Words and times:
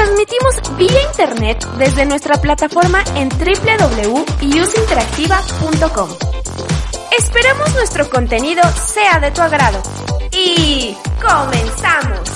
Transmitimos 0.00 0.56
vía 0.78 1.02
internet 1.08 1.60
desde 1.76 2.06
nuestra 2.06 2.40
plataforma 2.40 3.04
en 3.16 3.28
www.useinteractiva.com. 3.28 6.08
Esperamos 7.18 7.74
nuestro 7.74 8.08
contenido 8.08 8.62
sea 8.78 9.20
de 9.20 9.30
tu 9.30 9.42
agrado. 9.42 9.82
Y 10.32 10.96
comenzamos. 11.20 12.30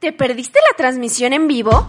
¿Te 0.00 0.12
perdiste 0.12 0.58
la 0.70 0.76
transmisión 0.76 1.32
en 1.32 1.48
vivo? 1.48 1.88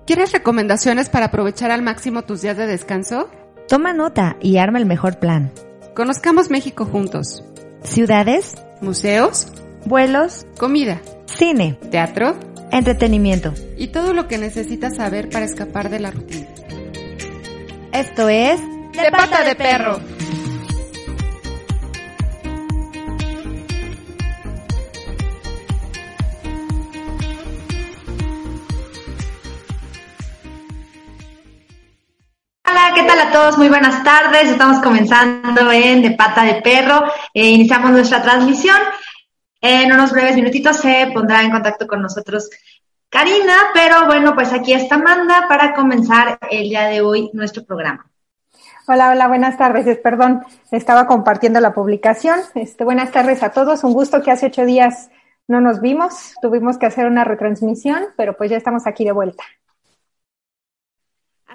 ¿Quieres 0.07 0.33
recomendaciones 0.33 1.09
para 1.09 1.25
aprovechar 1.27 1.71
al 1.71 1.81
máximo 1.81 2.25
tus 2.25 2.43
días 2.43 2.59
de 2.59 2.67
descanso? 2.67 3.31
Toma 3.67 3.95
nota 3.95 4.37
y 4.43 4.59
arma 4.59 4.79
el 4.79 4.85
mejor 4.85 5.19
plan. 5.19 5.51
Conozcamos 5.97 6.51
México 6.51 6.85
juntos. 6.85 7.43
Ciudades, 7.83 8.55
Museos, 8.83 9.47
vuelos, 9.87 10.47
comida, 10.59 11.01
cine, 11.25 11.79
teatro 11.91 12.39
entretenimiento. 12.71 13.55
y 13.79 13.87
todo 13.87 14.13
lo 14.13 14.29
que 14.29 14.37
necesitas 14.37 14.97
saber 14.97 15.31
para 15.31 15.47
escapar 15.47 15.89
de 15.89 16.01
la 16.01 16.11
rutina. 16.11 16.49
Esto 17.93 18.29
es 18.29 18.61
De 18.93 19.11
pata 19.11 19.43
de 19.43 19.55
perro. 19.55 19.99
¿Qué 32.97 33.03
tal 33.05 33.21
a 33.21 33.31
todos? 33.31 33.59
Muy 33.59 33.69
buenas 33.69 34.03
tardes. 34.03 34.51
Estamos 34.51 34.81
comenzando 34.83 35.71
en 35.71 36.03
De 36.03 36.13
Pata 36.13 36.43
de 36.45 36.63
Perro. 36.63 37.05
Eh, 37.35 37.51
iniciamos 37.51 37.91
nuestra 37.91 38.23
transmisión. 38.23 38.77
En 39.61 39.93
unos 39.93 40.13
breves 40.13 40.35
minutitos 40.37 40.77
se 40.79 41.11
pondrá 41.13 41.43
en 41.43 41.51
contacto 41.51 41.87
con 41.87 42.01
nosotros 42.03 42.51
Karina, 43.09 43.55
pero 43.73 44.07
bueno, 44.07 44.35
pues 44.35 44.53
aquí 44.53 44.73
está 44.73 44.97
Amanda 44.97 45.47
para 45.49 45.75
comenzar 45.75 46.39
el 46.51 46.69
día 46.69 46.87
de 46.87 47.01
hoy 47.03 47.31
nuestro 47.35 47.65
programa. 47.65 48.11
Hola, 48.89 49.11
hola, 49.11 49.29
buenas 49.29 49.57
tardes. 49.57 49.87
Es- 49.87 49.99
Perdón, 49.99 50.45
estaba 50.71 51.07
compartiendo 51.07 51.61
la 51.61 51.73
publicación. 51.75 52.41
Este, 52.55 52.85
buenas 52.85 53.11
tardes 53.13 53.43
a 53.43 53.51
todos. 53.51 53.85
Un 53.85 53.93
gusto 53.93 54.23
que 54.23 54.31
hace 54.31 54.47
ocho 54.47 54.65
días 54.65 55.11
no 55.49 55.61
nos 55.61 55.81
vimos. 55.81 56.35
Tuvimos 56.43 56.79
que 56.79 56.87
hacer 56.87 57.07
una 57.07 57.25
retransmisión, 57.25 58.05
pero 58.17 58.37
pues 58.37 58.51
ya 58.51 58.57
estamos 58.57 58.87
aquí 58.87 59.05
de 59.05 59.13
vuelta. 59.13 59.45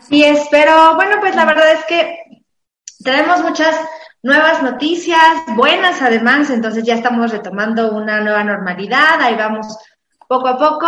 Así 0.01 0.23
es, 0.23 0.47
pero 0.49 0.95
bueno, 0.95 1.17
pues 1.19 1.35
la 1.35 1.45
verdad 1.45 1.73
es 1.73 1.85
que 1.85 2.43
tenemos 3.03 3.41
muchas 3.41 3.75
nuevas 4.23 4.61
noticias, 4.61 5.21
buenas 5.55 6.01
además, 6.01 6.49
entonces 6.49 6.83
ya 6.83 6.95
estamos 6.95 7.31
retomando 7.31 7.91
una 7.91 8.21
nueva 8.21 8.43
normalidad, 8.43 9.21
ahí 9.21 9.35
vamos 9.35 9.77
poco 10.27 10.47
a 10.47 10.57
poco 10.57 10.87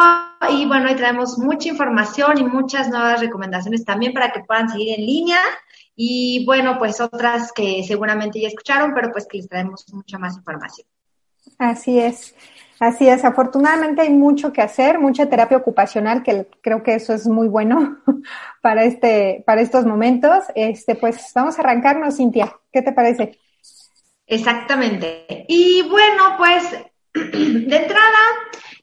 y 0.51 0.65
bueno, 0.65 0.89
hoy 0.89 0.95
traemos 0.95 1.37
mucha 1.37 1.69
información 1.69 2.37
y 2.37 2.43
muchas 2.43 2.89
nuevas 2.89 3.19
recomendaciones 3.19 3.83
también 3.83 4.13
para 4.13 4.31
que 4.31 4.41
puedan 4.41 4.69
seguir 4.69 4.99
en 4.99 5.05
línea 5.05 5.39
y 5.95 6.45
bueno, 6.45 6.77
pues 6.77 6.99
otras 6.99 7.51
que 7.51 7.83
seguramente 7.85 8.39
ya 8.39 8.47
escucharon, 8.47 8.93
pero 8.93 9.11
pues 9.11 9.27
que 9.27 9.37
les 9.37 9.49
traemos 9.49 9.85
mucha 9.93 10.17
más 10.17 10.35
información. 10.37 10.87
Así 11.59 11.99
es, 11.99 12.35
así 12.87 13.07
es. 13.07 13.23
Afortunadamente 13.25 14.01
hay 14.01 14.09
mucho 14.11 14.51
que 14.53 14.61
hacer, 14.61 14.99
mucha 14.99 15.29
terapia 15.29 15.57
ocupacional, 15.57 16.23
que 16.23 16.47
creo 16.61 16.83
que 16.83 16.95
eso 16.95 17.13
es 17.13 17.27
muy 17.27 17.47
bueno 17.47 17.97
para 18.61 18.83
este, 18.83 19.43
para 19.45 19.61
estos 19.61 19.85
momentos. 19.85 20.45
Este, 20.55 20.95
pues 20.95 21.31
vamos 21.33 21.57
a 21.57 21.61
arrancarnos, 21.61 22.17
Cintia. 22.17 22.55
¿Qué 22.71 22.81
te 22.81 22.91
parece? 22.91 23.39
Exactamente. 24.27 25.45
Y 25.47 25.87
bueno, 25.89 26.35
pues 26.37 26.63
de 27.13 27.75
entrada 27.75 28.19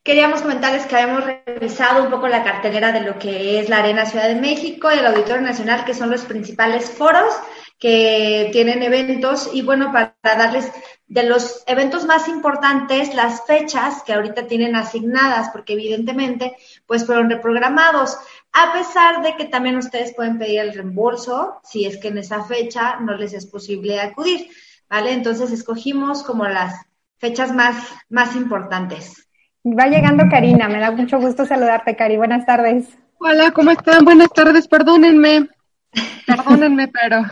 queríamos 0.02 0.42
comentarles 0.42 0.86
que 0.86 0.96
habíamos 0.96 1.24
revisado 1.24 2.04
un 2.04 2.10
poco 2.10 2.28
la 2.28 2.42
cartelera 2.42 2.92
de 2.92 3.02
lo 3.02 3.18
que 3.18 3.60
es 3.60 3.68
la 3.68 3.78
Arena 3.78 4.06
Ciudad 4.06 4.28
de 4.28 4.40
México 4.40 4.88
y 4.92 4.98
el 4.98 5.06
Auditorio 5.06 5.42
Nacional, 5.42 5.84
que 5.84 5.94
son 5.94 6.10
los 6.10 6.22
principales 6.22 6.90
foros 6.90 7.34
que 7.80 8.50
tienen 8.52 8.82
eventos 8.82 9.50
y 9.54 9.62
bueno, 9.62 9.90
para 9.90 10.14
darles 10.22 10.70
de 11.08 11.22
los 11.24 11.64
eventos 11.66 12.04
más 12.04 12.28
importantes 12.28 13.14
las 13.14 13.46
fechas 13.46 14.02
que 14.04 14.12
ahorita 14.12 14.46
tienen 14.46 14.76
asignadas, 14.76 15.48
porque 15.48 15.72
evidentemente 15.72 16.56
pues 16.86 17.06
fueron 17.06 17.30
reprogramados, 17.30 18.18
a 18.52 18.74
pesar 18.74 19.22
de 19.22 19.34
que 19.34 19.46
también 19.46 19.78
ustedes 19.78 20.14
pueden 20.14 20.38
pedir 20.38 20.60
el 20.60 20.74
reembolso 20.74 21.58
si 21.64 21.86
es 21.86 21.96
que 21.96 22.08
en 22.08 22.18
esa 22.18 22.44
fecha 22.44 23.00
no 23.00 23.16
les 23.16 23.32
es 23.32 23.46
posible 23.46 23.98
acudir, 23.98 24.48
¿vale? 24.88 25.12
Entonces 25.12 25.50
escogimos 25.50 26.22
como 26.22 26.46
las 26.46 26.84
fechas 27.16 27.52
más, 27.52 27.76
más 28.10 28.36
importantes. 28.36 29.26
Va 29.64 29.86
llegando 29.86 30.24
Karina, 30.30 30.68
me 30.68 30.80
da 30.80 30.90
mucho 30.90 31.18
gusto 31.18 31.46
saludarte, 31.46 31.96
Cari. 31.96 32.18
Buenas 32.18 32.44
tardes. 32.44 32.88
Hola, 33.18 33.52
¿cómo 33.52 33.70
están? 33.70 34.04
Buenas 34.04 34.30
tardes, 34.34 34.68
perdónenme. 34.68 35.48
Perdónenme, 36.26 36.86
pero 36.86 37.22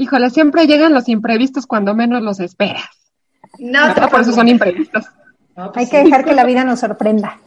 híjole, 0.00 0.30
siempre 0.30 0.66
llegan 0.66 0.94
los 0.94 1.08
imprevistos 1.08 1.66
cuando 1.66 1.94
menos 1.94 2.22
los 2.22 2.40
esperas. 2.40 2.88
No, 3.58 3.88
te 3.88 3.94
¿Verdad? 3.94 4.10
Por 4.10 4.20
eso 4.22 4.32
son 4.32 4.48
imprevistos. 4.48 5.04
No, 5.56 5.72
pues 5.72 5.76
Hay 5.76 5.84
sí. 5.86 5.90
que 5.90 6.04
dejar 6.04 6.24
que 6.24 6.34
la 6.34 6.44
vida 6.44 6.64
nos 6.64 6.80
sorprenda. 6.80 7.38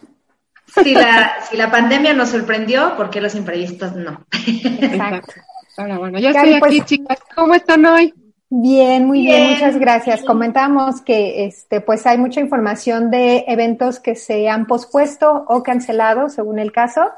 Si 0.83 0.94
la, 0.94 1.33
si 1.50 1.57
la 1.57 1.71
pandemia 1.71 2.13
nos 2.13 2.29
sorprendió, 2.29 2.95
¿por 2.95 3.09
qué 3.09 3.21
los 3.21 3.35
imprevistos 3.35 3.95
no? 3.95 4.25
Exacto. 4.47 5.33
Ahora 5.77 5.97
bueno, 5.97 6.19
ya 6.19 6.31
Cari, 6.31 6.53
estoy 6.53 6.67
aquí, 6.69 6.77
pues- 6.79 6.89
chicas. 6.89 7.19
¿Cómo 7.35 7.55
están 7.55 7.85
hoy? 7.85 8.13
Bien, 8.56 9.07
muy 9.07 9.21
bien, 9.21 9.41
Bien. 9.41 9.53
muchas 9.53 9.77
gracias. 9.77 10.21
Comentábamos 10.21 11.01
que 11.01 11.45
este, 11.45 11.81
pues 11.81 12.06
hay 12.06 12.19
mucha 12.19 12.39
información 12.39 13.09
de 13.09 13.45
eventos 13.47 13.99
que 13.99 14.13
se 14.15 14.47
han 14.47 14.67
pospuesto 14.67 15.45
o 15.47 15.63
cancelado, 15.63 16.29
según 16.29 16.59
el 16.59 16.71
caso, 16.71 17.09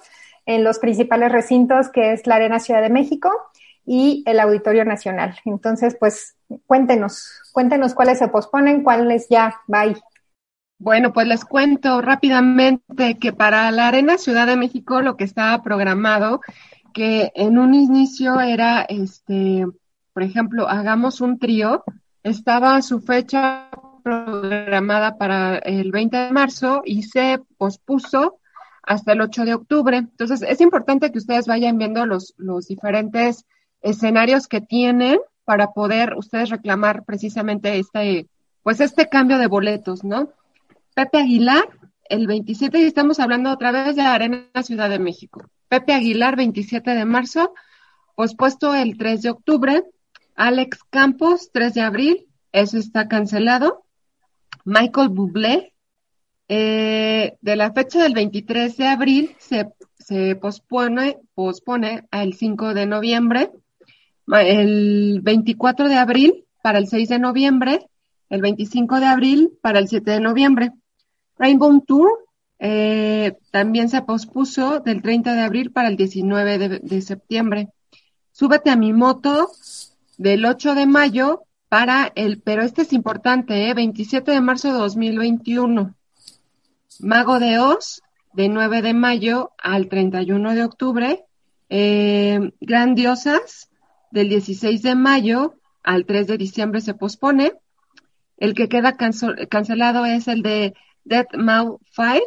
en 0.45 0.63
los 0.63 0.79
principales 0.79 1.33
recintos, 1.33 1.89
que 1.89 2.13
es 2.13 2.25
la 2.25 2.35
Arena 2.35 2.59
Ciudad 2.61 2.81
de 2.81 2.89
México 2.89 3.29
y 3.85 4.23
el 4.25 4.39
Auditorio 4.39 4.85
Nacional. 4.85 5.37
Entonces, 5.45 5.95
pues, 5.99 6.35
cuéntenos, 6.65 7.41
cuéntenos 7.51 7.93
cuáles 7.93 8.19
se 8.19 8.27
posponen, 8.27 8.83
cuáles 8.83 9.27
ya, 9.29 9.55
bye. 9.67 9.95
Bueno, 10.77 11.13
pues 11.13 11.27
les 11.27 11.45
cuento 11.45 12.01
rápidamente 12.01 13.17
que 13.17 13.31
para 13.31 13.71
la 13.71 13.87
Arena 13.87 14.17
Ciudad 14.17 14.45
de 14.45 14.57
México 14.57 15.01
lo 15.01 15.15
que 15.15 15.23
estaba 15.23 15.63
programado, 15.63 16.41
que 16.93 17.31
en 17.35 17.57
un 17.57 17.73
inicio 17.73 18.41
era, 18.41 18.81
este, 18.81 19.65
por 20.13 20.23
ejemplo, 20.23 20.67
hagamos 20.67 21.21
un 21.21 21.39
trío, 21.39 21.83
estaba 22.23 22.81
su 22.81 22.99
fecha 22.99 23.69
programada 24.03 25.17
para 25.17 25.57
el 25.57 25.91
20 25.91 26.17
de 26.17 26.31
marzo 26.31 26.81
y 26.85 27.03
se 27.03 27.39
pospuso 27.57 28.39
hasta 28.83 29.13
el 29.13 29.21
8 29.21 29.45
de 29.45 29.53
octubre. 29.55 29.97
Entonces, 29.97 30.41
es 30.41 30.61
importante 30.61 31.11
que 31.11 31.17
ustedes 31.17 31.47
vayan 31.47 31.77
viendo 31.77 32.05
los, 32.05 32.33
los 32.37 32.67
diferentes 32.67 33.45
escenarios 33.85 34.47
que 34.47 34.61
tienen 34.61 35.19
para 35.45 35.71
poder 35.71 36.15
ustedes 36.17 36.49
reclamar 36.49 37.05
precisamente 37.05 37.77
este, 37.77 38.27
pues 38.63 38.81
este 38.81 39.07
cambio 39.07 39.37
de 39.37 39.47
boletos, 39.47 40.03
¿no? 40.03 40.29
Pepe 40.95 41.19
Aguilar, 41.19 41.69
el 42.09 42.25
27, 42.25 42.79
y 42.79 42.85
estamos 42.85 43.19
hablando 43.19 43.51
otra 43.51 43.71
vez 43.71 43.95
de 43.95 44.01
Arena 44.01 44.47
Ciudad 44.63 44.89
de 44.89 44.99
México. 44.99 45.45
Pepe 45.69 45.93
Aguilar, 45.93 46.35
27 46.35 46.95
de 46.95 47.05
marzo, 47.05 47.53
pospuesto 48.15 48.73
el 48.73 48.97
3 48.97 49.21
de 49.21 49.29
octubre. 49.29 49.83
Alex 50.35 50.79
Campos, 50.89 51.51
3 51.53 51.73
de 51.75 51.81
abril, 51.81 52.27
eso 52.51 52.77
está 52.77 53.07
cancelado. 53.07 53.85
Michael 54.65 55.09
Bublé, 55.09 55.73
eh, 56.47 57.37
de 57.39 57.55
la 57.55 57.71
fecha 57.71 58.01
del 58.01 58.13
23 58.13 58.77
de 58.77 58.87
abril 58.87 59.35
se, 59.39 59.69
se 59.97 60.35
pospone, 60.35 61.19
pospone 61.35 62.07
al 62.09 62.33
5 62.33 62.73
de 62.73 62.85
noviembre. 62.87 63.51
El 64.27 65.21
24 65.21 65.89
de 65.89 65.95
abril 65.95 66.45
para 66.61 66.79
el 66.79 66.87
6 66.87 67.09
de 67.09 67.19
noviembre. 67.19 67.87
El 68.29 68.41
25 68.41 68.99
de 68.99 69.05
abril 69.05 69.57
para 69.61 69.79
el 69.79 69.87
7 69.87 70.11
de 70.11 70.19
noviembre. 70.19 70.71
Rainbow 71.37 71.81
Tour 71.85 72.25
eh, 72.59 73.37
también 73.51 73.89
se 73.89 74.01
pospuso 74.01 74.79
del 74.79 75.01
30 75.01 75.35
de 75.35 75.41
abril 75.41 75.71
para 75.71 75.89
el 75.89 75.97
19 75.97 76.57
de, 76.57 76.79
de 76.79 77.01
septiembre. 77.01 77.69
Súbete 78.31 78.69
a 78.69 78.75
mi 78.75 78.93
moto 78.93 79.49
del 80.17 80.45
8 80.45 80.75
de 80.75 80.85
mayo 80.85 81.43
para 81.69 82.11
el, 82.15 82.41
pero 82.41 82.63
este 82.63 82.83
es 82.83 82.93
importante, 82.93 83.69
¿eh? 83.69 83.73
27 83.73 84.31
de 84.31 84.41
marzo 84.41 84.71
de 84.71 84.79
2021. 84.79 85.93
Mago 86.99 87.39
de 87.39 87.59
Oz, 87.59 88.01
de 88.33 88.49
9 88.49 88.81
de 88.81 88.93
mayo 88.93 89.51
al 89.57 89.89
31 89.89 90.55
de 90.55 90.63
octubre. 90.63 91.25
Eh, 91.69 92.51
Grandiosas, 92.61 93.69
del 94.15 94.29
16 94.29 94.81
de 94.81 94.95
mayo 94.95 95.55
al 95.83 96.05
3 96.05 96.27
de 96.27 96.37
diciembre 96.37 96.79
se 96.79 96.93
pospone. 96.93 97.51
El 98.37 98.53
que 98.53 98.69
queda 98.69 98.95
cancelado 98.95 100.05
es 100.05 100.29
el 100.29 100.41
de 100.41 100.73
Dead 101.03 101.27
Mau 101.37 101.81
5. 101.91 102.25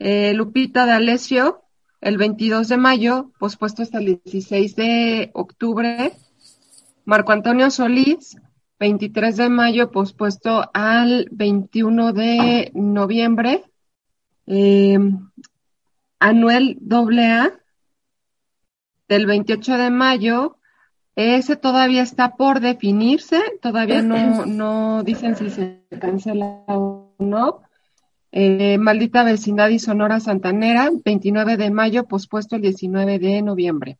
Eh, 0.00 0.34
Lupita 0.34 0.86
D'Alessio, 0.86 1.62
el 2.00 2.18
22 2.18 2.68
de 2.68 2.76
mayo, 2.76 3.30
pospuesto 3.38 3.82
hasta 3.82 3.98
el 3.98 4.20
16 4.24 4.74
de 4.74 5.30
octubre. 5.34 6.12
Marco 7.04 7.30
Antonio 7.30 7.70
Solís, 7.70 8.36
23 8.80 9.36
de 9.36 9.48
mayo, 9.48 9.92
pospuesto 9.92 10.68
al 10.74 11.28
21 11.30 12.12
de 12.12 12.72
noviembre. 12.74 13.62
Eh, 14.46 14.98
Anuel 16.18 16.78
AA, 16.90 17.52
del 19.08 19.26
28 19.26 19.78
de 19.78 19.90
mayo. 19.90 20.57
Ese 21.18 21.56
todavía 21.56 22.02
está 22.02 22.36
por 22.36 22.60
definirse, 22.60 23.42
todavía 23.60 24.02
no, 24.02 24.46
no 24.46 25.02
dicen 25.02 25.34
si 25.34 25.50
se 25.50 25.82
cancela 26.00 26.62
o 26.68 27.12
no. 27.18 27.62
Eh, 28.30 28.78
Maldita 28.78 29.24
Vecindad 29.24 29.68
y 29.70 29.80
Sonora 29.80 30.20
Santanera, 30.20 30.90
29 31.04 31.56
de 31.56 31.72
mayo, 31.72 32.04
pospuesto 32.04 32.54
el 32.54 32.62
19 32.62 33.18
de 33.18 33.42
noviembre. 33.42 33.98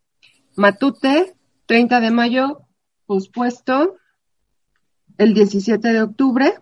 Matute, 0.55 1.35
30 1.67 1.99
de 1.99 2.13
mayo, 2.13 2.61
pospuesto 3.05 3.97
el 5.17 5.35
17 5.35 5.93
de 5.93 6.03
octubre. 6.03 6.55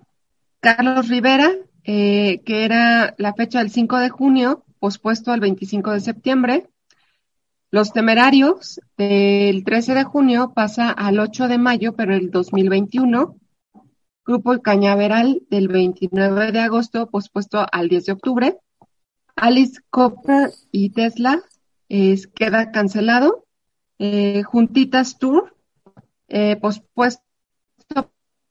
Carlos 0.61 1.11
Rivera, 1.11 1.51
eh, 1.85 2.41
que 2.47 2.65
era 2.65 3.15
la 3.19 3.35
fecha 3.35 3.59
del 3.59 3.69
5 3.69 3.99
de 3.99 4.09
junio, 4.09 4.65
pospuesto 4.79 5.33
al 5.33 5.41
25 5.41 5.93
de 5.93 6.01
septiembre. 6.01 6.71
Los 7.71 7.93
Temerarios, 7.93 8.81
del 8.97 9.65
13 9.65 9.95
de 9.95 10.05
junio, 10.05 10.53
pasa 10.55 10.91
al 10.91 11.19
8 11.19 11.49
de 11.49 11.59
mayo, 11.59 11.95
pero 11.97 12.15
el 12.15 12.31
2021. 12.31 13.37
Grupo 14.25 14.53
El 14.53 14.63
Cañaveral, 14.63 15.43
del 15.51 15.69
29 15.69 16.53
de 16.53 16.61
agosto, 16.61 17.09
pospuesto 17.09 17.67
al 17.71 17.89
10 17.89 18.07
de 18.07 18.13
octubre. 18.13 18.59
Alice 19.35 19.81
Cooper 19.91 20.51
y 20.71 20.91
Tesla, 20.91 21.43
es, 21.89 22.27
queda 22.29 22.71
cancelado. 22.71 23.45
Eh, 23.99 24.43
Juntitas 24.43 25.19
Tour, 25.19 25.57
eh, 26.29 26.57
pospuesto 26.57 27.23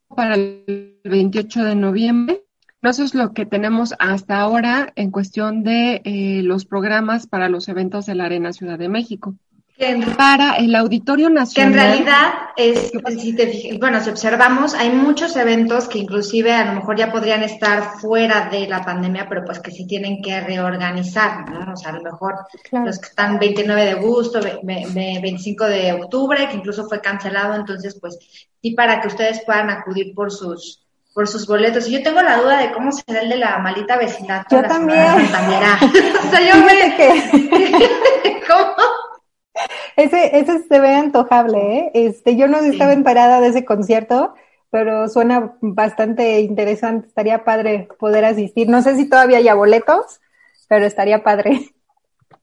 para 0.08 0.34
el 0.34 1.00
28 1.04 1.64
de 1.64 1.74
noviembre. 1.74 2.45
Eso 2.90 3.04
es 3.04 3.14
lo 3.14 3.32
que 3.32 3.46
tenemos 3.46 3.94
hasta 3.98 4.38
ahora 4.40 4.92
en 4.96 5.10
cuestión 5.10 5.62
de 5.64 6.00
eh, 6.04 6.42
los 6.42 6.64
programas 6.64 7.26
para 7.26 7.48
los 7.48 7.68
eventos 7.68 8.06
de 8.06 8.14
la 8.14 8.24
Arena 8.26 8.52
Ciudad 8.52 8.78
de 8.78 8.88
México. 8.88 9.34
En, 9.78 10.00
Para 10.16 10.56
el 10.56 10.74
Auditorio 10.74 11.26
que 11.26 11.32
en 11.32 11.34
Nacional. 11.34 11.74
realidad 11.74 12.32
es, 12.56 12.92
si 13.20 13.36
te 13.36 13.46
fijas, 13.48 13.78
bueno, 13.78 14.00
si 14.02 14.08
observamos, 14.08 14.72
hay 14.72 14.88
muchos 14.88 15.36
eventos 15.36 15.86
que 15.86 15.98
inclusive 15.98 16.50
a 16.54 16.64
lo 16.64 16.80
mejor 16.80 16.96
ya 16.96 17.12
podrían 17.12 17.42
estar 17.42 17.98
fuera 18.00 18.48
de 18.48 18.66
la 18.68 18.82
pandemia, 18.82 19.26
pero 19.28 19.44
pues 19.44 19.58
que 19.60 19.70
sí 19.70 19.86
tienen 19.86 20.22
que 20.22 20.40
reorganizar, 20.40 21.50
¿no? 21.50 21.74
O 21.74 21.76
sea, 21.76 21.90
a 21.90 21.96
lo 21.96 22.02
mejor 22.02 22.36
Claro. 22.70 22.86
los 22.86 22.98
que 22.98 23.08
están 23.08 23.38
29 23.38 23.84
de 23.84 23.90
agosto, 23.90 24.40
ve- 24.40 24.60
ve- 24.62 24.86
ve- 24.94 25.18
25 25.22 25.64
de 25.66 25.92
octubre, 25.92 26.48
que 26.48 26.56
incluso 26.56 26.88
fue 26.88 27.02
cancelado, 27.02 27.54
entonces 27.54 27.98
pues 28.00 28.18
sí 28.62 28.70
para 28.70 29.02
que 29.02 29.08
ustedes 29.08 29.42
puedan 29.44 29.68
acudir 29.68 30.14
por 30.14 30.32
sus 30.32 30.85
por 31.16 31.26
sus 31.26 31.46
boletos. 31.46 31.88
Y 31.88 31.92
yo 31.92 32.02
tengo 32.02 32.20
la 32.20 32.36
duda 32.36 32.58
de 32.58 32.72
cómo 32.72 32.92
será 32.92 33.22
el 33.22 33.30
de 33.30 33.38
la 33.38 33.58
malita 33.58 33.96
vecindad. 33.96 34.44
Yo 34.50 34.60
la 34.60 34.68
también. 34.68 35.00
O 35.00 36.30
sea, 36.30 36.40
yo 36.42 36.62
me... 36.62 36.94
Que 36.94 38.42
¿Cómo? 38.46 38.74
ese, 39.96 40.38
ese 40.38 40.64
se 40.68 40.78
ve 40.78 40.94
antojable, 40.94 41.78
¿eh? 41.78 41.90
Este, 41.94 42.36
yo 42.36 42.48
no 42.48 42.58
estaba 42.58 42.92
enterada 42.92 43.40
de 43.40 43.48
ese 43.48 43.64
concierto, 43.64 44.34
pero 44.68 45.08
suena 45.08 45.54
bastante 45.62 46.40
interesante. 46.40 47.08
Estaría 47.08 47.44
padre 47.44 47.88
poder 47.98 48.26
asistir. 48.26 48.68
No 48.68 48.82
sé 48.82 48.94
si 48.96 49.08
todavía 49.08 49.38
hay 49.38 49.50
boletos, 49.56 50.20
pero 50.68 50.84
estaría 50.84 51.24
padre. 51.24 51.70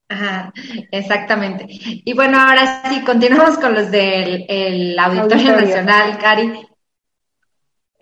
Ajá, 0.10 0.52
exactamente. 0.90 1.68
Y 1.70 2.12
bueno, 2.16 2.40
ahora 2.40 2.82
sí, 2.90 3.04
continuamos 3.04 3.60
con 3.60 3.76
los 3.76 3.92
del 3.92 4.48
el 4.50 4.98
Auditorio, 4.98 5.52
Auditorio. 5.52 5.62
Nacional, 5.62 6.18
Cari. 6.18 6.73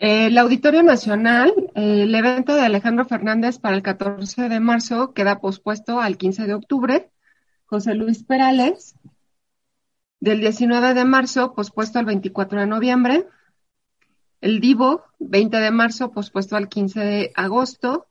Eh, 0.01 0.25
El 0.25 0.37
Auditorio 0.39 0.81
Nacional, 0.81 1.53
eh, 1.75 2.01
el 2.03 2.15
evento 2.15 2.55
de 2.55 2.61
Alejandro 2.61 3.05
Fernández 3.05 3.59
para 3.59 3.75
el 3.75 3.83
14 3.83 4.49
de 4.49 4.59
marzo 4.59 5.13
queda 5.13 5.39
pospuesto 5.39 6.01
al 6.01 6.17
15 6.17 6.47
de 6.47 6.55
octubre. 6.55 7.11
José 7.65 7.93
Luis 7.93 8.23
Perales, 8.23 8.95
del 10.19 10.39
19 10.39 10.95
de 10.95 11.05
marzo, 11.05 11.53
pospuesto 11.53 11.99
al 11.99 12.05
24 12.05 12.61
de 12.61 12.65
noviembre. 12.65 13.27
El 14.41 14.59
Divo, 14.59 15.03
20 15.19 15.57
de 15.57 15.69
marzo, 15.69 16.11
pospuesto 16.11 16.55
al 16.55 16.67
15 16.67 16.99
de 16.99 17.31
agosto. 17.35 18.07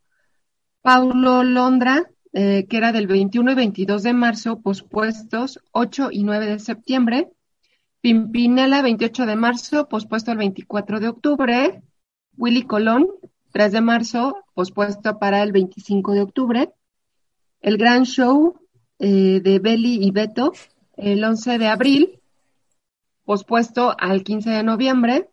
Paulo 0.83 1.43
Londra, 1.43 2.09
eh, 2.33 2.67
que 2.71 2.77
era 2.77 2.93
del 2.93 3.09
21 3.09 3.51
y 3.51 3.55
22 3.57 4.05
de 4.05 4.13
marzo, 4.13 4.61
pospuestos 4.61 5.59
8 5.73 6.11
y 6.13 6.23
9 6.23 6.47
de 6.47 6.59
septiembre. 6.61 7.33
Pimpinela, 8.01 8.83
28 8.83 9.27
de 9.27 9.37
marzo, 9.37 9.89
pospuesto 9.89 10.31
al 10.31 10.39
24 10.39 11.01
de 11.01 11.09
octubre. 11.09 11.83
Willy 12.37 12.63
Colón, 12.63 13.09
3 13.53 13.73
de 13.73 13.81
marzo, 13.81 14.37
pospuesto 14.55 15.19
para 15.19 15.43
el 15.43 15.53
25 15.53 16.13
de 16.13 16.23
octubre. 16.23 16.73
El 17.61 17.77
Gran 17.77 18.05
Show 18.05 18.59
eh, 18.99 19.41
de 19.43 19.59
Beli 19.59 20.03
y 20.03 20.11
Beto, 20.13 20.53
el 20.97 21.23
11 21.23 21.59
de 21.59 21.67
abril, 21.69 22.21
pospuesto 23.25 23.95
al 23.99 24.23
15 24.23 24.51
de 24.51 24.63
noviembre. 24.63 25.29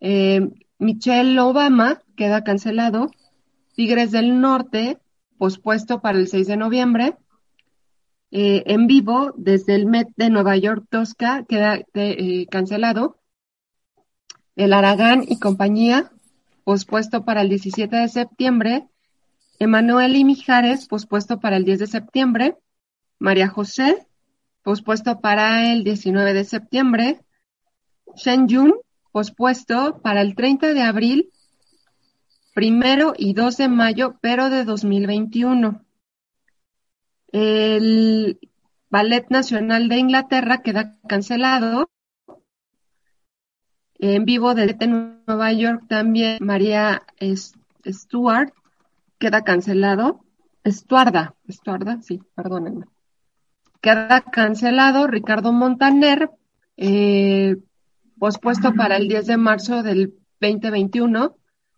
Eh, 0.00 0.50
Michelle 0.78 1.38
Obama 1.40 2.02
queda 2.16 2.44
cancelado. 2.44 3.10
Tigres 3.74 4.10
del 4.10 4.40
Norte, 4.40 4.98
pospuesto 5.38 6.02
para 6.02 6.18
el 6.18 6.28
6 6.28 6.46
de 6.46 6.56
noviembre. 6.58 7.16
Eh, 8.32 8.62
en 8.66 8.86
vivo 8.86 9.32
desde 9.36 9.74
el 9.74 9.86
Met 9.86 10.08
de 10.16 10.30
Nueva 10.30 10.56
York 10.56 10.84
Tosca 10.88 11.44
queda 11.48 11.80
eh, 11.94 12.46
cancelado. 12.46 13.18
El 14.54 14.72
Aragán 14.72 15.24
y 15.26 15.38
compañía, 15.38 16.12
pospuesto 16.64 17.24
para 17.24 17.42
el 17.42 17.48
17 17.48 17.96
de 17.96 18.08
septiembre. 18.08 18.88
Emanuel 19.58 20.16
y 20.16 20.24
Mijares, 20.24 20.86
pospuesto 20.86 21.40
para 21.40 21.56
el 21.56 21.64
10 21.64 21.80
de 21.80 21.86
septiembre. 21.86 22.56
María 23.18 23.48
José, 23.48 24.06
pospuesto 24.62 25.20
para 25.20 25.72
el 25.72 25.84
19 25.84 26.32
de 26.32 26.44
septiembre. 26.44 27.20
Shen 28.16 28.48
Yun, 28.48 28.74
pospuesto 29.12 30.00
para 30.02 30.20
el 30.22 30.34
30 30.34 30.72
de 30.72 30.82
abril, 30.82 31.30
primero 32.54 33.12
y 33.16 33.34
2 33.34 33.56
de 33.56 33.68
mayo, 33.68 34.16
pero 34.20 34.50
de 34.50 34.64
2021. 34.64 35.84
El 37.32 38.38
Ballet 38.88 39.26
Nacional 39.30 39.88
de 39.88 39.96
Inglaterra 39.96 40.62
queda 40.62 40.98
cancelado. 41.08 41.90
En 43.98 44.24
vivo 44.24 44.54
de 44.54 44.74
Nueva 45.26 45.52
York 45.52 45.84
también 45.88 46.38
María 46.40 47.02
Stuart 47.86 48.52
queda 49.18 49.42
cancelado. 49.42 50.24
Estuarda, 50.64 51.34
Estuarda, 51.46 52.00
sí, 52.02 52.20
perdónenme. 52.34 52.86
Queda 53.80 54.22
cancelado 54.22 55.06
Ricardo 55.06 55.52
Montaner, 55.52 56.30
eh, 56.76 57.56
pospuesto 58.18 58.74
para 58.74 58.96
el 58.96 59.08
10 59.08 59.26
de 59.26 59.36
marzo 59.36 59.82
del 59.82 60.14
2021. 60.40 61.36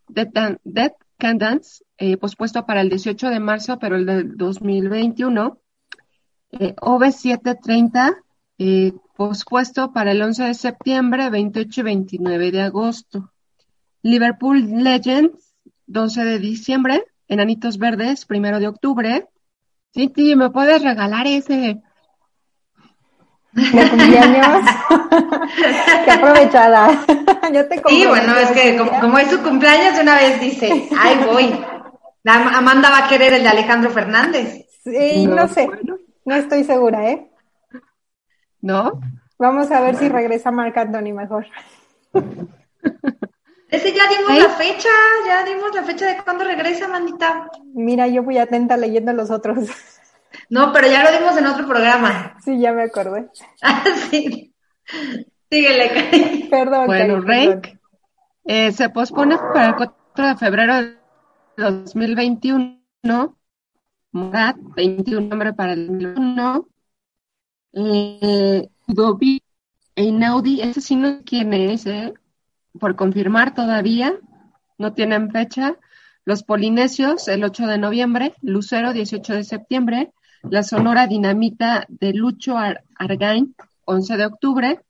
Death, 0.08 0.94
Can 1.22 1.38
Dance, 1.38 1.84
eh, 1.98 2.16
pospuesto 2.16 2.66
para 2.66 2.80
el 2.80 2.88
18 2.88 3.30
de 3.30 3.38
marzo, 3.38 3.78
pero 3.78 3.94
el 3.94 4.06
del 4.06 4.36
2021. 4.36 5.60
Eh, 6.50 6.74
OV730, 6.74 8.16
eh, 8.58 8.92
pospuesto 9.16 9.92
para 9.92 10.10
el 10.10 10.20
11 10.20 10.42
de 10.42 10.54
septiembre, 10.54 11.30
28 11.30 11.80
y 11.80 11.84
29 11.84 12.50
de 12.50 12.62
agosto. 12.62 13.30
Liverpool 14.02 14.82
Legends, 14.82 15.54
12 15.86 16.24
de 16.24 16.40
diciembre. 16.40 17.04
Enanitos 17.28 17.78
Verdes, 17.78 18.26
1 18.28 18.58
de 18.58 18.66
octubre. 18.66 19.28
Sí, 19.94 20.10
¿me 20.34 20.50
puedes 20.50 20.82
regalar 20.82 21.28
ese? 21.28 21.80
De 23.52 23.90
cumpleaños. 23.90 24.64
Qué 26.04 26.10
aprovechada. 26.10 27.04
Yo 27.52 27.68
te 27.68 27.82
sí, 27.88 28.06
bueno, 28.06 28.36
es 28.36 28.50
que 28.52 28.76
como, 28.76 29.18
es 29.18 29.30
su 29.30 29.42
cumpleaños, 29.42 29.98
una 30.00 30.16
vez 30.16 30.40
dice, 30.40 30.88
ay, 30.98 31.20
voy. 31.26 31.64
Amanda 32.24 32.90
va 32.90 33.06
a 33.06 33.08
querer 33.08 33.34
el 33.34 33.42
de 33.42 33.48
Alejandro 33.48 33.90
Fernández. 33.90 34.66
Sí, 34.84 35.26
no, 35.26 35.48
sé. 35.48 35.68
No 36.24 36.34
estoy 36.34 36.64
segura, 36.64 37.10
¿eh? 37.10 37.30
¿No? 38.60 39.00
Vamos 39.38 39.70
a 39.72 39.80
ver 39.80 39.96
si 39.96 40.08
regresa 40.08 40.50
Marc 40.50 40.76
Anthony 40.76 41.12
mejor. 41.12 41.46
Ese 43.68 43.92
ya 43.92 44.08
dimos 44.08 44.38
la 44.38 44.50
fecha, 44.50 44.88
ya 45.26 45.44
dimos 45.44 45.74
la 45.74 45.82
fecha 45.82 46.06
de 46.06 46.22
cuándo 46.22 46.44
regresa, 46.44 46.88
Mandita. 46.88 47.50
Mira, 47.74 48.06
yo 48.06 48.22
fui 48.22 48.38
atenta 48.38 48.76
leyendo 48.76 49.12
los 49.12 49.30
otros. 49.30 49.68
No, 50.52 50.70
pero 50.70 50.86
ya 50.86 51.02
lo 51.02 51.18
dimos 51.18 51.34
en 51.38 51.46
otro 51.46 51.66
programa. 51.66 52.36
Sí, 52.44 52.60
ya 52.60 52.74
me 52.74 52.82
acordé. 52.82 53.30
Ah, 53.62 53.82
sí. 54.10 54.54
Síguele, 55.50 56.46
Perdón. 56.50 56.84
Bueno, 56.84 57.22
Rake 57.22 57.78
eh, 58.44 58.70
se 58.72 58.90
pospone 58.90 59.38
para 59.38 59.68
el 59.68 59.76
4 59.76 60.26
de 60.26 60.36
febrero 60.36 60.74
de 60.76 60.96
2021. 61.56 62.76
Morat, 64.12 64.56
21 64.76 65.28
nombre 65.28 65.54
para 65.54 65.72
el 65.72 65.86
2021. 65.86 66.68
Eh, 67.72 68.68
Dobi 68.88 69.42
Einaudi, 69.96 70.60
ese 70.60 70.82
sí 70.82 70.96
no 70.96 71.08
sé 71.12 71.22
quién 71.24 71.54
es, 71.54 71.86
eh, 71.86 72.12
por 72.78 72.94
confirmar 72.94 73.54
todavía, 73.54 74.18
no 74.76 74.92
tienen 74.92 75.30
fecha. 75.30 75.78
Los 76.26 76.42
Polinesios, 76.42 77.26
el 77.28 77.42
8 77.42 77.66
de 77.66 77.78
noviembre, 77.78 78.34
Lucero, 78.42 78.92
18 78.92 79.32
de 79.32 79.44
septiembre, 79.44 80.12
la 80.42 80.62
Sonora 80.62 81.06
Dinamita 81.06 81.86
de 81.88 82.12
Lucho 82.12 82.56
Argain, 82.96 83.54
11 83.84 84.16
de 84.16 84.26
octubre, 84.26 84.80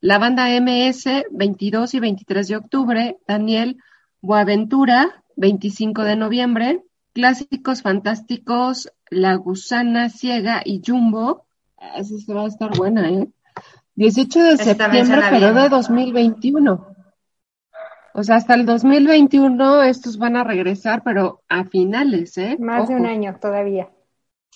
la 0.00 0.18
banda 0.18 0.48
MS, 0.60 1.24
22 1.30 1.94
y 1.94 2.00
23 2.00 2.48
de 2.48 2.56
octubre, 2.56 3.18
Daniel 3.26 3.78
Boaventura, 4.20 5.22
25 5.36 6.04
de 6.04 6.16
noviembre, 6.16 6.82
Clásicos 7.14 7.82
Fantásticos, 7.82 8.92
La 9.08 9.34
Gusana 9.36 10.10
Ciega 10.10 10.62
y 10.64 10.82
Jumbo, 10.84 11.46
esa 11.96 12.18
se 12.18 12.34
va 12.34 12.42
a 12.42 12.48
estar 12.48 12.76
buena, 12.76 13.08
¿eh? 13.08 13.28
18 13.96 14.42
de 14.42 14.56
septiembre, 14.56 15.22
pero 15.30 15.54
de 15.54 15.68
2021. 15.68 16.94
O 18.16 18.22
sea, 18.22 18.36
hasta 18.36 18.54
el 18.54 18.66
2021 18.66 19.82
estos 19.84 20.18
van 20.18 20.36
a 20.36 20.44
regresar, 20.44 21.02
pero 21.02 21.42
a 21.48 21.64
finales, 21.64 22.36
¿eh? 22.38 22.56
Más 22.58 22.88
de 22.88 22.96
un 22.96 23.06
año 23.06 23.36
todavía. 23.40 23.88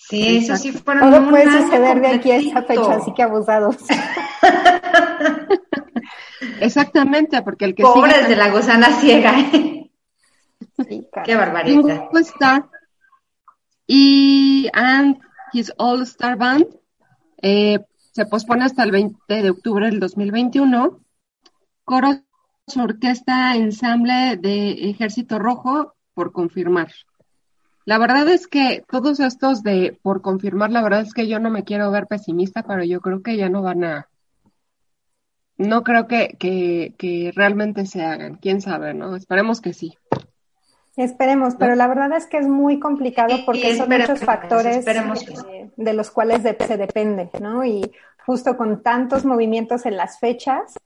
Sí, 0.07 0.37
eso 0.37 0.57
sí 0.57 0.71
fueron 0.71 1.11
Todo 1.11 1.29
puede 1.29 1.51
suceder 1.51 2.01
de 2.01 2.07
aquí 2.07 2.31
a 2.31 2.37
esa 2.37 2.63
fecha, 2.63 2.95
así 2.95 3.13
que 3.13 3.21
abusados. 3.21 3.77
Exactamente, 6.61 7.41
porque 7.43 7.65
el 7.65 7.75
que 7.75 7.83
Pobres 7.83 8.27
de 8.27 8.35
la 8.35 8.49
gusana 8.49 8.87
ciega. 8.99 9.39
¿eh? 9.39 9.91
Qué 11.25 11.35
barbaridad. 11.35 12.09
Star 12.13 12.69
y 13.85 14.67
and 14.73 15.19
his 15.53 15.71
All 15.77 16.01
Star 16.03 16.37
Band 16.37 16.65
eh, 17.41 17.79
se 18.11 18.25
pospone 18.25 18.65
hasta 18.65 18.83
el 18.83 18.91
20 18.91 19.17
de 19.27 19.49
octubre 19.49 19.85
del 19.85 19.99
2021. 19.99 20.99
Coro 21.83 22.21
Orquesta 22.77 23.55
Ensamble 23.55 24.37
de 24.37 24.89
Ejército 24.89 25.39
Rojo 25.39 25.95
por 26.13 26.31
confirmar. 26.31 26.91
La 27.85 27.97
verdad 27.97 28.27
es 28.29 28.47
que 28.47 28.83
todos 28.89 29.19
estos 29.19 29.63
de 29.63 29.97
por 30.01 30.21
confirmar, 30.21 30.71
la 30.71 30.81
verdad 30.81 31.01
es 31.01 31.13
que 31.13 31.27
yo 31.27 31.39
no 31.39 31.49
me 31.49 31.63
quiero 31.63 31.89
ver 31.91 32.07
pesimista, 32.07 32.63
pero 32.63 32.83
yo 32.83 33.01
creo 33.01 33.21
que 33.21 33.37
ya 33.37 33.49
no 33.49 33.61
van 33.61 33.83
a, 33.83 34.09
no 35.59 35.83
creo 35.83 36.07
que, 36.07 36.37
que, 36.39 37.31
realmente 37.35 37.85
se 37.85 38.01
hagan. 38.01 38.35
Quién 38.35 38.61
sabe, 38.61 38.93
¿no? 38.93 39.15
Esperemos 39.15 39.59
que 39.59 39.73
sí. 39.73 39.93
Esperemos, 40.95 41.55
pero 41.55 41.75
la 41.75 41.87
verdad 41.87 42.13
es 42.13 42.25
que 42.27 42.37
es 42.37 42.47
muy 42.47 42.79
complicado 42.79 43.35
porque 43.45 43.75
son 43.75 43.89
muchos 43.89 44.21
factores 44.21 44.85
de 44.85 45.93
los 45.93 46.11
cuales 46.11 46.41
se 46.41 46.77
depende, 46.77 47.29
¿no? 47.41 47.65
Y 47.65 47.91
justo 48.25 48.57
con 48.57 48.81
tantos 48.81 49.25
movimientos 49.25 49.85
en 49.85 49.97
las 49.97 50.19
fechas, 50.19 50.77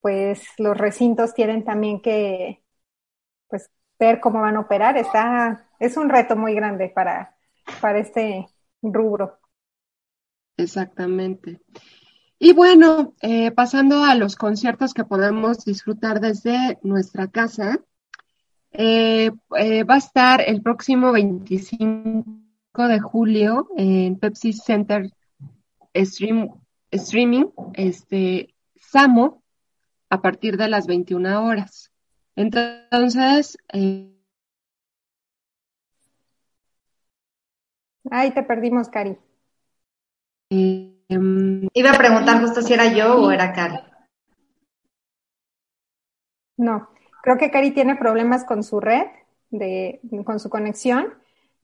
pues 0.00 0.42
los 0.58 0.76
recintos 0.76 1.32
tienen 1.34 1.64
también 1.64 2.00
que, 2.00 2.62
ver 3.98 4.20
cómo 4.20 4.40
van 4.40 4.56
a 4.56 4.60
operar. 4.60 4.96
Está, 4.96 5.66
es 5.78 5.96
un 5.96 6.08
reto 6.08 6.36
muy 6.36 6.54
grande 6.54 6.88
para, 6.88 7.36
para 7.80 7.98
este 7.98 8.48
rubro. 8.82 9.38
Exactamente. 10.56 11.60
Y 12.38 12.52
bueno, 12.52 13.14
eh, 13.20 13.50
pasando 13.50 14.04
a 14.04 14.14
los 14.14 14.36
conciertos 14.36 14.94
que 14.94 15.04
podemos 15.04 15.64
disfrutar 15.64 16.20
desde 16.20 16.78
nuestra 16.82 17.28
casa, 17.28 17.80
eh, 18.70 19.32
eh, 19.56 19.84
va 19.84 19.94
a 19.94 19.98
estar 19.98 20.42
el 20.46 20.62
próximo 20.62 21.10
25 21.12 22.24
de 22.88 23.00
julio 23.00 23.68
en 23.76 24.18
Pepsi 24.18 24.52
Center 24.52 25.10
Stream, 25.96 26.48
Streaming, 26.92 27.46
este, 27.74 28.54
Samo, 28.76 29.42
a 30.10 30.22
partir 30.22 30.56
de 30.56 30.68
las 30.68 30.86
21 30.86 31.44
horas. 31.44 31.90
Entonces... 32.38 33.58
Eh, 33.72 34.14
Ay, 38.10 38.30
te 38.30 38.44
perdimos, 38.44 38.88
Cari. 38.88 39.18
Em, 40.50 41.68
Iba 41.74 41.90
a 41.90 41.98
preguntar 41.98 42.40
justo 42.40 42.62
si 42.62 42.72
era 42.72 42.86
yo 42.92 43.16
o 43.16 43.32
era 43.32 43.52
Cari. 43.52 43.78
No, 46.56 46.88
creo 47.22 47.38
que 47.38 47.50
Cari 47.50 47.72
tiene 47.72 47.96
problemas 47.96 48.44
con 48.44 48.62
su 48.62 48.78
red, 48.80 49.06
de, 49.50 50.00
con 50.24 50.38
su 50.38 50.48
conexión. 50.48 51.14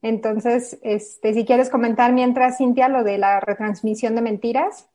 Entonces, 0.01 0.77
este, 0.83 1.33
si 1.33 1.45
quieres 1.45 1.69
comentar 1.69 2.11
mientras, 2.11 2.57
Cintia, 2.57 2.89
lo 2.89 3.05
de 3.05 3.17
la 3.17 3.39
retransmisión 3.39 4.13
de 4.15 4.21
mentiras. 4.21 4.89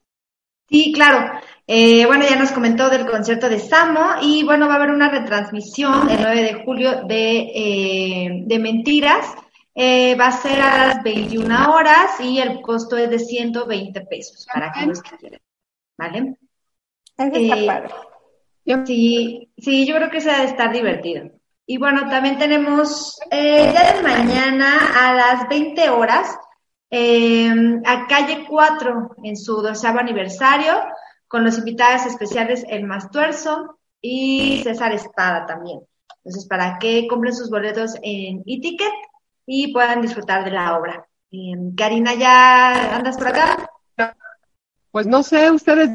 Sí, 0.71 0.93
claro. 0.93 1.41
Eh, 1.67 2.07
bueno, 2.07 2.25
ya 2.29 2.37
nos 2.37 2.53
comentó 2.53 2.89
del 2.89 3.07
concierto 3.07 3.49
de 3.49 3.59
Samo 3.59 4.23
y 4.23 4.45
bueno, 4.45 4.69
va 4.69 4.75
a 4.75 4.77
haber 4.77 4.91
una 4.91 5.11
retransmisión 5.11 6.09
el 6.09 6.21
9 6.21 6.43
de 6.43 6.65
julio 6.65 7.03
de, 7.05 7.39
eh, 7.55 8.43
de 8.45 8.59
Mentiras. 8.59 9.35
Eh, 9.75 10.15
va 10.15 10.27
a 10.27 10.33
ser 10.33 10.61
a 10.61 10.87
las 10.89 11.03
21 11.03 11.73
horas 11.73 12.21
y 12.21 12.39
el 12.39 12.61
costo 12.61 12.97
es 12.97 13.11
de 13.11 13.19
120 13.19 14.01
pesos 14.03 14.47
para 14.53 14.69
aquellos 14.69 15.03
que 15.03 15.17
quieran. 15.17 15.41
¿Vale? 15.97 16.37
padre. 17.67 17.89
Sí, 18.87 19.51
sí, 19.59 19.87
yo 19.87 19.97
creo 19.97 20.11
que 20.11 20.21
se 20.21 20.31
ha 20.31 20.41
de 20.41 20.47
estar 20.47 20.73
divertido. 20.73 21.31
Y 21.67 21.79
bueno, 21.79 22.09
también 22.09 22.39
tenemos 22.39 23.19
eh, 23.31 23.71
ya 23.73 23.95
de 23.95 24.03
mañana 24.03 24.77
a 24.95 25.15
las 25.15 25.49
20 25.49 25.91
horas 25.91 26.37
Em, 26.91 27.83
a 27.87 28.07
calle 28.07 28.47
4 28.49 29.17
en 29.23 29.37
su 29.37 29.63
doceavo 29.63 30.01
aniversario, 30.01 30.75
con 31.29 31.45
los 31.45 31.59
invitados 31.59 32.07
especiales 32.07 32.65
El 32.69 32.85
Mastuerzo, 32.85 33.81
y 34.01 34.61
César 34.63 34.93
Espada 34.93 35.47
también. 35.47 35.81
Entonces, 36.25 36.47
para 36.47 36.79
que 36.79 37.07
compren 37.09 37.35
sus 37.35 37.51
boletos 37.51 37.95
en 38.03 38.43
e-ticket 38.47 38.93
y 39.47 39.73
puedan 39.73 40.03
disfrutar 40.03 40.45
de 40.45 40.51
la 40.51 40.79
obra. 40.79 41.07
Eh, 41.31 41.55
Karina, 41.77 42.15
¿ya 42.15 42.97
andas 42.97 43.17
por 43.17 43.29
acá? 43.29 43.71
Pues 44.91 45.07
no 45.07 45.23
sé, 45.23 45.51
ustedes. 45.51 45.91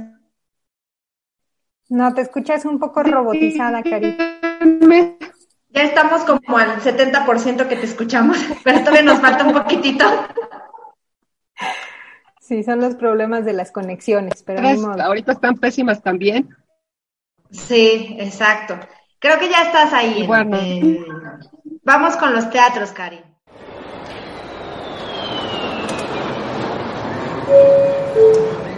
No, 1.90 2.14
te 2.14 2.22
escuchas 2.22 2.66
un 2.66 2.80
poco 2.80 3.04
robotizada, 3.04 3.84
Cari. 3.84 4.18
Ya 5.70 5.84
estamos 5.84 6.24
como 6.24 6.58
al 6.58 6.80
70% 6.80 7.68
que 7.68 7.76
te 7.76 7.86
escuchamos, 7.86 8.38
pero 8.64 8.80
todavía 8.80 9.04
nos 9.04 9.20
falta 9.20 9.44
un 9.44 9.54
poquitito. 9.54 10.06
Sí, 12.48 12.62
son 12.62 12.80
los 12.80 12.94
problemas 12.94 13.44
de 13.44 13.54
las 13.54 13.72
conexiones, 13.72 14.44
pero 14.44 14.62
ahorita 15.02 15.32
están 15.32 15.56
pésimas 15.56 16.04
también. 16.04 16.56
Sí, 17.50 18.18
exacto. 18.20 18.78
Creo 19.18 19.40
que 19.40 19.50
ya 19.50 19.64
estás 19.64 19.92
ahí. 19.94 20.28
Bueno. 20.28 20.56
Eh, 20.62 21.04
vamos 21.84 22.16
con 22.18 22.36
los 22.36 22.48
teatros, 22.52 22.92
Cari. 22.92 23.20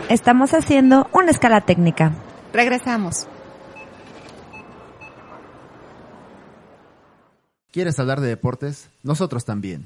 Estamos 0.08 0.54
haciendo 0.54 1.10
una 1.12 1.32
escala 1.32 1.60
técnica. 1.60 2.14
Regresamos. 2.54 3.28
¿Quieres 7.74 8.00
hablar 8.00 8.22
de 8.22 8.30
deportes? 8.30 8.90
Nosotros 9.04 9.44
también. 9.44 9.86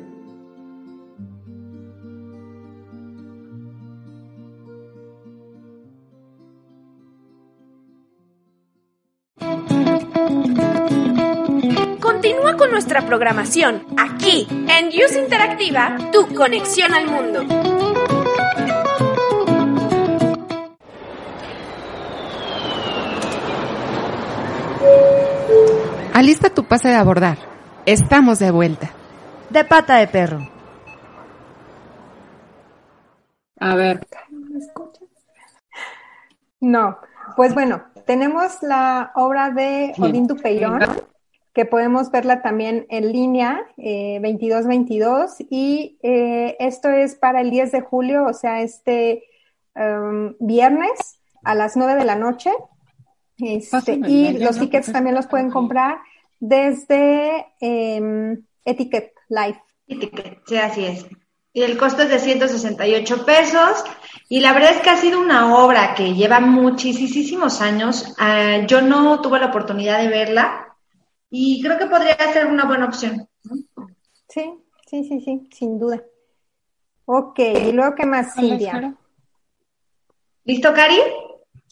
Continúa 12.31 12.55
con 12.55 12.71
nuestra 12.71 13.01
programación 13.01 13.85
aquí 13.97 14.47
en 14.49 14.87
Use 14.87 15.21
Interactiva, 15.21 15.97
tu 16.13 16.33
conexión 16.33 16.93
al 16.93 17.05
mundo. 17.05 17.41
Alista 26.13 26.49
tu 26.49 26.63
pase 26.63 26.87
de 26.87 26.95
abordar. 26.95 27.37
Estamos 27.85 28.39
de 28.39 28.51
vuelta. 28.51 28.91
De 29.49 29.65
pata 29.65 29.97
de 29.97 30.07
perro. 30.07 30.39
A 33.59 33.75
ver. 33.75 34.07
No, 36.61 36.97
pues 37.35 37.53
bueno, 37.53 37.83
tenemos 38.05 38.63
la 38.63 39.11
obra 39.15 39.49
de 39.49 39.93
Odín 39.97 40.27
Dupeirón, 40.27 40.79
que 41.53 41.65
podemos 41.65 42.11
verla 42.11 42.41
también 42.41 42.85
en 42.89 43.11
línea, 43.11 43.65
eh, 43.77 44.19
2222, 44.21 45.35
y 45.49 45.97
eh, 46.01 46.55
esto 46.59 46.89
es 46.89 47.15
para 47.15 47.41
el 47.41 47.49
10 47.49 47.71
de 47.73 47.81
julio, 47.81 48.25
o 48.25 48.33
sea, 48.33 48.61
este 48.61 49.23
um, 49.75 50.33
viernes 50.39 51.19
a 51.43 51.55
las 51.55 51.75
9 51.75 51.95
de 51.95 52.05
la 52.05 52.15
noche. 52.15 52.51
Este, 53.37 53.99
y 54.07 54.37
los 54.37 54.59
tickets 54.59 54.91
también 54.91 55.15
los 55.15 55.25
pueden 55.25 55.49
comprar 55.49 55.97
desde 56.39 57.47
eh, 57.59 58.37
Etiquette 58.63 59.13
Live. 59.29 59.59
Etiquette, 59.87 60.41
sí, 60.45 60.57
así 60.57 60.85
es. 60.85 61.05
Y 61.53 61.63
el 61.63 61.77
costo 61.77 62.03
es 62.03 62.09
de 62.09 62.19
168 62.19 63.25
pesos. 63.25 63.83
Y 64.29 64.39
la 64.39 64.53
verdad 64.53 64.71
es 64.71 64.81
que 64.81 64.89
ha 64.89 64.95
sido 64.95 65.19
una 65.19 65.55
obra 65.57 65.95
que 65.95 66.13
lleva 66.13 66.39
muchísimos 66.39 67.61
años. 67.61 68.13
Ah, 68.17 68.59
yo 68.67 68.81
no 68.81 69.21
tuve 69.21 69.39
la 69.39 69.47
oportunidad 69.47 69.99
de 69.99 70.07
verla 70.07 70.70
y 71.31 71.63
creo 71.63 71.79
que 71.79 71.87
podría 71.87 72.15
ser 72.33 72.45
una 72.45 72.65
buena 72.65 72.85
opción. 72.85 73.27
Sí, 74.27 74.53
sí, 74.85 75.03
sí, 75.05 75.21
sí, 75.21 75.49
sin 75.51 75.79
duda. 75.79 76.03
Ok, 77.05 77.39
y 77.39 77.71
luego, 77.71 77.95
¿qué 77.95 78.05
más, 78.05 78.35
Silvia? 78.35 78.95
¿Listo, 80.43 80.73
Cari? 80.73 80.99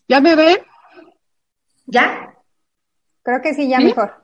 ¿Ya 0.07 0.21
me 0.21 0.35
ve? 0.35 0.63
¿Ya? 1.85 2.35
Creo 3.21 3.41
que 3.41 3.53
sí, 3.53 3.67
ya 3.67 3.79
mejor. 3.79 4.23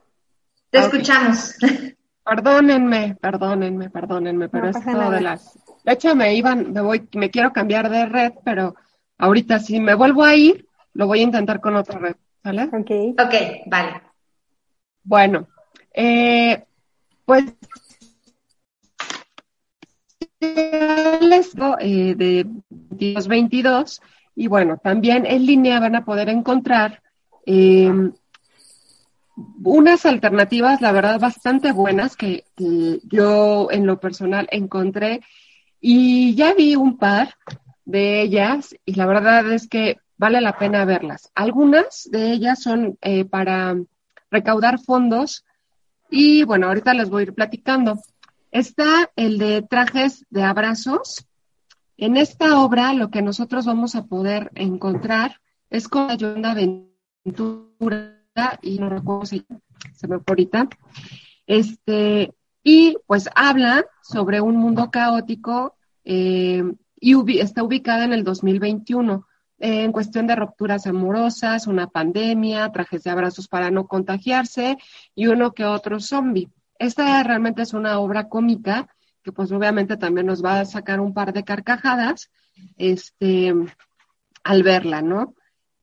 Te 0.70 0.80
Ah, 0.80 0.82
escuchamos. 0.82 1.56
Perdónenme, 2.26 3.16
perdónenme, 3.22 3.90
perdónenme, 3.92 4.50
pero 4.50 4.64
No 4.66 4.70
es 4.72 4.84
todo 4.84 5.12
de 5.12 5.22
las. 5.22 5.60
De 5.84 5.94
hecho, 5.94 6.16
me 6.16 6.34
iban, 6.34 6.74
me 6.74 6.82
voy, 6.82 7.08
me 7.14 7.30
quiero 7.30 7.54
cambiar 7.54 7.88
de 7.90 8.08
red, 8.08 8.34
pero 8.44 8.76
ahorita 9.20 9.60
si 9.60 9.80
me 9.80 9.94
vuelvo 9.94 10.24
a 10.24 10.34
ir, 10.34 10.68
lo 10.94 11.06
voy 11.06 11.20
a 11.20 11.24
intentar 11.24 11.62
con 11.62 11.76
otra 11.76 12.00
red, 12.00 12.16
¿sale? 12.42 12.64
Ok. 12.64 13.20
Ok, 13.20 13.34
vale. 13.68 14.02
Bueno, 15.06 15.48
eh, 15.94 16.66
pues 17.26 17.46
les 20.42 21.54
eh, 21.80 22.16
de 22.16 22.48
22 23.28 24.02
y 24.36 24.48
bueno, 24.48 24.78
también 24.84 25.26
en 25.26 25.46
línea 25.46 25.80
van 25.80 25.96
a 25.96 26.04
poder 26.04 26.30
encontrar 26.30 27.04
eh, 27.46 27.92
unas 29.64 30.06
alternativas, 30.06 30.82
la 30.82 30.92
verdad, 30.92 31.20
bastante 31.20 31.72
buenas 31.72 32.16
que, 32.16 32.44
que 32.56 33.00
yo 33.04 33.70
en 33.70 33.86
lo 33.86 34.00
personal 34.00 34.48
encontré 34.52 35.22
y 35.80 36.34
ya 36.34 36.56
vi 36.56 36.76
un 36.76 36.98
par 36.98 37.36
de 37.86 38.22
ellas 38.22 38.76
y 38.86 38.96
la 38.96 39.06
verdad 39.06 39.52
es 39.52 39.68
que 39.68 39.98
vale 40.18 40.42
la 40.42 40.58
pena 40.58 40.84
verlas. 40.84 41.32
Algunas 41.36 42.10
de 42.12 42.32
ellas 42.32 42.62
son 42.62 42.98
eh, 43.02 43.26
para 43.26 43.76
recaudar 44.32 44.80
fondos 44.80 45.46
y 46.10 46.44
bueno, 46.44 46.68
ahorita 46.68 46.94
les 46.94 47.10
voy 47.10 47.22
a 47.22 47.24
ir 47.24 47.34
platicando. 47.34 48.00
Está 48.52 49.12
el 49.16 49.38
de 49.38 49.62
trajes 49.62 50.26
de 50.30 50.44
abrazos. 50.44 51.28
En 51.98 52.18
esta 52.18 52.60
obra 52.60 52.94
lo 52.94 53.10
que 53.10 53.22
nosotros 53.22 53.66
vamos 53.66 53.96
a 53.96 54.06
poder 54.06 54.52
encontrar 54.56 55.42
es 55.70 55.88
con 55.88 56.08
la 56.08 56.16
Yolanda 56.16 56.54
Ventura 56.54 58.22
y 58.62 58.80
no 58.80 58.90
recuerdo 58.90 59.26
si 59.26 59.46
se 59.94 60.08
me 60.08 60.20
fue 60.20 60.34
ahorita. 60.34 60.70
Este, 61.48 62.34
y 62.64 62.98
pues 63.08 63.30
habla 63.36 63.86
sobre 64.02 64.42
un 64.42 64.58
mundo 64.58 64.90
caótico 64.92 65.76
eh, 66.04 66.64
y 67.00 67.40
está 67.40 67.64
ubicada 67.64 68.06
en 68.06 68.14
el 68.14 68.24
2021 68.24 69.16
eh, 69.16 69.35
en 69.58 69.92
cuestión 69.92 70.28
de 70.28 70.36
rupturas 70.36 70.86
amorosas, 70.88 71.68
una 71.68 71.88
pandemia, 71.88 72.72
trajes 72.72 73.04
de 73.04 73.12
abrazos 73.12 73.48
para 73.48 73.72
no 73.72 73.88
contagiarse 73.88 74.78
y 75.16 75.28
uno 75.28 75.54
que 75.54 75.66
otro 75.66 76.00
zombie. 76.00 76.50
Esta 76.78 77.24
realmente 77.24 77.62
es 77.62 77.74
una 77.74 78.00
obra 78.00 78.28
cómica 78.28 78.90
que 79.24 79.32
pues 79.32 79.52
obviamente 79.52 79.98
también 79.98 80.28
nos 80.28 80.46
va 80.46 80.60
a 80.60 80.66
sacar 80.66 81.00
un 81.00 81.14
par 81.14 81.34
de 81.34 81.44
carcajadas 81.44 82.30
este, 82.78 83.54
al 84.44 84.64
verla, 84.64 85.02
¿no? 85.02 85.34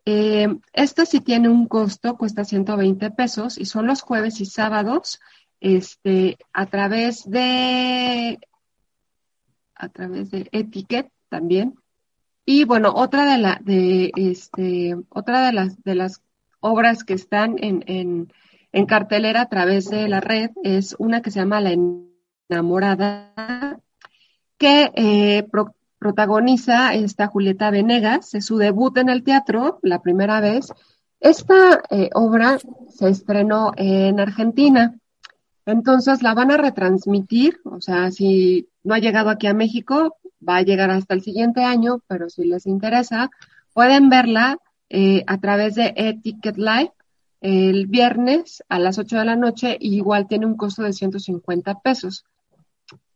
Eh, 0.04 0.48
esta 0.72 1.06
sí 1.06 1.20
tiene 1.20 1.48
un 1.48 1.66
costo, 1.66 2.16
cuesta 2.16 2.44
120 2.44 3.11
pesos 3.11 3.58
y 3.58 3.66
son 3.66 3.87
los 3.87 4.02
jueves 4.02 4.40
y 4.40 4.46
sábados 4.46 5.20
este, 5.61 6.38
a 6.52 6.66
través 6.66 7.28
de 7.28 8.38
a 9.74 9.88
través 9.88 10.30
de 10.30 10.48
Etiquette 10.52 11.11
también. 11.28 11.74
Y 12.44 12.64
bueno, 12.64 12.92
otra 12.94 13.24
de 13.31 13.38
la 13.38 13.61
de 13.62 14.11
este 14.16 14.96
otra 15.11 15.46
de 15.46 15.52
las 15.52 15.83
de 15.85 15.94
las 15.94 16.22
obras 16.61 17.05
que 17.05 17.14
están 17.14 17.57
en, 17.59 17.85
en, 17.87 18.33
en 18.72 18.87
cartelera 18.87 19.42
a 19.42 19.48
través 19.48 19.90
de 19.90 20.09
la 20.09 20.20
red 20.20 20.50
es 20.62 20.94
una 20.98 21.22
que 21.22 21.31
se 21.31 21.40
llama 21.40 21.61
La 21.61 21.76
enamorada, 22.50 23.81
que 24.59 24.90
eh, 24.94 25.42
pro- 25.50 25.74
protagoniza 25.98 26.94
esta 26.94 27.26
Julieta 27.28 27.70
Venegas, 27.70 28.35
es 28.35 28.46
su 28.46 28.59
debut 28.59 28.96
en 28.98 29.09
el 29.09 29.22
teatro, 29.22 29.78
la 29.83 30.02
primera 30.02 30.40
vez. 30.40 30.72
Esta 31.20 31.81
eh, 31.90 32.11
obra 32.14 32.59
se 32.88 33.09
estrenó 33.09 33.72
en 33.76 34.18
Argentina, 34.18 34.98
entonces 35.64 36.22
la 36.22 36.35
van 36.35 36.50
a 36.50 36.57
retransmitir, 36.57 37.61
o 37.64 37.81
sea, 37.81 38.11
si 38.11 38.68
no 38.83 38.94
ha 38.94 38.98
llegado 38.98 39.31
aquí 39.31 39.46
a 39.46 39.55
México, 39.55 40.16
va 40.46 40.57
a 40.57 40.62
llegar 40.62 40.90
hasta 40.90 41.14
el 41.14 41.22
siguiente 41.22 41.62
año, 41.64 42.00
pero 42.07 42.28
si 42.28 42.44
les 42.44 42.66
interesa, 42.66 43.31
pueden 43.72 44.09
verla 44.09 44.59
eh, 44.88 45.24
a 45.26 45.38
través 45.38 45.74
de 45.74 45.94
Eticket 45.96 46.57
Live 46.57 46.92
el 47.40 47.87
viernes 47.88 48.62
a 48.68 48.78
las 48.78 48.98
8 48.98 49.18
de 49.18 49.24
la 49.24 49.37
noche 49.37 49.76
y 49.81 49.96
igual 49.96 50.28
tiene 50.28 50.46
un 50.46 50.57
costo 50.57 50.83
de 50.83 50.92
150 50.92 51.81
pesos. 51.81 52.24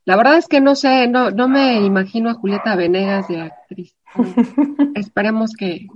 La 0.04 0.16
verdad 0.16 0.36
es 0.36 0.48
que 0.48 0.60
no 0.60 0.74
sé, 0.74 1.08
no, 1.08 1.30
no 1.30 1.48
me 1.48 1.80
imagino 1.80 2.30
a 2.30 2.34
Julieta 2.34 2.76
Venegas 2.76 3.28
de 3.28 3.42
actriz. 3.42 3.94
Esperemos 4.94 5.52
que, 5.52 5.86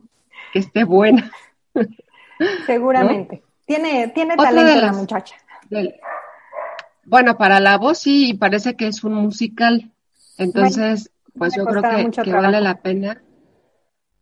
esté 0.55 0.85
buena. 0.85 1.31
Seguramente. 2.67 3.43
Tiene, 3.67 4.09
tiene 4.09 4.37
talento 4.37 4.81
la 4.81 4.93
muchacha. 4.93 5.37
bueno, 7.05 7.39
para 7.39 7.61
la 7.61 7.79
voz 7.79 7.99
sí, 7.99 8.35
parece 8.35 8.77
que 8.77 8.89
es 8.89 9.05
un 9.05 9.15
musical. 9.15 9.93
Entonces, 10.39 11.11
pues 11.37 11.55
yo 11.57 11.65
creo 11.65 11.83
que, 11.83 12.23
que 12.23 12.33
vale 12.33 12.61
la 12.61 12.81
pena. 12.81 13.23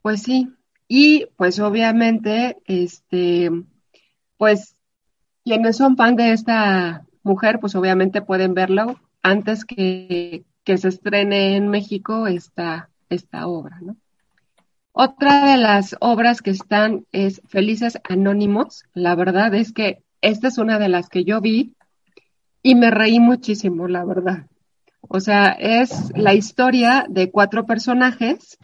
Pues 0.03 0.23
sí. 0.23 0.49
Y 0.87 1.27
pues 1.37 1.61
obviamente, 1.61 2.57
este, 2.65 3.51
pues 4.37 4.77
quienes 5.45 5.77
son 5.77 5.97
fan 5.97 6.17
de 6.17 6.33
esta 6.33 7.07
mujer, 7.23 7.59
pues 7.61 7.75
obviamente 7.75 8.23
pueden 8.23 8.55
verlo 8.55 8.99
antes 9.23 9.65
que, 9.65 10.45
se 10.65 10.89
estrene 10.89 11.57
en 11.57 11.69
México 11.69 12.27
esta, 12.27 12.91
esta 13.09 13.47
obra, 13.47 13.79
¿no? 13.81 13.97
Otra 14.93 15.53
de 15.53 15.57
las 15.57 15.97
obras 16.01 16.43
que 16.43 16.51
están 16.51 17.07
es 17.11 17.41
Felices 17.47 17.99
Anónimos. 18.05 18.85
La 18.93 19.15
verdad 19.15 19.55
es 19.55 19.73
que 19.73 20.03
esta 20.21 20.49
es 20.49 20.59
una 20.59 20.79
de 20.79 20.91
las 20.91 21.09
que 21.09 21.25
yo 21.25 21.41
vi 21.41 21.75
y 22.63 22.75
me 22.75 22.91
reí 22.91 23.19
muchísimo, 23.19 23.89
la 23.89 24.05
verdad. 24.05 24.47
O 25.09 25.21
sea, 25.21 25.53
es 25.53 26.13
la 26.17 26.35
historia 26.35 27.07
de 27.09 27.31
cuatro 27.31 27.67
personajes 27.67 28.59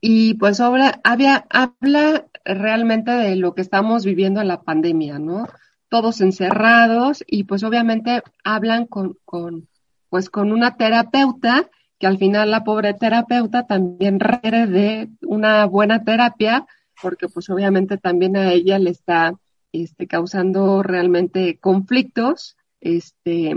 y 0.00 0.34
pues 0.34 0.60
habla, 0.60 1.00
había, 1.04 1.46
habla 1.48 2.26
realmente 2.44 3.12
de 3.12 3.36
lo 3.36 3.54
que 3.54 3.62
estamos 3.62 4.04
viviendo 4.04 4.40
en 4.40 4.48
la 4.48 4.62
pandemia, 4.62 5.20
¿no? 5.20 5.46
Todos 5.88 6.20
encerrados 6.20 7.22
y 7.26 7.44
pues 7.44 7.62
obviamente 7.62 8.22
hablan 8.42 8.86
con, 8.86 9.16
con, 9.24 9.68
pues 10.08 10.28
con 10.28 10.52
una 10.52 10.76
terapeuta 10.76 11.70
que 12.00 12.08
al 12.08 12.18
final 12.18 12.50
la 12.50 12.64
pobre 12.64 12.94
terapeuta 12.94 13.66
también 13.68 14.18
requiere 14.18 14.66
de 14.66 15.08
una 15.20 15.66
buena 15.66 16.02
terapia 16.02 16.66
porque 17.00 17.28
pues 17.28 17.48
obviamente 17.48 17.96
también 17.96 18.36
a 18.36 18.52
ella 18.52 18.80
le 18.80 18.90
está 18.90 19.34
este, 19.72 20.08
causando 20.08 20.82
realmente 20.82 21.58
conflictos, 21.58 22.56
este, 22.80 23.54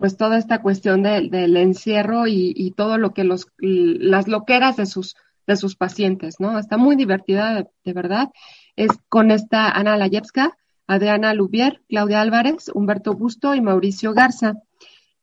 pues 0.00 0.16
toda 0.16 0.38
esta 0.38 0.62
cuestión 0.62 1.02
del 1.02 1.56
encierro 1.56 2.26
y, 2.26 2.72
todo 2.76 2.98
lo 2.98 3.12
que 3.12 3.22
los, 3.22 3.46
las 3.58 4.26
loqueras 4.26 4.76
de 4.76 4.86
sus 4.86 5.14
de 5.46 5.56
sus 5.56 5.74
pacientes, 5.74 6.36
¿no? 6.38 6.58
Está 6.58 6.76
muy 6.76 6.94
divertida, 6.94 7.66
de, 7.84 7.92
verdad. 7.92 8.30
Es 8.76 8.90
con 9.08 9.32
esta 9.32 9.68
Ana 9.68 9.96
Layevska, 9.96 10.56
Adriana 10.86 11.34
Lubier, 11.34 11.82
Claudia 11.88 12.20
Álvarez, 12.20 12.70
Humberto 12.72 13.14
Busto 13.14 13.54
y 13.54 13.60
Mauricio 13.60 14.14
Garza. 14.14 14.54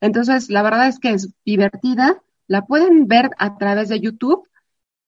Entonces, 0.02 0.50
la 0.50 0.62
verdad 0.62 0.88
es 0.88 0.98
que 0.98 1.10
es 1.10 1.34
divertida. 1.46 2.22
La 2.46 2.66
pueden 2.66 3.06
ver 3.06 3.30
a 3.38 3.56
través 3.56 3.88
de 3.88 4.00
YouTube 4.00 4.46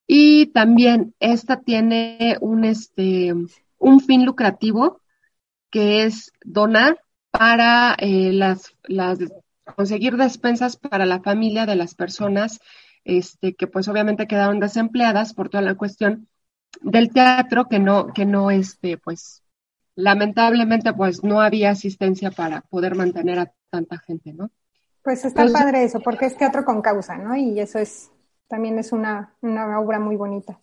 y 0.07 0.47
también 0.47 1.15
esta 1.21 1.61
tiene 1.61 2.39
un, 2.41 2.65
este, 2.65 3.35
un 3.79 4.01
fin 4.01 4.25
lucrativo 4.25 5.01
que 5.71 6.05
es 6.05 6.33
donar 6.45 6.99
para 7.31 7.95
eh, 7.99 8.33
las, 8.33 8.75
las, 8.85 9.19
conseguir 9.75 10.17
despensas 10.17 10.77
para 10.77 11.07
la 11.07 11.21
familia 11.21 11.67
de 11.67 11.77
las 11.77 11.95
personas 11.95 12.61
este, 13.05 13.55
que 13.55 13.67
pues 13.67 13.89
obviamente 13.89 14.27
quedaron 14.27 14.61
desempleadas 14.61 15.35
por 15.35 15.49
toda 15.49 15.63
la 15.63 15.75
cuestión 15.75 16.29
del 16.83 17.11
teatro, 17.13 17.67
que 17.69 17.79
no, 17.79 18.13
que 18.13 18.25
no, 18.25 18.51
este, 18.51 18.97
pues, 18.99 19.43
lamentablemente, 19.95 20.93
pues 20.93 21.25
no 21.25 21.41
había 21.41 21.71
asistencia 21.71 22.31
para 22.31 22.63
poder 22.63 22.95
mantener 22.95 23.39
a 23.39 23.53
tanta 23.71 23.99
gente, 23.99 24.33
¿no? 24.33 24.51
Pues 25.03 25.25
está 25.25 25.47
padre 25.51 25.85
eso, 25.85 26.01
porque 26.01 26.27
es 26.27 26.37
teatro 26.37 26.65
con 26.65 26.83
causa, 26.83 27.17
¿no? 27.17 27.35
Y 27.35 27.59
eso 27.59 27.79
es, 27.79 28.11
también 28.49 28.79
es 28.79 28.93
una, 28.93 29.35
una 29.41 29.81
obra 29.81 29.99
muy 29.99 30.17
bonita. 30.17 30.61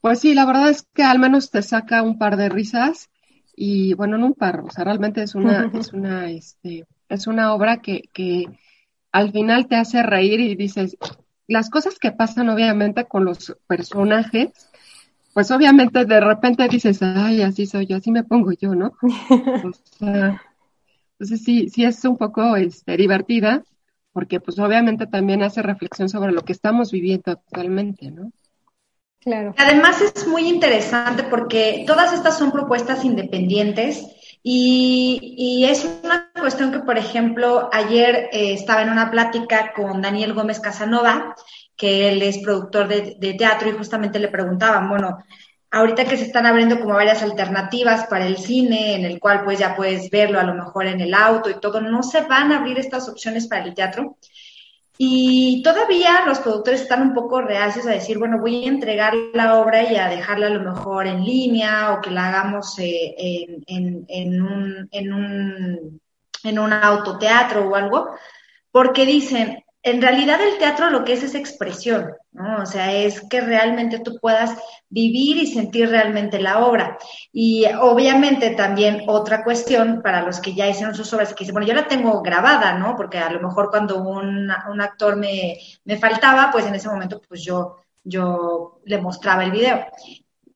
Pues 0.00 0.20
sí, 0.20 0.34
la 0.34 0.46
verdad 0.46 0.70
es 0.70 0.82
que 0.94 1.02
al 1.02 1.18
menos 1.18 1.50
te 1.50 1.62
saca 1.62 2.02
un 2.02 2.18
par 2.18 2.36
de 2.36 2.48
risas 2.48 3.10
y 3.56 3.94
bueno, 3.94 4.18
no 4.18 4.26
un 4.26 4.34
par, 4.34 4.60
o 4.60 4.70
sea, 4.70 4.84
realmente 4.84 5.22
es 5.22 5.34
una, 5.34 5.70
es 5.74 5.92
una, 5.92 6.30
este, 6.30 6.86
es 7.08 7.26
una 7.26 7.54
obra 7.54 7.78
que, 7.78 8.08
que 8.12 8.46
al 9.12 9.32
final 9.32 9.66
te 9.68 9.76
hace 9.76 10.02
reír 10.02 10.40
y 10.40 10.56
dices, 10.56 10.96
las 11.46 11.70
cosas 11.70 11.98
que 11.98 12.12
pasan 12.12 12.48
obviamente 12.48 13.04
con 13.04 13.24
los 13.24 13.56
personajes, 13.66 14.50
pues 15.32 15.50
obviamente 15.50 16.04
de 16.04 16.20
repente 16.20 16.68
dices, 16.68 17.02
ay, 17.02 17.42
así 17.42 17.66
soy 17.66 17.86
yo, 17.86 17.96
así 17.96 18.10
me 18.10 18.24
pongo 18.24 18.52
yo, 18.52 18.74
¿no? 18.74 18.92
o 19.02 19.72
sea, 19.98 20.42
entonces 21.12 21.44
sí, 21.44 21.68
sí 21.68 21.84
es 21.84 22.04
un 22.04 22.16
poco 22.16 22.56
este, 22.56 22.96
divertida, 22.96 23.62
porque 24.12 24.40
pues 24.40 24.58
obviamente 24.58 25.06
también 25.06 25.42
hace 25.42 25.60
reflexión 25.62 26.08
sobre 26.08 26.32
lo 26.32 26.42
que 26.42 26.52
estamos 26.52 26.92
viviendo 26.92 27.32
actualmente, 27.32 28.10
¿no? 28.10 28.32
Claro. 29.20 29.54
Además 29.56 30.00
es 30.02 30.26
muy 30.26 30.48
interesante 30.48 31.22
porque 31.24 31.84
todas 31.86 32.12
estas 32.12 32.38
son 32.38 32.52
propuestas 32.52 33.04
independientes 33.04 34.06
y, 34.46 35.34
y, 35.38 35.64
es 35.64 35.86
una 36.02 36.30
cuestión 36.38 36.70
que, 36.70 36.80
por 36.80 36.98
ejemplo, 36.98 37.70
ayer 37.72 38.28
eh, 38.30 38.52
estaba 38.52 38.82
en 38.82 38.90
una 38.90 39.10
plática 39.10 39.72
con 39.74 40.02
Daniel 40.02 40.34
Gómez 40.34 40.60
Casanova, 40.60 41.34
que 41.74 42.10
él 42.10 42.20
es 42.20 42.38
productor 42.38 42.86
de, 42.86 43.16
de, 43.18 43.32
teatro, 43.32 43.70
y 43.70 43.72
justamente 43.72 44.18
le 44.18 44.28
preguntaban, 44.28 44.90
bueno, 44.90 45.24
ahorita 45.70 46.04
que 46.04 46.18
se 46.18 46.26
están 46.26 46.44
abriendo 46.44 46.78
como 46.78 46.92
varias 46.92 47.22
alternativas 47.22 48.06
para 48.06 48.26
el 48.26 48.36
cine, 48.36 48.94
en 48.94 49.06
el 49.06 49.18
cual 49.18 49.44
pues 49.44 49.58
ya 49.58 49.74
puedes 49.74 50.10
verlo 50.10 50.38
a 50.38 50.44
lo 50.44 50.54
mejor 50.54 50.86
en 50.88 51.00
el 51.00 51.14
auto 51.14 51.48
y 51.48 51.58
todo, 51.58 51.80
¿no 51.80 52.02
se 52.02 52.20
van 52.20 52.52
a 52.52 52.58
abrir 52.58 52.78
estas 52.78 53.08
opciones 53.08 53.46
para 53.48 53.64
el 53.64 53.74
teatro? 53.74 54.18
Y 54.96 55.60
todavía 55.62 56.24
los 56.24 56.38
productores 56.38 56.82
están 56.82 57.02
un 57.02 57.14
poco 57.14 57.40
reacios 57.40 57.86
a 57.86 57.90
decir, 57.90 58.18
bueno, 58.18 58.38
voy 58.38 58.64
a 58.64 58.68
entregar 58.68 59.12
la 59.32 59.58
obra 59.58 59.82
y 59.90 59.96
a 59.96 60.08
dejarla 60.08 60.46
a 60.46 60.50
lo 60.50 60.60
mejor 60.60 61.08
en 61.08 61.24
línea 61.24 61.92
o 61.92 62.00
que 62.00 62.10
la 62.10 62.28
hagamos 62.28 62.78
eh, 62.78 63.60
en, 63.66 64.42
un, 64.42 64.88
en, 64.92 65.12
un, 65.12 66.00
en 66.44 66.58
un 66.58 66.72
autoteatro 66.72 67.68
o 67.68 67.74
algo, 67.74 68.10
porque 68.70 69.04
dicen, 69.04 69.64
en 69.82 70.00
realidad 70.00 70.40
el 70.40 70.58
teatro 70.58 70.90
lo 70.90 71.04
que 71.04 71.14
es 71.14 71.24
es 71.24 71.34
expresión, 71.34 72.12
¿no? 72.34 72.62
O 72.62 72.66
sea, 72.66 72.92
es 72.92 73.22
que 73.28 73.40
realmente 73.40 74.00
tú 74.00 74.18
puedas 74.20 74.58
vivir 74.90 75.38
y 75.38 75.46
sentir 75.46 75.88
realmente 75.88 76.38
la 76.40 76.66
obra. 76.66 76.98
Y 77.32 77.64
obviamente 77.80 78.50
también 78.50 79.04
otra 79.06 79.42
cuestión 79.42 80.02
para 80.02 80.22
los 80.22 80.40
que 80.40 80.54
ya 80.54 80.68
hicieron 80.68 80.94
sus 80.94 81.12
obras, 81.14 81.32
que 81.32 81.44
dicen, 81.44 81.54
bueno, 81.54 81.66
yo 81.68 81.74
la 81.74 81.88
tengo 81.88 82.20
grabada, 82.22 82.76
¿no? 82.78 82.96
Porque 82.96 83.18
a 83.18 83.30
lo 83.30 83.40
mejor 83.40 83.70
cuando 83.70 84.02
un, 84.02 84.50
un 84.70 84.80
actor 84.80 85.16
me, 85.16 85.56
me 85.84 85.96
faltaba, 85.96 86.50
pues 86.52 86.66
en 86.66 86.74
ese 86.74 86.88
momento 86.88 87.22
pues 87.26 87.42
yo, 87.42 87.76
yo 88.02 88.80
le 88.84 89.00
mostraba 89.00 89.44
el 89.44 89.50
video 89.52 89.86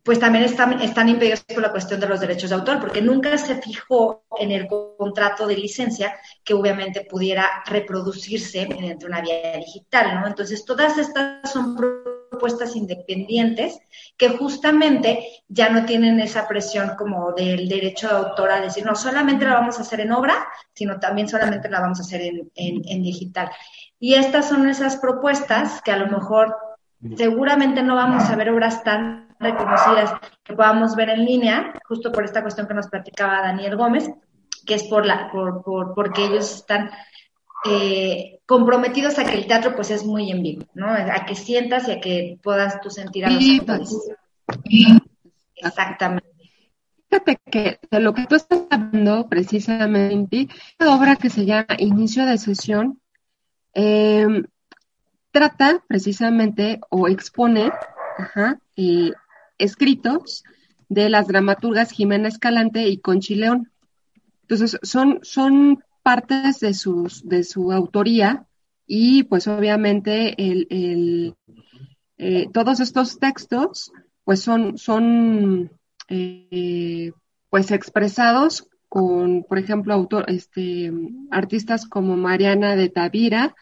pues 0.08 0.20
también 0.20 0.44
están, 0.44 0.80
están 0.80 1.10
impedidos 1.10 1.44
por 1.44 1.60
la 1.60 1.70
cuestión 1.70 2.00
de 2.00 2.08
los 2.08 2.18
derechos 2.18 2.48
de 2.48 2.56
autor, 2.56 2.80
porque 2.80 3.02
nunca 3.02 3.36
se 3.36 3.60
fijó 3.60 4.24
en 4.38 4.52
el 4.52 4.66
contrato 4.66 5.46
de 5.46 5.54
licencia 5.54 6.18
que 6.42 6.54
obviamente 6.54 7.02
pudiera 7.02 7.62
reproducirse 7.66 8.66
mediante 8.66 9.04
una 9.04 9.20
vía 9.20 9.58
digital, 9.58 10.18
¿no? 10.18 10.26
Entonces, 10.26 10.64
todas 10.64 10.96
estas 10.96 11.52
son 11.52 11.76
propuestas 11.76 12.74
independientes 12.74 13.78
que 14.16 14.30
justamente 14.30 15.42
ya 15.46 15.68
no 15.68 15.84
tienen 15.84 16.20
esa 16.20 16.48
presión 16.48 16.92
como 16.96 17.32
del 17.32 17.68
derecho 17.68 18.08
de 18.08 18.14
autor 18.14 18.50
a 18.50 18.62
decir, 18.62 18.86
no, 18.86 18.94
solamente 18.94 19.44
la 19.44 19.56
vamos 19.56 19.78
a 19.78 19.82
hacer 19.82 20.00
en 20.00 20.12
obra, 20.12 20.48
sino 20.72 20.98
también 20.98 21.28
solamente 21.28 21.68
la 21.68 21.80
vamos 21.80 21.98
a 21.98 22.02
hacer 22.04 22.22
en, 22.22 22.50
en 22.54 23.02
digital. 23.02 23.50
Y 24.00 24.14
estas 24.14 24.48
son 24.48 24.70
esas 24.70 24.96
propuestas 24.96 25.82
que 25.82 25.92
a 25.92 25.98
lo 25.98 26.06
mejor 26.06 26.56
seguramente 27.18 27.82
no 27.82 27.94
vamos 27.94 28.24
a 28.24 28.36
ver 28.36 28.48
obras 28.48 28.82
tan 28.82 29.27
reconocidas 29.38 30.12
que 30.42 30.54
podamos 30.54 30.96
ver 30.96 31.10
en 31.10 31.24
línea, 31.24 31.72
justo 31.86 32.10
por 32.12 32.24
esta 32.24 32.42
cuestión 32.42 32.66
que 32.66 32.74
nos 32.74 32.88
platicaba 32.88 33.42
Daniel 33.42 33.76
Gómez, 33.76 34.10
que 34.66 34.74
es 34.74 34.84
por 34.84 35.06
la, 35.06 35.30
por, 35.30 35.62
por, 35.62 35.94
porque 35.94 36.24
ellos 36.24 36.56
están 36.56 36.90
eh, 37.64 38.40
comprometidos 38.46 39.18
a 39.18 39.24
que 39.24 39.34
el 39.34 39.46
teatro 39.46 39.74
pues 39.74 39.90
es 39.90 40.04
muy 40.04 40.30
en 40.30 40.42
vivo, 40.42 40.66
¿no? 40.74 40.88
A 40.90 41.24
que 41.26 41.34
sientas 41.34 41.88
y 41.88 41.92
a 41.92 42.00
que 42.00 42.38
puedas 42.42 42.80
tú 42.80 42.90
sentir 42.90 43.24
a 43.24 43.30
los 43.30 43.44
actores. 43.60 44.10
Exactamente. 45.56 46.28
Fíjate 47.08 47.38
que 47.50 47.78
de 47.90 48.00
lo 48.00 48.12
que 48.12 48.26
tú 48.26 48.34
estás 48.34 48.64
hablando 48.70 49.28
precisamente, 49.28 50.48
una 50.78 50.94
obra 50.94 51.16
que 51.16 51.30
se 51.30 51.46
llama 51.46 51.66
Inicio 51.78 52.26
de 52.26 52.36
Sesión, 52.36 53.00
eh, 53.72 54.42
trata 55.30 55.82
precisamente 55.86 56.80
o 56.90 57.08
expone 57.08 57.72
ajá, 58.18 58.58
eh, 58.76 59.12
escritos 59.58 60.44
de 60.88 61.10
las 61.10 61.28
dramaturgas 61.28 61.90
Jimena 61.90 62.28
Escalante 62.28 62.88
y 62.88 62.98
Conchi 62.98 63.34
León. 63.34 63.70
Entonces, 64.42 64.78
son, 64.82 65.20
son 65.22 65.84
partes 66.02 66.60
de, 66.60 66.72
sus, 66.74 67.28
de 67.28 67.44
su 67.44 67.70
autoría 67.72 68.46
y 68.86 69.24
pues 69.24 69.46
obviamente 69.46 70.34
el, 70.42 70.66
el, 70.70 71.34
eh, 72.16 72.48
todos 72.52 72.80
estos 72.80 73.18
textos 73.18 73.92
pues 74.24 74.40
son, 74.40 74.78
son 74.78 75.70
eh, 76.08 77.12
pues 77.50 77.70
expresados 77.70 78.68
con, 78.88 79.44
por 79.44 79.58
ejemplo, 79.58 79.94
autor, 79.94 80.24
este, 80.28 80.92
artistas 81.30 81.86
como 81.86 82.16
Mariana 82.16 82.76
de 82.76 82.88
Tavira, 82.88 83.54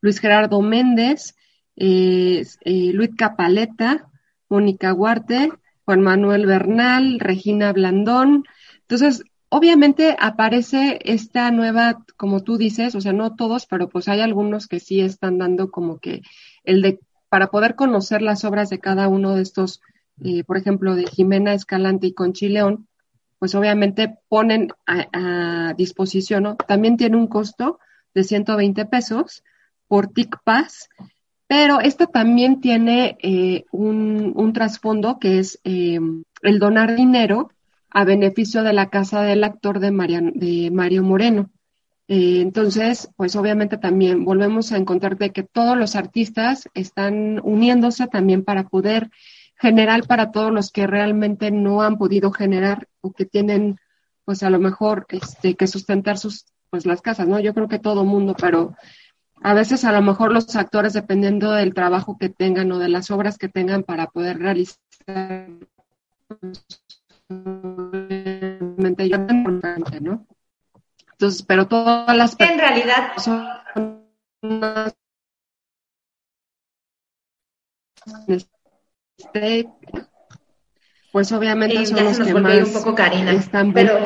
Luis 0.00 0.20
Gerardo 0.20 0.60
Méndez, 0.60 1.34
eh, 1.76 2.44
eh, 2.64 2.90
Luis 2.92 3.10
Capaleta, 3.16 4.10
Mónica 4.48 4.92
Huarte, 4.92 5.50
Juan 5.84 6.00
Manuel 6.00 6.46
Bernal, 6.46 7.20
Regina 7.20 7.72
Blandón. 7.72 8.44
Entonces, 8.80 9.24
obviamente 9.48 10.16
aparece 10.18 10.98
esta 11.04 11.50
nueva, 11.50 12.04
como 12.16 12.42
tú 12.42 12.56
dices, 12.56 12.94
o 12.94 13.00
sea, 13.00 13.12
no 13.12 13.36
todos, 13.36 13.66
pero 13.66 13.88
pues 13.88 14.08
hay 14.08 14.20
algunos 14.20 14.66
que 14.66 14.80
sí 14.80 15.00
están 15.00 15.38
dando 15.38 15.70
como 15.70 15.98
que 15.98 16.22
el 16.64 16.82
de, 16.82 17.00
para 17.28 17.48
poder 17.48 17.74
conocer 17.74 18.22
las 18.22 18.44
obras 18.44 18.70
de 18.70 18.80
cada 18.80 19.08
uno 19.08 19.34
de 19.34 19.42
estos, 19.42 19.80
eh, 20.24 20.44
por 20.44 20.56
ejemplo, 20.56 20.94
de 20.94 21.06
Jimena 21.06 21.54
Escalante 21.54 22.08
y 22.08 22.14
Conchileón, 22.14 22.88
pues 23.38 23.54
obviamente 23.54 24.18
ponen 24.28 24.68
a, 24.86 25.74
disposición, 25.76 26.44
¿no? 26.44 26.56
También 26.56 26.96
tiene 26.96 27.16
un 27.16 27.26
costo 27.26 27.78
de 28.14 28.24
120 28.24 28.86
pesos 28.86 29.44
por 29.86 30.08
TICPAS, 30.08 30.88
pero 31.56 31.78
esto 31.78 32.08
también 32.08 32.60
tiene 32.60 33.16
eh, 33.22 33.64
un, 33.70 34.52
trasfondo 34.52 35.20
que 35.20 35.38
es 35.38 35.60
eh, 35.62 36.00
el 36.42 36.58
donar 36.58 36.96
dinero 36.96 37.48
a 37.90 38.02
beneficio 38.02 38.64
de 38.64 38.72
la 38.72 38.90
casa 38.90 39.22
del 39.22 39.44
actor 39.44 39.78
de, 39.78 39.92
de 40.34 40.70
Mario 40.72 41.04
Moreno. 41.04 41.52
Eh, 42.08 42.40
entonces, 42.40 43.08
pues 43.14 43.36
obviamente 43.36 43.78
también 43.78 44.24
volvemos 44.24 44.72
a 44.72 44.78
encontrar 44.78 45.16
de 45.16 45.30
que 45.30 45.44
todos 45.44 45.76
los 45.76 45.94
artistas 45.94 46.68
están 46.74 47.40
uniéndose 47.44 48.08
también 48.08 48.42
para 48.42 48.64
poder 48.64 49.12
general 49.56 50.02
para 50.08 50.32
todos 50.32 50.50
los 50.50 50.72
que 50.72 50.88
realmente 50.88 51.52
no 51.52 51.82
han 51.82 51.98
podido 51.98 52.32
generar 52.32 52.88
o 53.00 53.12
que 53.12 53.26
tienen 53.26 53.78
pues 54.24 54.42
a 54.42 54.50
lo 54.50 54.58
mejor 54.58 55.06
este 55.08 55.54
que 55.54 55.68
sustentar 55.68 56.18
sus 56.18 56.46
pues 56.68 56.84
las 56.84 57.00
casas, 57.00 57.28
¿no? 57.28 57.38
Yo 57.38 57.54
creo 57.54 57.68
que 57.68 57.78
todo 57.78 58.04
mundo, 58.04 58.34
pero 58.36 58.74
a 59.44 59.52
veces 59.52 59.84
a 59.84 59.92
lo 59.92 60.00
mejor 60.00 60.32
los 60.32 60.56
actores 60.56 60.94
dependiendo 60.94 61.52
del 61.52 61.74
trabajo 61.74 62.16
que 62.18 62.30
tengan 62.30 62.72
o 62.72 62.78
de 62.78 62.88
las 62.88 63.10
obras 63.10 63.36
que 63.36 63.50
tengan 63.50 63.82
para 63.82 64.06
poder 64.06 64.38
realizar 64.38 64.78
¿no? 70.00 70.26
Entonces, 71.12 71.42
pero 71.42 71.68
todas 71.68 72.16
las 72.16 72.40
en 72.40 72.58
realidad 72.58 73.12
son 73.18 73.46
este, 78.26 79.68
pues 81.12 81.32
obviamente 81.32 81.84
son 81.84 82.02
los 82.04 82.18
que 82.18 82.32
más 82.32 82.68
un 82.68 82.72
poco 82.72 82.94
Karina, 82.94 83.32
están 83.32 83.74
pero... 83.74 83.98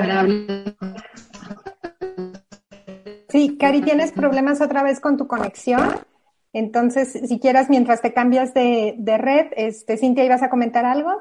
Sí, 3.38 3.56
Cari, 3.56 3.82
tienes 3.82 4.10
problemas 4.10 4.60
otra 4.60 4.82
vez 4.82 4.98
con 4.98 5.16
tu 5.16 5.28
conexión. 5.28 5.94
Entonces, 6.52 7.12
si 7.12 7.38
quieras, 7.38 7.70
mientras 7.70 8.02
te 8.02 8.12
cambias 8.12 8.52
de, 8.52 8.96
de 8.98 9.16
red, 9.16 9.46
este, 9.52 9.96
Cintia, 9.96 10.24
¿ibas 10.24 10.42
a 10.42 10.50
comentar 10.50 10.84
algo? 10.84 11.12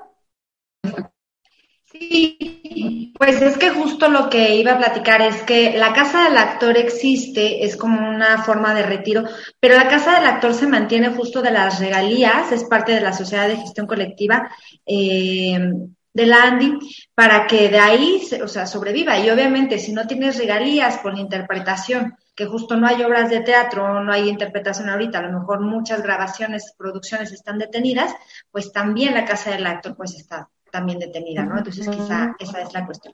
Sí, 1.92 3.14
pues 3.20 3.40
es 3.44 3.60
que 3.60 3.70
justo 3.70 4.10
lo 4.10 4.32
que 4.32 4.56
iba 4.56 4.72
a 4.72 4.78
platicar 4.80 5.22
es 5.22 5.44
que 5.44 5.78
la 5.78 5.94
casa 5.94 6.24
del 6.24 6.38
actor 6.38 6.76
existe, 6.76 7.64
es 7.64 7.78
como 7.78 8.10
una 8.10 8.44
forma 8.44 8.74
de 8.74 8.82
retiro, 8.82 9.24
pero 9.60 9.76
la 9.76 9.88
casa 9.88 10.16
del 10.16 10.28
actor 10.28 10.56
se 10.56 10.66
mantiene 10.66 11.10
justo 11.10 11.44
de 11.44 11.52
las 11.52 11.80
regalías, 11.80 12.52
es 12.52 12.64
parte 12.64 12.94
de 12.94 13.02
la 13.02 13.14
sociedad 13.14 13.48
de 13.48 13.58
gestión 13.58 13.86
colectiva 13.86 14.50
eh, 14.88 15.72
de 16.18 16.26
la 16.26 16.46
ANDI, 16.46 16.80
para 17.14 17.46
que 17.46 17.70
de 17.70 17.78
ahí, 17.78 18.28
o 18.44 18.48
sea, 18.48 18.66
sobreviva. 18.66 19.20
Y 19.20 19.30
obviamente, 19.30 19.78
si 19.78 19.94
no 19.94 20.08
tienes 20.08 20.40
regalías 20.40 20.98
por 20.98 21.14
la 21.14 21.22
interpretación, 21.22 22.18
que 22.36 22.48
justo 22.48 22.76
no 22.76 22.88
hay 22.88 23.04
obras 23.04 23.30
de 23.30 23.42
teatro, 23.42 24.04
no 24.04 24.12
hay 24.12 24.28
interpretación 24.28 24.90
ahorita, 24.90 25.20
a 25.20 25.28
lo 25.28 25.40
mejor 25.40 25.62
muchas 25.62 26.02
grabaciones, 26.02 26.74
producciones 26.76 27.32
están 27.32 27.60
detenidas, 27.60 28.16
pues 28.50 28.72
también 28.72 29.14
la 29.14 29.26
casa 29.26 29.52
del 29.52 29.68
actor 29.68 29.96
pues 29.96 30.16
está 30.16 30.50
también 30.72 30.98
detenida, 30.98 31.44
¿no? 31.44 31.60
Entonces 31.60 31.88
quizá 31.88 32.36
esa 32.40 32.62
es 32.62 32.74
la 32.74 32.86
cuestión. 32.86 33.14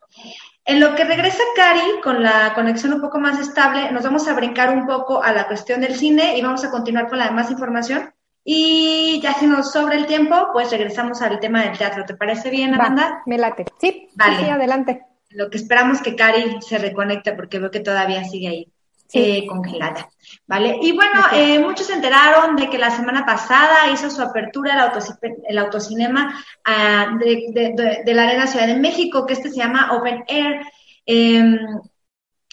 En 0.63 0.79
lo 0.79 0.95
que 0.95 1.03
regresa 1.03 1.43
Cari 1.57 1.99
con 2.01 2.23
la 2.23 2.53
conexión 2.55 2.93
un 2.93 3.01
poco 3.01 3.19
más 3.19 3.37
estable, 3.37 3.91
nos 3.91 4.03
vamos 4.03 4.27
a 4.29 4.33
brincar 4.33 4.73
un 4.73 4.87
poco 4.87 5.21
a 5.21 5.33
la 5.33 5.45
cuestión 5.45 5.81
del 5.81 5.95
cine 5.95 6.37
y 6.37 6.41
vamos 6.41 6.63
a 6.63 6.71
continuar 6.71 7.09
con 7.09 7.19
la 7.19 7.27
demás 7.27 7.51
información. 7.51 8.13
Y 8.43 9.21
ya 9.21 9.33
si 9.33 9.47
nos 9.47 9.71
sobra 9.71 9.95
el 9.95 10.05
tiempo, 10.05 10.49
pues 10.51 10.69
regresamos 10.71 11.21
al 11.21 11.39
tema 11.39 11.63
del 11.63 11.77
teatro. 11.77 12.05
¿Te 12.05 12.15
parece 12.15 12.49
bien, 12.49 12.73
Amanda? 12.73 13.21
me 13.25 13.37
late. 13.37 13.65
Sí, 13.79 14.09
vale. 14.15 14.37
sí, 14.37 14.49
adelante. 14.49 15.01
Lo 15.29 15.49
que 15.49 15.57
esperamos 15.57 16.01
que 16.01 16.15
Cari 16.15 16.61
se 16.61 16.77
reconecte 16.77 17.33
porque 17.33 17.59
veo 17.59 17.71
que 17.71 17.79
todavía 17.79 18.23
sigue 18.23 18.47
ahí. 18.47 18.73
Eh, 19.15 19.45
congelada, 19.45 20.09
¿vale? 20.47 20.79
Y 20.81 20.91
bueno, 20.91 21.21
eh, 21.33 21.59
muchos 21.59 21.85
se 21.85 21.93
enteraron 21.93 22.55
de 22.55 22.67
que 22.67 22.79
la 22.79 22.89
semana 22.89 23.23
pasada 23.23 23.91
hizo 23.93 24.09
su 24.09 24.19
apertura 24.23 24.91
el, 25.21 25.35
el 25.49 25.57
autocinema 25.59 26.43
ah, 26.65 27.15
de, 27.19 28.03
la 28.07 28.23
Arena 28.23 28.47
Ciudad 28.47 28.65
de 28.65 28.79
México, 28.79 29.27
que 29.27 29.33
este 29.33 29.51
se 29.51 29.57
llama 29.57 29.91
Open 29.91 30.23
Air. 30.27 30.61
Em, 31.05 31.59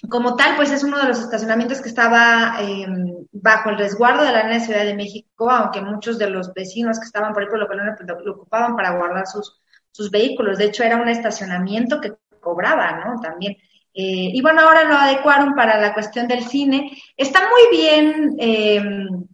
como 0.09 0.37
tal, 0.37 0.57
pues 0.57 0.71
es 0.71 0.83
uno 0.83 0.99
de 0.99 1.09
los 1.09 1.21
estacionamientos 1.21 1.81
que 1.81 1.89
estaba 1.89 2.57
em, 2.61 3.27
bajo 3.33 3.71
el 3.71 3.79
resguardo 3.79 4.25
de 4.25 4.33
la 4.33 4.41
Arena 4.41 4.61
Ciudad 4.61 4.85
de 4.85 4.95
México, 4.95 5.51
aunque 5.51 5.83
muchos 5.83 6.19
de 6.19 6.31
los 6.31 6.55
vecinos 6.55 6.99
que 6.99 7.05
estaban 7.05 7.33
por 7.33 7.43
ahí 7.43 7.49
por 7.49 7.59
lo, 7.59 7.69
lo, 7.69 8.21
lo 8.25 8.33
ocupaban 8.33 8.77
para 8.77 8.97
guardar 8.97 9.27
sus, 9.27 9.61
sus 9.91 10.11
vehículos. 10.11 10.59
De 10.59 10.67
hecho, 10.67 10.85
era 10.85 10.97
un 10.97 11.09
estacionamiento 11.09 12.01
que 12.01 12.15
cobraba, 12.41 13.05
¿no? 13.05 13.21
También. 13.21 13.57
Eh, 13.93 14.31
y 14.33 14.41
bueno, 14.41 14.63
ahora 14.63 14.85
lo 14.85 14.95
adecuaron 14.95 15.55
para 15.55 15.81
la 15.81 15.93
cuestión 15.93 16.29
del 16.29 16.45
cine. 16.45 16.91
Está 17.17 17.41
muy 17.41 17.77
bien 17.77 18.37
eh, 18.39 18.83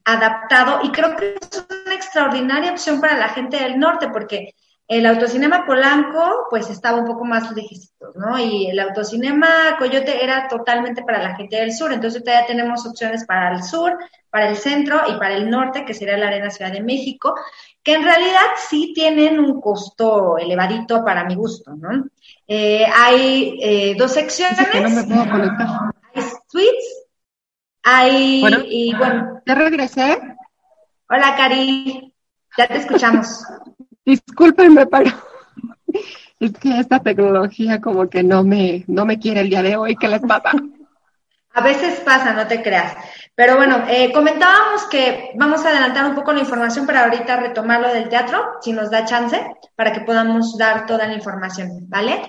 adaptado 0.04 0.80
y 0.82 0.90
creo 0.90 1.14
que 1.14 1.36
es 1.40 1.66
una 1.84 1.94
extraordinaria 1.94 2.72
opción 2.72 3.00
para 3.00 3.18
la 3.18 3.28
gente 3.28 3.58
del 3.58 3.78
norte 3.78 4.08
porque 4.08 4.54
el 4.88 5.04
autocinema 5.04 5.66
Polanco 5.66 6.46
pues 6.48 6.70
estaba 6.70 6.98
un 6.98 7.06
poco 7.06 7.24
más 7.24 7.50
lejecitos, 7.52 8.14
¿no? 8.14 8.38
Y 8.38 8.68
el 8.70 8.78
autocinema 8.78 9.76
Coyote 9.78 10.22
era 10.22 10.46
totalmente 10.46 11.02
para 11.02 11.20
la 11.20 11.34
gente 11.34 11.56
del 11.56 11.72
sur. 11.72 11.92
Entonces 11.92 12.22
todavía 12.22 12.46
tenemos 12.46 12.86
opciones 12.86 13.24
para 13.24 13.52
el 13.56 13.64
sur, 13.64 13.98
para 14.30 14.48
el 14.48 14.56
centro 14.56 15.00
y 15.08 15.14
para 15.18 15.34
el 15.34 15.50
norte, 15.50 15.84
que 15.84 15.92
sería 15.92 16.16
la 16.16 16.28
Arena 16.28 16.50
Ciudad 16.50 16.70
de 16.70 16.84
México, 16.84 17.34
que 17.82 17.94
en 17.94 18.04
realidad 18.04 18.46
sí 18.68 18.92
tienen 18.94 19.40
un 19.40 19.60
costo 19.60 20.38
elevadito 20.38 21.04
para 21.04 21.24
mi 21.24 21.34
gusto, 21.34 21.74
¿no? 21.74 22.06
Eh, 22.46 22.86
hay 22.86 23.58
eh, 23.60 23.96
dos 23.98 24.12
secciones. 24.12 24.56
Hay 24.58 26.22
suites, 26.48 27.06
hay 27.82 28.44
y 28.68 28.94
bueno. 28.94 29.42
¿Ya 29.44 29.54
regresé? 29.56 30.36
Hola, 31.08 31.34
Cari. 31.36 32.12
Ya 32.56 32.68
te 32.68 32.78
escuchamos. 32.78 33.44
Discúlpenme, 34.06 34.86
pero 34.86 35.10
es 36.40 36.52
que 36.52 36.78
esta 36.78 37.00
tecnología 37.00 37.80
como 37.80 38.08
que 38.08 38.22
no 38.22 38.44
me, 38.44 38.84
no 38.86 39.04
me 39.04 39.18
quiere 39.18 39.40
el 39.40 39.50
día 39.50 39.62
de 39.62 39.76
hoy. 39.76 39.96
¿Qué 39.96 40.08
les 40.08 40.22
pasa? 40.22 40.52
A 41.52 41.62
veces 41.62 42.00
pasa, 42.00 42.34
no 42.34 42.46
te 42.46 42.62
creas. 42.62 42.94
Pero 43.34 43.56
bueno, 43.56 43.84
eh, 43.88 44.12
comentábamos 44.12 44.84
que 44.90 45.30
vamos 45.36 45.64
a 45.64 45.70
adelantar 45.70 46.04
un 46.04 46.14
poco 46.14 46.34
la 46.34 46.40
información 46.40 46.84
para 46.84 47.04
ahorita 47.04 47.36
retomar 47.36 47.80
lo 47.80 47.88
del 47.88 48.10
teatro, 48.10 48.58
si 48.60 48.74
nos 48.74 48.90
da 48.90 49.06
chance, 49.06 49.42
para 49.74 49.90
que 49.90 50.02
podamos 50.02 50.58
dar 50.58 50.84
toda 50.84 51.06
la 51.06 51.14
información, 51.14 51.88
¿vale? 51.88 52.20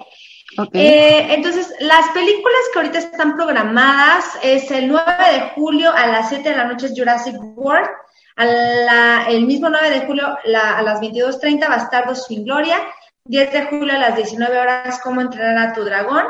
Eh, 0.73 1.27
entonces, 1.33 1.73
las 1.81 2.07
películas 2.11 2.61
que 2.71 2.79
ahorita 2.79 2.99
están 2.99 3.35
programadas 3.35 4.23
es 4.41 4.71
el 4.71 4.87
9 4.87 5.05
de 5.33 5.41
julio 5.55 5.91
a 5.93 6.07
las 6.07 6.29
7 6.29 6.49
de 6.49 6.55
la 6.55 6.63
noche 6.63 6.85
es 6.85 6.93
Jurassic 6.97 7.35
World. 7.57 7.89
El 8.37 9.45
mismo 9.45 9.69
9 9.69 9.89
de 9.89 10.05
julio 10.05 10.27
a 10.27 10.81
las 10.81 11.01
22.30 11.01 11.69
va 11.69 11.75
a 11.75 11.83
estar 11.83 12.07
Dos 12.07 12.25
Sin 12.25 12.43
Gloria. 12.43 12.77
10 13.25 13.51
de 13.51 13.65
julio 13.65 13.93
a 13.93 13.97
las 13.97 14.15
19 14.15 14.57
horas, 14.57 15.01
Cómo 15.03 15.21
entrenar 15.21 15.57
a 15.57 15.73
tu 15.73 15.83
dragón. 15.83 16.23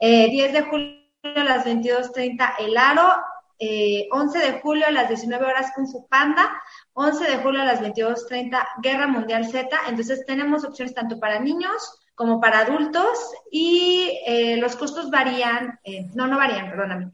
10 0.00 0.32
eh, 0.32 0.52
de 0.52 0.62
julio 0.62 0.96
a 1.22 1.44
las 1.44 1.66
22.30 1.66 2.54
El 2.60 2.76
Aro, 2.76 3.08
eh, 3.58 4.08
11 4.10 4.38
de 4.38 4.60
julio 4.60 4.86
a 4.86 4.90
las 4.90 5.08
19 5.08 5.44
horas 5.44 5.72
Kung 5.74 5.86
Fu 5.86 6.08
Panda, 6.08 6.50
11 6.94 7.30
de 7.30 7.36
julio 7.38 7.60
a 7.60 7.66
las 7.66 7.82
22.30 7.82 8.66
Guerra 8.82 9.06
Mundial 9.06 9.46
Z. 9.46 9.68
Entonces 9.88 10.24
tenemos 10.26 10.64
opciones 10.64 10.94
tanto 10.94 11.20
para 11.20 11.38
niños 11.40 12.00
como 12.14 12.40
para 12.40 12.60
adultos 12.60 13.32
y 13.50 14.18
eh, 14.26 14.56
los 14.58 14.76
costos 14.76 15.10
varían, 15.10 15.78
eh, 15.84 16.06
no, 16.14 16.26
no 16.26 16.36
varían, 16.36 16.70
perdóname. 16.70 17.12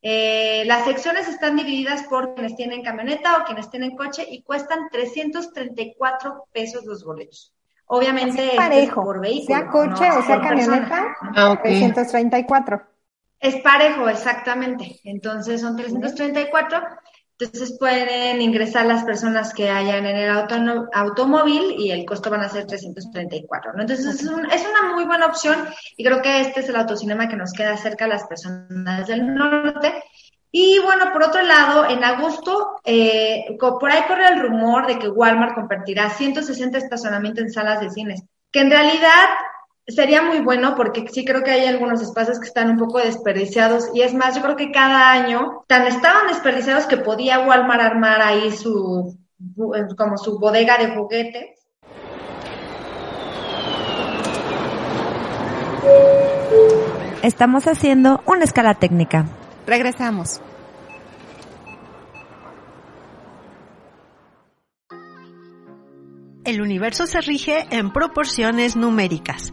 Eh, 0.00 0.62
las 0.66 0.84
secciones 0.84 1.28
están 1.28 1.56
divididas 1.56 2.04
por 2.04 2.34
quienes 2.34 2.54
tienen 2.54 2.82
camioneta 2.82 3.38
o 3.38 3.44
quienes 3.44 3.68
tienen 3.70 3.96
coche 3.96 4.24
y 4.28 4.42
cuestan 4.42 4.88
334 4.90 6.44
pesos 6.52 6.84
los 6.84 7.04
boletos. 7.04 7.52
Obviamente 7.86 8.38
Es 8.42 8.44
este 8.44 8.56
parejo, 8.56 9.00
es 9.00 9.06
por 9.06 9.20
vehículo. 9.20 9.46
sea 9.58 9.66
coche 9.68 10.08
no 10.08 10.18
o 10.18 10.22
sea 10.22 10.36
por 10.36 10.48
camioneta. 10.48 11.16
Ah, 11.34 11.52
ok. 11.52 11.62
334. 11.62 12.82
Es 13.40 13.56
parejo, 13.62 14.08
exactamente. 14.08 15.00
Entonces 15.04 15.60
son 15.60 15.76
334. 15.76 16.80
Entonces 17.40 17.76
pueden 17.78 18.40
ingresar 18.42 18.86
las 18.86 19.04
personas 19.04 19.54
que 19.54 19.70
hayan 19.70 20.06
en 20.06 20.16
el 20.16 20.28
auto- 20.30 20.88
automóvil 20.92 21.76
y 21.78 21.92
el 21.92 22.04
costo 22.04 22.30
van 22.30 22.40
a 22.40 22.48
ser 22.48 22.66
334. 22.66 23.74
¿no? 23.74 23.82
Entonces 23.82 24.06
es, 24.06 24.26
un- 24.28 24.50
es 24.50 24.66
una 24.68 24.92
muy 24.94 25.04
buena 25.04 25.26
opción 25.26 25.56
y 25.96 26.04
creo 26.04 26.20
que 26.20 26.40
este 26.40 26.60
es 26.60 26.68
el 26.68 26.76
autocinema 26.76 27.28
que 27.28 27.36
nos 27.36 27.52
queda 27.52 27.76
cerca 27.76 28.06
a 28.06 28.08
las 28.08 28.24
personas 28.26 29.06
del 29.06 29.34
norte. 29.34 30.02
Y 30.50 30.78
bueno, 30.80 31.12
por 31.12 31.22
otro 31.24 31.42
lado, 31.42 31.88
en 31.88 32.02
agosto, 32.02 32.80
eh, 32.84 33.44
por 33.58 33.90
ahí 33.90 34.02
corre 34.08 34.28
el 34.28 34.40
rumor 34.40 34.86
de 34.86 34.98
que 34.98 35.08
Walmart 35.08 35.54
compartirá 35.54 36.08
160 36.10 36.78
estacionamientos 36.78 37.44
en 37.44 37.52
salas 37.52 37.80
de 37.80 37.90
cines, 37.90 38.22
que 38.50 38.60
en 38.60 38.70
realidad 38.70 39.28
sería 39.88 40.22
muy 40.22 40.40
bueno 40.40 40.74
porque 40.76 41.06
sí 41.08 41.24
creo 41.24 41.42
que 41.42 41.50
hay 41.50 41.66
algunos 41.66 42.02
espacios 42.02 42.38
que 42.38 42.46
están 42.46 42.70
un 42.70 42.78
poco 42.78 42.98
desperdiciados 42.98 43.88
y 43.94 44.02
es 44.02 44.14
más, 44.14 44.36
yo 44.36 44.42
creo 44.42 44.56
que 44.56 44.70
cada 44.70 45.10
año 45.10 45.64
tan 45.66 45.86
estaban 45.86 46.28
desperdiciados 46.28 46.86
que 46.86 46.98
podía 46.98 47.40
Walmart 47.40 47.80
armar 47.80 48.20
ahí 48.20 48.52
su 48.52 49.16
eh, 49.40 49.94
como 49.96 50.18
su 50.18 50.38
bodega 50.38 50.76
de 50.78 50.94
juguetes. 50.94 51.58
Estamos 57.22 57.66
haciendo 57.66 58.22
una 58.26 58.44
escala 58.44 58.74
técnica. 58.74 59.26
Regresamos. 59.66 60.40
El 66.44 66.62
universo 66.62 67.06
se 67.06 67.20
rige 67.20 67.66
en 67.70 67.92
proporciones 67.92 68.76
numéricas. 68.76 69.52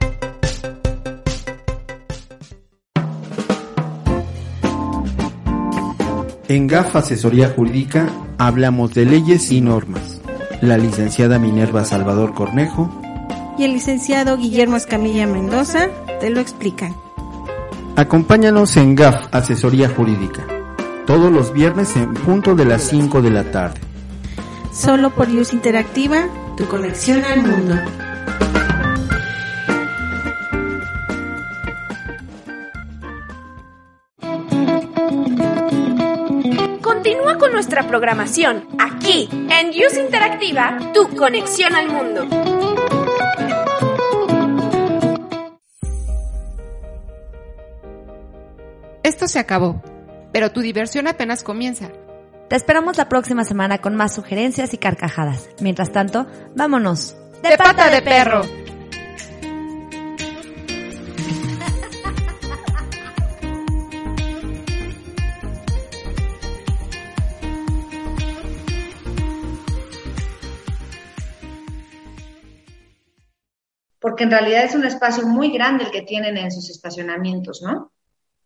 En 6.51 6.67
GAF 6.67 6.97
Asesoría 6.97 7.53
Jurídica 7.55 8.09
hablamos 8.37 8.93
de 8.93 9.05
leyes 9.05 9.53
y 9.53 9.61
normas. 9.61 10.19
La 10.59 10.77
licenciada 10.77 11.39
Minerva 11.39 11.85
Salvador 11.85 12.33
Cornejo 12.33 12.91
y 13.57 13.63
el 13.63 13.71
licenciado 13.71 14.35
Guillermo 14.35 14.75
Escamilla 14.75 15.25
Mendoza 15.27 15.87
te 16.19 16.29
lo 16.29 16.41
explican. 16.41 16.93
Acompáñanos 17.95 18.75
en 18.75 18.95
GAF 18.95 19.33
Asesoría 19.33 19.87
Jurídica, 19.87 20.45
todos 21.07 21.31
los 21.31 21.53
viernes 21.53 21.95
en 21.95 22.15
punto 22.15 22.53
de 22.53 22.65
las 22.65 22.81
5 22.81 23.21
de 23.21 23.29
la 23.29 23.49
tarde. 23.49 23.79
Solo 24.73 25.11
por 25.11 25.29
Luz 25.29 25.53
Interactiva, 25.53 26.27
tu 26.57 26.65
conexión 26.65 27.23
al 27.23 27.43
mundo. 27.43 27.75
Con 37.41 37.53
nuestra 37.53 37.87
programación 37.87 38.67
aquí 38.77 39.27
en 39.31 39.69
Use 39.69 39.99
Interactiva, 39.99 40.77
tu 40.93 41.15
conexión 41.15 41.73
al 41.73 41.87
mundo. 41.87 42.27
Esto 49.01 49.27
se 49.27 49.39
acabó, 49.39 49.81
pero 50.31 50.51
tu 50.51 50.59
diversión 50.59 51.07
apenas 51.07 51.41
comienza. 51.41 51.89
Te 52.47 52.55
esperamos 52.55 52.97
la 52.97 53.09
próxima 53.09 53.43
semana 53.43 53.79
con 53.79 53.95
más 53.95 54.13
sugerencias 54.13 54.75
y 54.75 54.77
carcajadas. 54.77 55.49
Mientras 55.59 55.91
tanto, 55.91 56.27
vámonos. 56.55 57.17
¡De 57.41 57.57
pata 57.57 57.89
de 57.89 58.03
perro! 58.03 58.60
Porque 74.11 74.25
en 74.25 74.31
realidad 74.31 74.65
es 74.65 74.75
un 74.75 74.83
espacio 74.83 75.25
muy 75.25 75.53
grande 75.53 75.85
el 75.85 75.91
que 75.91 76.01
tienen 76.01 76.35
en 76.35 76.51
sus 76.51 76.69
estacionamientos, 76.69 77.61
¿no? 77.61 77.93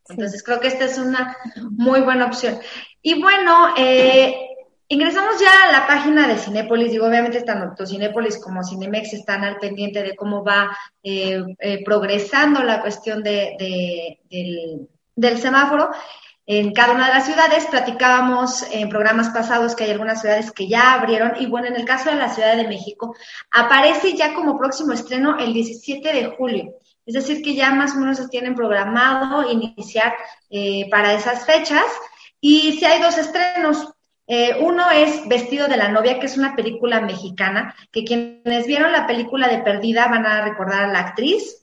Entonces 0.08 0.44
creo 0.44 0.60
que 0.60 0.68
esta 0.68 0.86
es 0.86 1.00
una 1.00 1.36
muy 1.72 2.02
buena 2.02 2.28
opción. 2.28 2.60
Y 3.02 3.20
bueno, 3.20 3.70
eh, 3.76 4.48
ingresamos 4.90 5.42
ya 5.42 5.68
a 5.68 5.72
la 5.72 5.88
página 5.88 6.28
de 6.28 6.38
Cinépolis, 6.38 6.92
digo, 6.92 7.08
obviamente 7.08 7.42
tanto 7.42 7.88
Cinépolis 7.88 8.38
como 8.38 8.64
Cinemex 8.64 9.14
están 9.14 9.44
al 9.44 9.58
pendiente 9.58 10.04
de 10.04 10.16
cómo 10.16 10.44
va 10.44 10.78
eh, 11.02 11.44
eh, 11.58 11.84
progresando 11.84 12.62
la 12.62 12.80
cuestión 12.80 13.24
de, 13.24 13.56
de, 13.58 14.20
del, 14.30 14.88
del 15.16 15.40
semáforo 15.40 15.90
en 16.46 16.74
cada 16.74 16.94
una 16.94 17.08
de 17.08 17.14
las 17.14 17.26
ciudades. 17.26 17.66
Platicábamos 17.68 18.66
en 18.72 18.90
programas 18.90 19.30
pasados 19.30 19.76
que 19.76 19.86
hay 19.86 19.92
algunas 19.92 20.22
ciudades 20.22 20.52
que 20.52 20.68
ya 20.68 20.94
abrieron 20.94 21.34
y 21.40 21.48
bueno, 21.48 21.68
en 21.68 21.76
el 21.76 21.86
caso 21.86 22.10
de 22.10 22.18
la 22.18 22.34
Ciudad 22.34 22.56
de 22.56 22.68
México, 22.68 23.16
aparece 23.52 24.14
ya 24.14 24.34
como 24.34 24.58
próximo 24.58 24.94
estreno 24.94 25.38
el 25.40 25.54
17 25.54 26.14
de 26.14 26.26
julio. 26.38 26.76
Es 27.06 27.14
decir, 27.14 27.44
que 27.44 27.56
ya 27.56 27.72
más 27.72 27.96
o 27.96 28.00
menos 28.00 28.18
se 28.18 28.28
tienen 28.30 28.56
programado 28.56 29.50
iniciar 29.50 30.16
eh, 30.50 30.88
para 30.90 31.14
esas 31.14 31.46
fechas. 31.46 31.86
Y 32.42 32.74
si 32.74 32.86
hay 32.86 33.02
dos 33.02 33.18
estrenos. 33.18 33.90
Eh, 34.28 34.58
uno 34.60 34.90
es 34.90 35.28
Vestido 35.28 35.68
de 35.68 35.78
la 35.78 35.90
novia, 35.90 36.20
que 36.20 36.26
es 36.26 36.36
una 36.36 36.56
película 36.56 37.00
mexicana, 37.00 37.76
que 37.92 38.04
quienes 38.04 38.66
vieron 38.66 38.92
la 38.92 39.06
película 39.06 39.48
de 39.48 39.60
Perdida 39.60 40.08
van 40.08 40.26
a 40.26 40.44
recordar 40.44 40.86
a 40.86 40.92
la 40.92 41.00
actriz 41.02 41.62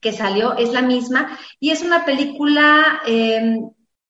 que 0.00 0.12
salió, 0.12 0.56
es 0.56 0.72
la 0.72 0.82
misma, 0.82 1.38
y 1.60 1.70
es 1.70 1.82
una 1.82 2.04
película 2.04 3.00
eh, 3.06 3.60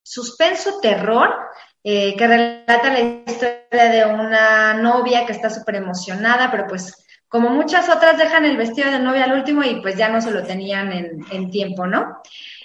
suspenso 0.08 0.80
terror 0.80 1.36
eh, 1.84 2.16
que 2.16 2.26
relata 2.26 2.92
la 2.92 3.00
historia 3.00 3.90
de 3.90 4.06
una 4.06 4.72
novia 4.74 5.26
que 5.26 5.32
está 5.32 5.50
súper 5.50 5.76
emocionada, 5.76 6.50
pero 6.50 6.66
pues 6.66 7.06
como 7.28 7.50
muchas 7.50 7.90
otras 7.90 8.16
dejan 8.16 8.46
el 8.46 8.56
vestido 8.56 8.90
de 8.90 9.00
novia 9.00 9.24
al 9.24 9.34
último 9.34 9.62
y 9.62 9.82
pues 9.82 9.96
ya 9.96 10.08
no 10.08 10.22
se 10.22 10.30
lo 10.30 10.42
tenían 10.42 10.92
en, 10.92 11.20
en 11.30 11.50
tiempo, 11.50 11.86
¿no? 11.86 12.22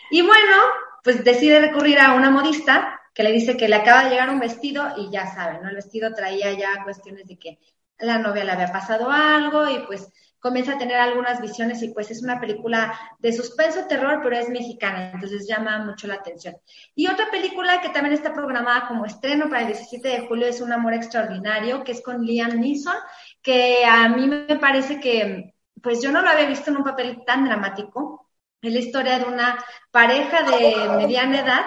Y 0.10 0.21
bueno, 0.21 0.56
pues 1.03 1.23
decide 1.25 1.60
recurrir 1.60 1.99
a 1.99 2.13
una 2.13 2.29
modista 2.29 3.01
que 3.13 3.23
le 3.23 3.34
dice 3.34 3.58
que 3.58 3.67
le 3.67 3.75
acaba 3.75 4.06
de 4.06 4.12
llegar 4.12 4.29
un 4.29 4.39
vestido 4.39 4.93
y 4.97 5.12
ya 5.12 5.27
saben, 5.27 5.62
¿no? 5.62 5.69
El 5.69 5.75
vestido 5.75 6.13
traía 6.13 6.53
ya 6.53 6.82
cuestiones 6.86 7.27
de 7.27 7.38
que 7.38 7.60
la 7.99 8.19
novia 8.19 8.45
le 8.45 8.53
había 8.53 8.71
pasado 8.71 9.12
algo 9.12 9.69
y 9.69 9.79
pues 9.79 10.10
comienza 10.43 10.73
a 10.73 10.77
tener 10.77 10.97
algunas 10.97 11.41
visiones 11.41 11.82
y 11.84 11.93
pues 11.93 12.12
es 12.12 12.21
una 12.21 12.38
película 12.38 12.99
de 13.17 13.32
suspenso, 13.32 13.88
terror, 13.88 14.19
pero 14.21 14.36
es 14.36 14.49
mexicana, 14.49 15.12
entonces 15.13 15.47
llama 15.47 15.79
mucho 15.86 16.06
la 16.06 16.15
atención. 16.15 16.58
Y 16.93 17.08
otra 17.08 17.32
película 17.32 17.79
que 17.79 17.89
también 17.89 18.13
está 18.13 18.34
programada 18.34 18.89
como 18.89 19.06
estreno 19.06 19.47
para 19.47 19.62
el 19.62 19.67
17 19.67 20.06
de 20.06 20.27
julio 20.27 20.45
es 20.45 20.60
Un 20.60 20.73
amor 20.73 20.93
extraordinario, 20.93 21.86
que 21.86 21.93
es 21.93 22.01
con 22.01 22.25
Liam 22.25 22.60
Neeson, 22.60 22.93
que 23.41 23.86
a 23.86 24.10
mí 24.10 24.27
me 24.27 24.58
parece 24.58 25.00
que 25.00 25.54
pues 25.81 26.02
yo 26.02 26.12
no 26.12 26.21
lo 26.21 26.29
había 26.29 26.50
visto 26.50 26.71
en 26.71 26.77
un 26.77 26.83
papel 26.83 27.23
tan 27.25 27.46
dramático. 27.46 28.27
Es 28.62 28.73
la 28.73 28.79
historia 28.79 29.19
de 29.19 29.25
una 29.25 29.63
pareja 29.91 30.44
de 30.44 30.98
mediana 30.98 31.39
edad 31.39 31.65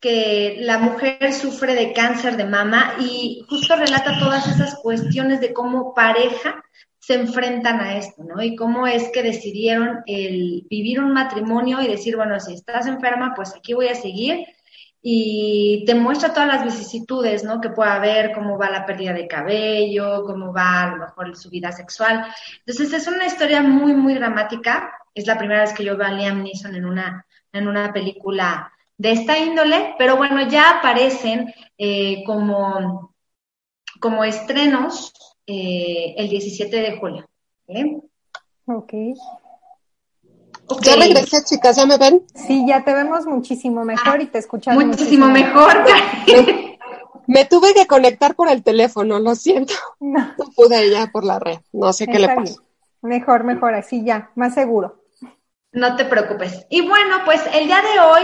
que 0.00 0.58
la 0.60 0.78
mujer 0.78 1.32
sufre 1.32 1.74
de 1.74 1.94
cáncer 1.94 2.36
de 2.36 2.44
mama 2.44 2.96
y 3.00 3.44
justo 3.48 3.74
relata 3.74 4.18
todas 4.18 4.46
esas 4.46 4.74
cuestiones 4.76 5.40
de 5.40 5.54
cómo 5.54 5.94
pareja 5.94 6.62
se 7.08 7.14
enfrentan 7.14 7.80
a 7.80 7.96
esto, 7.96 8.22
¿no? 8.22 8.42
Y 8.42 8.54
cómo 8.54 8.86
es 8.86 9.10
que 9.10 9.22
decidieron 9.22 10.02
el 10.04 10.66
vivir 10.68 11.00
un 11.00 11.14
matrimonio 11.14 11.80
y 11.80 11.88
decir, 11.88 12.16
bueno, 12.16 12.38
si 12.38 12.52
estás 12.52 12.86
enferma, 12.86 13.32
pues 13.34 13.54
aquí 13.56 13.72
voy 13.72 13.88
a 13.88 13.94
seguir. 13.94 14.46
Y 15.00 15.84
te 15.86 15.94
muestra 15.94 16.34
todas 16.34 16.48
las 16.48 16.64
vicisitudes, 16.64 17.44
¿no? 17.44 17.62
Que 17.62 17.70
puede 17.70 17.92
haber, 17.92 18.32
cómo 18.32 18.58
va 18.58 18.68
la 18.68 18.84
pérdida 18.84 19.14
de 19.14 19.26
cabello, 19.26 20.22
cómo 20.26 20.52
va 20.52 20.82
a 20.82 20.90
lo 20.90 20.96
mejor 20.98 21.34
su 21.34 21.48
vida 21.48 21.72
sexual. 21.72 22.26
Entonces 22.58 22.92
es 22.92 23.08
una 23.08 23.24
historia 23.24 23.62
muy, 23.62 23.94
muy 23.94 24.12
dramática. 24.12 24.92
Es 25.14 25.26
la 25.26 25.38
primera 25.38 25.62
vez 25.62 25.72
que 25.72 25.84
yo 25.84 25.96
veo 25.96 26.08
a 26.08 26.12
Liam 26.12 26.42
Neeson 26.42 26.74
en 26.74 26.84
una, 26.84 27.24
en 27.54 27.68
una 27.68 27.90
película 27.90 28.70
de 28.98 29.12
esta 29.12 29.38
índole, 29.38 29.94
pero 29.96 30.18
bueno, 30.18 30.46
ya 30.46 30.72
aparecen 30.72 31.54
eh, 31.78 32.22
como, 32.26 33.14
como 33.98 34.24
estrenos 34.24 35.14
eh, 35.48 36.14
el 36.16 36.28
17 36.28 36.76
de 36.76 36.98
julio. 36.98 37.26
¿vale? 37.66 38.02
Ok. 38.66 38.92
Ok. 40.66 40.82
Ya 40.82 40.96
regresé, 40.96 41.42
chicas, 41.44 41.76
¿ya 41.76 41.86
me 41.86 41.96
ven? 41.96 42.22
Sí, 42.34 42.66
ya 42.68 42.84
te 42.84 42.92
vemos 42.92 43.26
muchísimo 43.26 43.84
mejor 43.84 44.20
y 44.20 44.26
te 44.26 44.38
escuchamos 44.38 44.84
Muchísimo 44.84 45.26
mejor. 45.28 45.84
Me 47.26 47.44
tuve 47.44 47.74
que 47.74 47.86
conectar 47.86 48.34
por 48.34 48.48
el 48.48 48.62
teléfono, 48.62 49.18
lo 49.18 49.34
siento. 49.34 49.74
No, 50.00 50.34
pude 50.56 50.90
ya 50.90 51.08
por 51.08 51.24
la 51.24 51.38
red. 51.38 51.58
No 51.72 51.92
sé 51.92 52.06
qué 52.06 52.18
le 52.18 52.28
pasó. 52.28 52.62
Mejor, 53.02 53.44
mejor, 53.44 53.74
así 53.74 54.02
ya, 54.02 54.30
más 54.34 54.54
seguro. 54.54 55.02
No 55.72 55.94
te 55.96 56.06
preocupes. 56.06 56.66
Y 56.70 56.86
bueno, 56.86 57.16
pues 57.26 57.42
el 57.52 57.66
día 57.66 57.82
de 57.82 58.00
hoy 58.00 58.22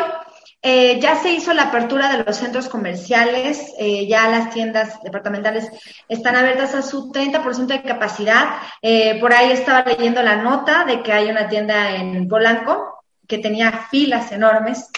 eh, 0.62 0.99
ya 1.01 1.16
se 1.16 1.30
hizo 1.32 1.53
la 1.55 1.64
apertura 1.64 2.11
de 2.16 2.24
los 2.24 2.36
centros 2.36 2.68
comerciales, 2.68 3.72
eh, 3.78 4.07
ya 4.07 4.28
las 4.28 4.51
tiendas 4.51 5.01
departamentales 5.03 5.68
están 6.09 6.36
abiertas 6.36 6.74
a 6.74 6.82
su 6.82 7.11
30% 7.11 7.74
de 7.74 7.82
capacidad. 7.82 8.57
Eh, 8.82 9.18
por 9.20 9.32
ahí 9.32 9.53
estaba 9.53 9.82
leyendo 9.82 10.22
la 10.22 10.36
nota 10.36 10.84
de 10.84 11.03
que 11.03 11.12
hay 11.12 11.30
una 11.30 11.49
tienda 11.49 11.95
en 11.97 12.26
Polanco 12.28 13.05
que 13.26 13.38
tenía 13.38 13.72
filas 13.90 14.32
enormes. 14.32 14.88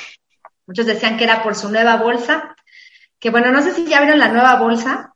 Muchos 0.67 0.87
decían 0.87 1.17
que 1.17 1.25
era 1.25 1.43
por 1.43 1.55
su 1.55 1.71
nueva 1.71 1.97
bolsa. 1.97 2.55
Que 3.19 3.31
bueno, 3.31 3.51
no 3.51 3.63
sé 3.63 3.73
si 3.73 3.87
ya 3.87 4.01
vieron 4.01 4.19
la 4.19 4.29
nueva 4.29 4.57
bolsa. 4.57 5.15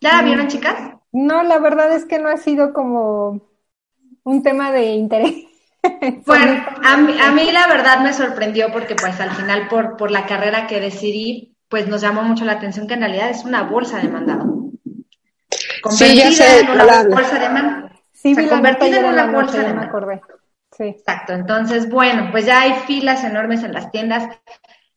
¿Ya 0.00 0.12
la 0.16 0.22
Mm. 0.22 0.24
vieron, 0.24 0.48
chicas? 0.48 0.76
No, 1.12 1.42
la 1.42 1.58
verdad 1.58 1.92
es 1.94 2.04
que 2.04 2.18
no 2.18 2.28
ha 2.28 2.36
sido 2.36 2.72
como 2.72 3.40
un 4.24 4.42
tema 4.42 4.72
de 4.72 4.86
interés. 4.92 5.34
Bueno, 6.26 6.64
a 6.82 6.96
mí, 6.96 7.14
a 7.20 7.32
mí 7.32 7.52
la 7.52 7.66
verdad 7.66 8.00
me 8.00 8.12
sorprendió 8.12 8.72
porque 8.72 8.94
pues 8.94 9.20
al 9.20 9.30
final 9.30 9.68
por, 9.68 9.96
por 9.96 10.10
la 10.10 10.26
carrera 10.26 10.66
que 10.66 10.80
decidí, 10.80 11.56
pues 11.68 11.86
nos 11.88 12.00
llamó 12.00 12.22
mucho 12.22 12.44
la 12.44 12.52
atención 12.52 12.86
que 12.86 12.94
en 12.94 13.00
realidad 13.00 13.30
es 13.30 13.44
una 13.44 13.62
bolsa 13.62 13.98
de 13.98 14.08
mandado. 14.08 14.70
Sí, 15.90 16.16
ya 16.16 16.30
sé 16.32 16.60
en 16.60 16.70
una 16.70 17.04
bolsa 17.04 17.38
de 17.38 17.48
mandado. 17.48 17.90
Sí, 18.12 18.32
O 18.32 18.34
sea, 18.36 18.48
convertida 18.48 18.98
en 18.98 19.04
una 19.04 19.26
bolsa 19.30 19.58
de 19.58 19.68
acordé. 19.68 20.22
Sí. 20.76 20.84
Exacto, 20.84 21.34
entonces 21.34 21.88
bueno, 21.88 22.30
pues 22.32 22.46
ya 22.46 22.62
hay 22.62 22.72
filas 22.86 23.22
enormes 23.22 23.62
en 23.62 23.72
las 23.72 23.90
tiendas. 23.90 24.24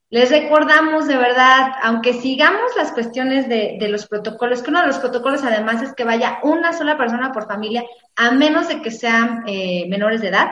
Les 0.10 0.32
recordamos 0.32 1.06
de 1.08 1.18
verdad, 1.18 1.74
aunque 1.84 2.14
sigamos 2.14 2.72
las 2.78 2.94
cuestiones 2.94 3.50
de, 3.50 3.76
de 3.78 3.90
los 3.90 4.08
protocolos, 4.08 4.64
que 4.64 4.70
uno 4.70 4.80
de 4.80 4.88
los 4.88 5.00
protocolos 5.00 5.44
además 5.44 5.82
es 5.82 5.94
que 5.94 6.06
vaya 6.06 6.40
una 6.44 6.72
sola 6.72 6.98
persona 6.98 7.34
por 7.34 7.46
familia, 7.46 7.84
a 8.16 8.32
menos 8.32 8.70
de 8.70 8.82
que 8.82 8.90
sean 8.90 9.44
eh, 9.46 9.86
menores 9.90 10.22
de 10.22 10.30
edad, 10.30 10.48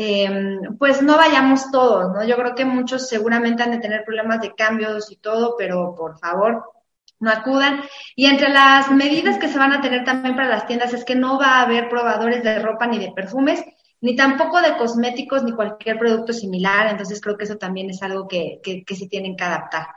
eh, 0.00 0.60
pues 0.78 1.02
no 1.02 1.16
vayamos 1.16 1.72
todos, 1.72 2.14
¿no? 2.14 2.24
Yo 2.24 2.36
creo 2.36 2.54
que 2.54 2.64
muchos 2.64 3.08
seguramente 3.08 3.64
han 3.64 3.72
de 3.72 3.80
tener 3.80 4.04
problemas 4.04 4.40
de 4.40 4.54
cambios 4.54 5.10
y 5.10 5.16
todo, 5.16 5.56
pero 5.58 5.96
por 5.96 6.16
favor, 6.20 6.70
no 7.18 7.32
acudan. 7.32 7.80
Y 8.14 8.26
entre 8.26 8.50
las 8.50 8.92
medidas 8.92 9.38
que 9.38 9.48
se 9.48 9.58
van 9.58 9.72
a 9.72 9.80
tener 9.80 10.04
también 10.04 10.36
para 10.36 10.48
las 10.48 10.68
tiendas 10.68 10.94
es 10.94 11.04
que 11.04 11.16
no 11.16 11.36
va 11.36 11.56
a 11.56 11.62
haber 11.62 11.88
probadores 11.88 12.44
de 12.44 12.60
ropa 12.60 12.86
ni 12.86 13.00
de 13.00 13.10
perfumes, 13.10 13.64
ni 14.00 14.14
tampoco 14.14 14.60
de 14.62 14.76
cosméticos 14.76 15.42
ni 15.42 15.50
cualquier 15.50 15.98
producto 15.98 16.32
similar. 16.32 16.86
Entonces 16.86 17.20
creo 17.20 17.36
que 17.36 17.42
eso 17.42 17.56
también 17.56 17.90
es 17.90 18.00
algo 18.00 18.28
que, 18.28 18.60
que, 18.62 18.84
que 18.84 18.94
se 18.94 19.08
tienen 19.08 19.36
que 19.36 19.42
adaptar. 19.42 19.88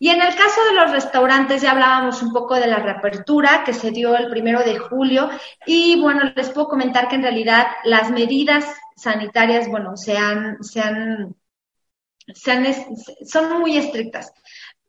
Y 0.00 0.08
en 0.08 0.20
el 0.20 0.34
caso 0.34 0.60
de 0.64 0.74
los 0.74 0.90
restaurantes, 0.90 1.62
ya 1.62 1.70
hablábamos 1.70 2.20
un 2.20 2.32
poco 2.32 2.56
de 2.56 2.66
la 2.66 2.80
reapertura 2.80 3.62
que 3.64 3.72
se 3.72 3.92
dio 3.92 4.16
el 4.16 4.28
primero 4.28 4.64
de 4.64 4.76
julio. 4.76 5.30
Y 5.66 6.00
bueno, 6.00 6.32
les 6.34 6.50
puedo 6.50 6.66
comentar 6.66 7.06
que 7.06 7.14
en 7.14 7.22
realidad 7.22 7.68
las 7.84 8.10
medidas 8.10 8.66
sanitarias, 8.96 9.68
bueno, 9.68 9.96
se 9.96 10.16
han, 10.16 10.62
se 10.62 10.80
han, 10.80 11.36
se 12.34 12.52
han 12.52 12.66
es- 12.66 12.86
son 13.30 13.60
muy 13.60 13.76
estrictas. 13.76 14.32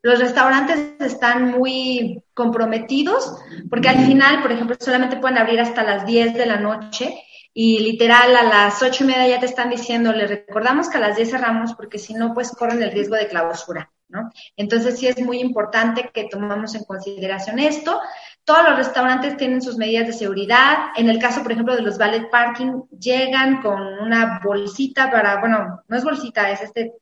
Los 0.02 0.18
restaurantes 0.20 0.78
están 1.00 1.50
muy 1.50 2.22
comprometidos 2.34 3.36
porque 3.68 3.88
al 3.88 4.06
final, 4.06 4.42
por 4.42 4.52
ejemplo, 4.52 4.76
solamente 4.78 5.16
pueden 5.16 5.38
abrir 5.38 5.60
hasta 5.60 5.82
las 5.82 6.06
10 6.06 6.34
de 6.34 6.46
la 6.46 6.58
noche 6.58 7.14
y 7.52 7.80
literal 7.80 8.36
a 8.36 8.44
las 8.44 8.82
ocho 8.82 9.04
y 9.04 9.08
media 9.08 9.26
ya 9.26 9.40
te 9.40 9.46
están 9.46 9.70
diciendo, 9.70 10.12
les 10.12 10.30
recordamos 10.30 10.88
que 10.88 10.98
a 10.98 11.00
las 11.00 11.16
10 11.16 11.30
cerramos 11.30 11.74
porque 11.74 11.98
si 11.98 12.14
no, 12.14 12.32
pues 12.34 12.52
corren 12.52 12.82
el 12.82 12.92
riesgo 12.92 13.16
de 13.16 13.26
clausura, 13.28 13.90
¿no? 14.08 14.30
Entonces 14.56 14.98
sí 14.98 15.08
es 15.08 15.20
muy 15.20 15.40
importante 15.40 16.10
que 16.14 16.24
tomamos 16.28 16.74
en 16.76 16.84
consideración 16.84 17.58
esto. 17.58 18.00
Todos 18.48 18.66
los 18.66 18.78
restaurantes 18.78 19.36
tienen 19.36 19.60
sus 19.60 19.76
medidas 19.76 20.06
de 20.06 20.14
seguridad. 20.14 20.86
En 20.96 21.10
el 21.10 21.18
caso, 21.18 21.42
por 21.42 21.52
ejemplo, 21.52 21.76
de 21.76 21.82
los 21.82 21.98
valet 21.98 22.30
parking, 22.30 22.80
llegan 22.98 23.60
con 23.60 23.78
una 23.98 24.40
bolsita 24.42 25.10
para, 25.10 25.38
bueno, 25.38 25.82
no 25.86 25.96
es 25.98 26.02
bolsita, 26.02 26.50
es 26.50 26.62
este 26.62 26.94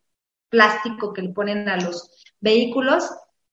plástico 0.49 1.12
que 1.12 1.22
le 1.22 1.28
ponen 1.28 1.68
a 1.68 1.76
los 1.76 2.11
vehículos 2.40 3.09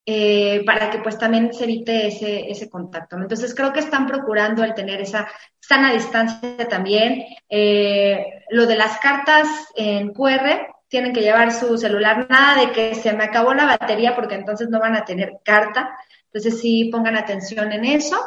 eh, 0.08 0.64
para 0.66 0.90
que 0.90 0.98
pues 0.98 1.20
también 1.20 1.54
se 1.54 1.66
evite 1.66 2.08
ese, 2.08 2.50
ese 2.50 2.68
contacto. 2.68 3.16
Entonces 3.16 3.54
creo 3.54 3.72
que 3.72 3.82
están 3.82 4.08
procurando 4.08 4.64
el 4.64 4.74
tener 4.74 5.00
esa 5.00 5.28
sana 5.60 5.94
distancia 5.94 6.68
también. 6.68 7.24
Eh, 7.48 8.44
lo 8.50 8.66
de 8.66 8.76
las 8.76 8.98
cartas 8.98 9.48
en 9.76 10.14
QR, 10.14 10.66
tienen 10.88 11.14
que 11.14 11.22
llevar 11.22 11.52
su 11.52 11.78
celular, 11.78 12.26
nada 12.28 12.60
de 12.60 12.72
que 12.72 12.96
se 12.96 13.14
me 13.14 13.26
acabó 13.26 13.54
la 13.54 13.66
batería 13.66 14.16
porque 14.16 14.34
entonces 14.34 14.70
no 14.70 14.80
van 14.80 14.96
a 14.96 15.06
tener 15.06 15.34
carta. 15.46 15.96
Entonces 16.34 16.62
sí 16.62 16.86
pongan 16.86 17.16
atención 17.16 17.72
en 17.72 17.86
eso. 17.86 18.18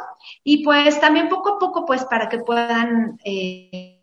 Y 0.43 0.63
pues 0.63 0.99
también 0.99 1.27
poco 1.27 1.55
a 1.55 1.59
poco 1.59 1.85
pues 1.85 2.05
para 2.05 2.29
que 2.29 2.39
puedan 2.39 3.19
eh, 3.23 4.01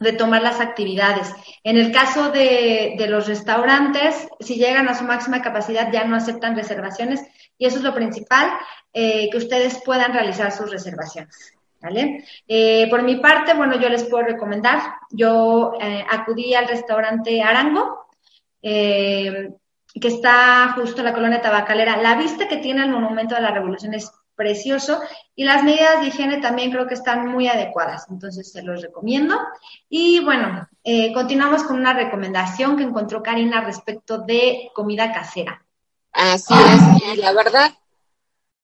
retomar 0.00 0.42
las 0.42 0.60
actividades. 0.60 1.32
En 1.62 1.78
el 1.78 1.92
caso 1.92 2.30
de, 2.30 2.96
de, 2.98 3.06
los 3.06 3.28
restaurantes, 3.28 4.28
si 4.40 4.56
llegan 4.56 4.88
a 4.88 4.94
su 4.94 5.04
máxima 5.04 5.42
capacidad 5.42 5.92
ya 5.92 6.04
no 6.04 6.16
aceptan 6.16 6.56
reservaciones 6.56 7.22
y 7.56 7.66
eso 7.66 7.78
es 7.78 7.84
lo 7.84 7.94
principal, 7.94 8.50
eh, 8.92 9.30
que 9.30 9.38
ustedes 9.38 9.80
puedan 9.84 10.12
realizar 10.12 10.50
sus 10.50 10.70
reservaciones. 10.70 11.52
¿Vale? 11.80 12.24
Eh, 12.48 12.88
por 12.90 13.02
mi 13.02 13.16
parte, 13.16 13.54
bueno, 13.54 13.78
yo 13.78 13.88
les 13.88 14.02
puedo 14.04 14.24
recomendar, 14.24 14.80
yo 15.10 15.74
acudí 16.10 16.54
al 16.54 16.66
restaurante 16.66 17.42
Arango, 17.42 18.06
que 20.00 20.08
está 20.08 20.72
justo 20.74 21.00
en 21.00 21.06
la 21.06 21.14
colonia 21.14 21.40
tabacalera. 21.40 21.96
La 21.96 22.16
vista 22.16 22.48
que 22.48 22.58
tiene 22.58 22.84
el 22.84 22.90
Monumento 22.90 23.34
de 23.34 23.40
la 23.40 23.50
Revolución 23.50 23.94
es 23.94 24.10
precioso 24.36 25.00
y 25.34 25.44
las 25.44 25.64
medidas 25.64 26.00
de 26.00 26.08
higiene 26.08 26.40
también 26.40 26.70
creo 26.70 26.86
que 26.86 26.94
están 26.94 27.26
muy 27.26 27.48
adecuadas, 27.48 28.04
entonces 28.10 28.52
se 28.52 28.62
los 28.62 28.82
recomiendo. 28.82 29.38
Y 29.88 30.20
bueno, 30.20 30.68
eh, 30.84 31.12
continuamos 31.12 31.64
con 31.64 31.76
una 31.78 31.94
recomendación 31.94 32.76
que 32.76 32.84
encontró 32.84 33.22
Karina 33.22 33.62
respecto 33.62 34.18
de 34.18 34.70
comida 34.74 35.12
casera. 35.12 35.64
Así 36.12 36.54
es, 36.54 37.14
y 37.14 37.16
la 37.16 37.32
verdad, 37.32 37.72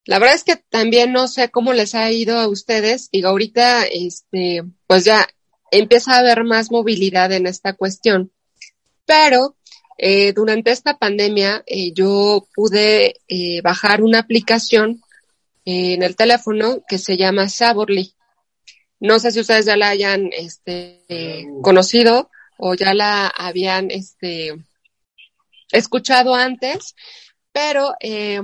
la 0.04 0.18
verdad 0.18 0.36
es 0.36 0.44
que 0.44 0.56
también 0.56 1.12
no 1.12 1.28
sé 1.28 1.50
cómo 1.50 1.72
les 1.72 1.94
ha 1.94 2.10
ido 2.10 2.38
a 2.38 2.48
ustedes, 2.48 3.10
digo, 3.10 3.28
ahorita, 3.28 3.84
este, 3.84 4.64
pues 4.86 5.04
ya 5.04 5.26
empieza 5.70 6.14
a 6.14 6.18
haber 6.18 6.44
más 6.44 6.70
movilidad 6.70 7.32
en 7.32 7.46
esta 7.46 7.74
cuestión, 7.74 8.32
pero 9.06 9.56
eh, 10.04 10.32
durante 10.32 10.72
esta 10.72 10.98
pandemia 10.98 11.62
eh, 11.64 11.92
yo 11.92 12.48
pude 12.56 13.20
eh, 13.28 13.60
bajar 13.62 14.02
una 14.02 14.18
aplicación 14.18 15.00
en 15.64 16.02
el 16.02 16.16
teléfono 16.16 16.82
que 16.88 16.98
se 16.98 17.16
llama 17.16 17.48
Saborly. 17.48 18.12
No 18.98 19.20
sé 19.20 19.30
si 19.30 19.38
ustedes 19.38 19.66
ya 19.66 19.76
la 19.76 19.90
hayan 19.90 20.30
este, 20.32 21.46
conocido 21.62 22.30
o 22.58 22.74
ya 22.74 22.94
la 22.94 23.28
habían 23.28 23.92
este, 23.92 24.56
escuchado 25.70 26.34
antes, 26.34 26.96
pero 27.52 27.94
eh, 28.00 28.40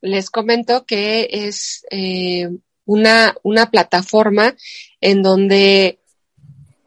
les 0.00 0.30
comento 0.30 0.86
que 0.86 1.28
es 1.28 1.84
eh, 1.90 2.48
una, 2.84 3.34
una 3.42 3.68
plataforma 3.68 4.54
en 5.00 5.22
donde 5.22 5.98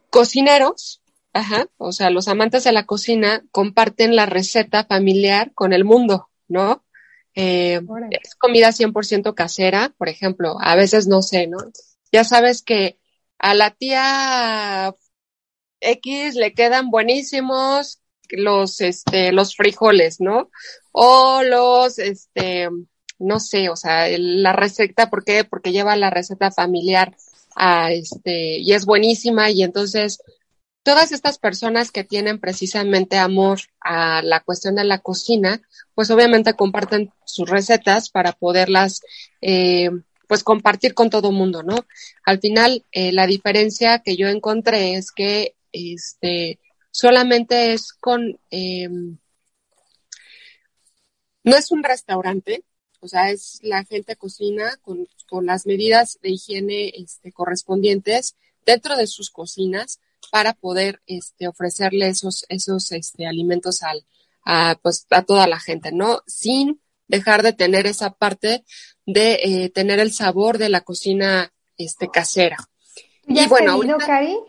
cocineros, 0.10 1.02
ajá, 1.34 1.68
o 1.78 1.92
sea, 1.92 2.10
los 2.10 2.28
amantes 2.28 2.64
de 2.64 2.72
la 2.72 2.86
cocina 2.86 3.44
comparten 3.52 4.16
la 4.16 4.26
receta 4.26 4.86
familiar 4.86 5.52
con 5.54 5.74
el 5.74 5.84
mundo, 5.84 6.30
¿no? 6.48 6.86
Eh, 7.36 7.82
es 8.12 8.36
comida 8.36 8.72
100% 8.72 9.34
casera, 9.34 9.94
por 9.98 10.08
ejemplo, 10.08 10.58
a 10.62 10.76
veces 10.76 11.08
no 11.08 11.24
sé, 11.24 11.48
¿no? 11.48 11.58
Ya 12.12 12.24
sabes 12.24 12.62
que 12.62 13.00
a 13.40 13.56
la 13.56 13.72
tía 13.72 14.96
X 15.82 16.36
le 16.36 16.54
quedan 16.54 16.92
buenísimos 16.92 18.00
los, 18.30 18.82
este, 18.82 19.32
los 19.32 19.56
frijoles, 19.56 20.22
¿no? 20.22 20.50
O 20.92 21.42
los, 21.44 21.98
este, 21.98 22.70
no 23.18 23.40
sé, 23.40 23.70
o 23.70 23.76
sea, 23.76 24.08
la 24.18 24.54
receta, 24.54 25.10
¿por 25.10 25.24
qué? 25.24 25.44
Porque 25.44 25.72
lleva 25.72 25.96
la 25.96 26.12
receta 26.12 26.52
familiar 26.52 27.16
a 27.56 27.92
este, 27.92 28.60
y 28.60 28.74
es 28.74 28.86
buenísima 28.86 29.50
y 29.50 29.64
entonces 29.64 30.20
todas 30.84 31.14
estas 31.14 31.40
personas 31.40 31.92
que 31.92 32.04
tienen 32.04 32.40
precisamente 32.40 33.18
amor 33.18 33.60
a 33.80 34.22
la 34.22 34.42
cuestión 34.42 34.76
de 34.76 34.84
la 34.84 35.00
cocina, 35.00 35.62
pues 35.96 36.12
obviamente 36.12 36.56
comparten 36.56 37.12
sus 37.26 37.50
recetas 37.50 38.10
para 38.10 38.34
poderlas, 38.34 39.02
eh, 39.42 39.90
pues 40.28 40.44
compartir 40.44 40.94
con 40.94 41.10
todo 41.10 41.32
mundo, 41.32 41.64
¿no? 41.64 41.86
Al 42.26 42.40
final, 42.40 42.86
eh, 42.92 43.14
la 43.14 43.26
diferencia 43.28 44.00
que 44.00 44.18
yo 44.18 44.28
encontré 44.28 44.96
es 44.96 45.12
que, 45.12 45.56
este, 45.72 46.60
solamente 46.92 47.74
es 47.74 47.94
con, 47.94 48.40
eh, 48.52 48.90
no 51.44 51.56
es 51.56 51.72
un 51.72 51.84
restaurante, 51.84 52.64
o 53.00 53.08
sea, 53.08 53.32
es 53.32 53.60
la 53.64 53.84
gente 53.86 54.16
cocina 54.16 54.78
con, 54.82 55.08
las 55.42 55.66
medidas 55.66 56.20
de 56.22 56.30
higiene 56.30 56.90
este, 56.90 57.32
correspondientes 57.32 58.36
dentro 58.68 58.96
de 58.96 59.08
sus 59.08 59.32
cocinas 59.32 60.00
para 60.34 60.54
poder 60.54 61.00
este, 61.06 61.48
ofrecerle 61.48 62.08
esos, 62.08 62.48
esos 62.50 62.92
este, 62.92 63.28
alimentos 63.28 63.84
al, 63.84 64.04
a, 64.44 64.80
pues, 64.82 65.06
a 65.12 65.22
toda 65.22 65.46
la 65.46 65.60
gente, 65.60 65.92
¿no? 65.92 66.24
Sin 66.26 66.82
dejar 67.08 67.44
de 67.44 67.54
tener 67.54 67.86
esa 67.86 68.16
parte 68.16 68.66
de 69.06 69.34
eh, 69.44 69.70
tener 69.70 70.00
el 70.00 70.12
sabor 70.12 70.58
de 70.58 70.70
la 70.70 70.82
cocina 70.82 71.54
este, 71.78 72.10
casera. 72.10 72.58
¿Ya 73.28 73.42
y 73.42 73.44
has 73.44 73.50
bueno, 73.50 73.78
pedido, 73.78 73.94
ahorita- 73.94 74.08
Cari? 74.08 74.40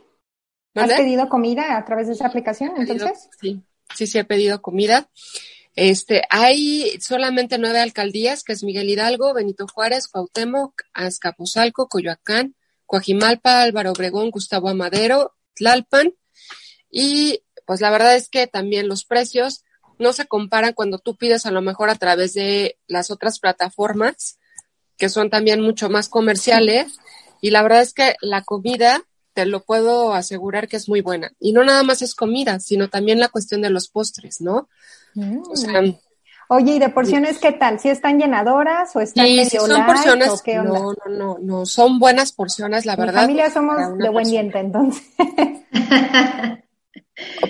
¿Has 0.74 0.92
pedido 0.94 1.28
comida 1.28 1.76
a 1.76 1.84
través 1.84 2.06
de 2.06 2.14
esa 2.14 2.28
aplicación, 2.28 2.72
entonces? 2.78 3.28
Sí, 3.38 3.62
sí, 3.94 4.06
sí 4.06 4.18
he 4.18 4.24
pedido 4.24 4.62
comida. 4.62 5.10
Este, 5.76 6.22
hay 6.30 6.98
solamente 6.98 7.58
nueve 7.58 7.80
alcaldías, 7.80 8.42
que 8.42 8.54
es 8.54 8.64
Miguel 8.64 8.88
Hidalgo, 8.88 9.34
Benito 9.34 9.66
Juárez, 9.68 10.08
Cuauhtémoc, 10.08 10.80
Azcapotzalco, 10.94 11.88
Coyoacán, 11.88 12.56
Coajimalpa, 12.86 13.60
Álvaro 13.60 13.92
Obregón, 13.92 14.30
Gustavo 14.30 14.70
Amadero, 14.70 15.34
Tlalpan. 15.54 16.14
Y 16.90 17.42
pues 17.66 17.80
la 17.80 17.90
verdad 17.90 18.16
es 18.16 18.28
que 18.28 18.46
también 18.46 18.88
los 18.88 19.04
precios 19.04 19.64
no 19.98 20.12
se 20.12 20.26
comparan 20.26 20.74
cuando 20.74 20.98
tú 20.98 21.16
pides 21.16 21.46
a 21.46 21.50
lo 21.50 21.62
mejor 21.62 21.90
a 21.90 21.96
través 21.96 22.34
de 22.34 22.78
las 22.86 23.10
otras 23.10 23.38
plataformas, 23.38 24.38
que 24.96 25.08
son 25.08 25.30
también 25.30 25.60
mucho 25.60 25.88
más 25.88 26.08
comerciales. 26.08 26.96
Y 27.40 27.50
la 27.50 27.62
verdad 27.62 27.82
es 27.82 27.92
que 27.92 28.14
la 28.20 28.42
comida, 28.42 29.02
te 29.32 29.46
lo 29.46 29.64
puedo 29.64 30.14
asegurar 30.14 30.68
que 30.68 30.76
es 30.76 30.88
muy 30.88 31.00
buena. 31.00 31.32
Y 31.40 31.52
no 31.52 31.64
nada 31.64 31.82
más 31.82 32.02
es 32.02 32.14
comida, 32.14 32.60
sino 32.60 32.88
también 32.88 33.20
la 33.20 33.28
cuestión 33.28 33.62
de 33.62 33.70
los 33.70 33.88
postres, 33.88 34.40
¿no? 34.40 34.68
O 35.48 35.56
sea, 35.56 35.82
Oye, 36.48 36.74
¿y 36.74 36.78
de 36.78 36.88
porciones 36.90 37.38
qué 37.38 37.52
tal? 37.52 37.80
¿Si 37.80 37.88
están 37.88 38.18
llenadoras 38.18 38.94
o 38.96 39.00
están 39.00 39.26
Sí, 39.26 39.36
medio 39.36 39.50
sí 39.50 39.58
son 39.60 39.70
light, 39.70 39.86
porciones, 39.86 40.28
o 40.28 40.42
qué 40.42 40.60
onda? 40.60 40.80
no, 40.80 40.92
no, 40.92 41.10
no, 41.16 41.38
no, 41.40 41.66
son 41.66 41.98
buenas 41.98 42.32
porciones, 42.32 42.86
la 42.86 42.96
Mi 42.96 43.00
verdad. 43.06 43.22
familia 43.22 43.50
somos 43.50 43.76
de 43.98 44.08
buen 44.08 44.24
persona. 44.24 44.30
diente, 44.30 44.58
entonces. 44.58 45.02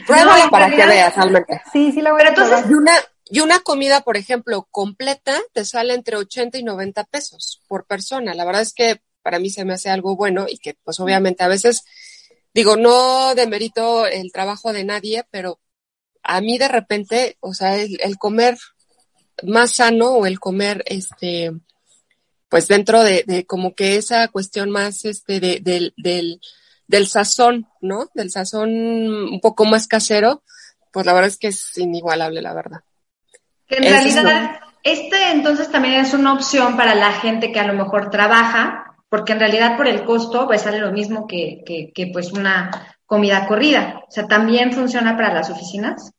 Pruébala 0.07 0.45
No, 0.47 0.51
para 0.51 0.71
que 0.71 0.87
veas 0.87 1.15
realmente. 1.17 1.61
Sí, 1.73 1.93
sí 1.93 2.01
la 2.03 2.13
voy 2.13 2.19
Pero 2.19 2.29
a 2.29 2.31
entonces, 2.31 2.61
probar. 2.61 2.71
y 2.71 2.75
una, 2.75 2.93
y 3.27 3.41
una 3.41 3.61
comida, 3.61 4.01
por 4.03 4.17
ejemplo, 4.17 4.69
completa, 4.71 5.39
te 5.53 5.65
sale 5.65 5.95
entre 5.95 6.17
80 6.17 6.59
y 6.59 6.63
90 6.63 7.05
pesos 7.05 7.63
por 7.69 7.87
persona. 7.87 8.35
La 8.35 8.45
verdad 8.45 8.63
es 8.63 8.73
que 8.75 9.01
para 9.23 9.39
mí 9.39 9.51
se 9.51 9.65
me 9.65 9.75
hace 9.75 9.91
algo 9.91 10.17
bueno 10.17 10.47
y 10.49 10.59
que, 10.59 10.75
pues, 10.85 11.01
obviamente, 11.01 11.45
a 11.45 11.49
veces, 11.49 11.85
digo, 12.55 12.77
no 12.77 13.35
demerito 13.35 14.07
el 14.07 14.33
trabajo 14.33 14.73
de 14.73 14.85
nadie, 14.85 15.25
pero 15.31 15.61
a 16.23 16.41
mí 16.41 16.59
de 16.59 16.69
repente, 16.69 17.37
o 17.41 17.55
sea, 17.55 17.77
el, 17.77 17.99
el 18.03 18.19
comer 18.19 18.59
más 19.43 19.73
sano 19.73 20.13
o 20.13 20.27
el 20.27 20.41
comer, 20.41 20.83
este, 20.87 21.53
pues 22.49 22.69
dentro 22.69 23.03
de, 23.03 23.25
de 23.27 23.45
como 23.47 23.75
que 23.75 23.97
esa 23.97 24.29
cuestión 24.29 24.71
más, 24.71 25.05
este, 25.05 25.41
de, 25.41 25.61
del, 25.61 25.93
del, 25.97 26.41
del 26.87 27.07
sazón, 27.07 27.67
¿no? 27.81 28.11
Del 28.15 28.31
sazón 28.31 28.71
un 28.71 29.41
poco 29.41 29.65
más 29.65 29.87
casero, 29.87 30.43
pues 30.93 31.07
la 31.07 31.13
verdad 31.13 31.29
es 31.29 31.39
que 31.39 31.49
es 31.49 31.77
inigualable, 31.79 32.41
la 32.41 32.55
verdad. 32.55 32.81
Que 33.67 33.77
en 33.77 33.85
Eso 33.85 33.97
es 33.97 34.15
realidad, 34.15 34.61
este 34.85 35.31
entonces 35.31 35.71
también 35.71 35.95
es 35.95 36.13
una 36.15 36.35
opción 36.35 36.77
para 36.77 36.95
la 36.95 37.13
gente 37.13 37.51
que 37.51 37.61
a 37.61 37.67
lo 37.67 37.73
mejor 37.73 38.11
trabaja, 38.11 38.97
porque 39.09 39.33
en 39.33 39.41
realidad 39.41 39.77
por 39.77 39.89
el 39.89 40.05
costo 40.05 40.47
pues 40.47 40.63
sale 40.63 40.79
lo 40.79 40.93
mismo 40.93 41.27
que, 41.27 41.63
que, 41.67 41.93
que 41.93 42.09
pues 42.09 42.33
una 42.33 42.97
comida 43.07 43.47
corrida. 43.47 44.03
O 44.09 44.11
sea, 44.11 44.27
también 44.27 44.73
funciona 44.73 45.17
para 45.17 45.33
las 45.33 45.51
oficinas. 45.51 46.13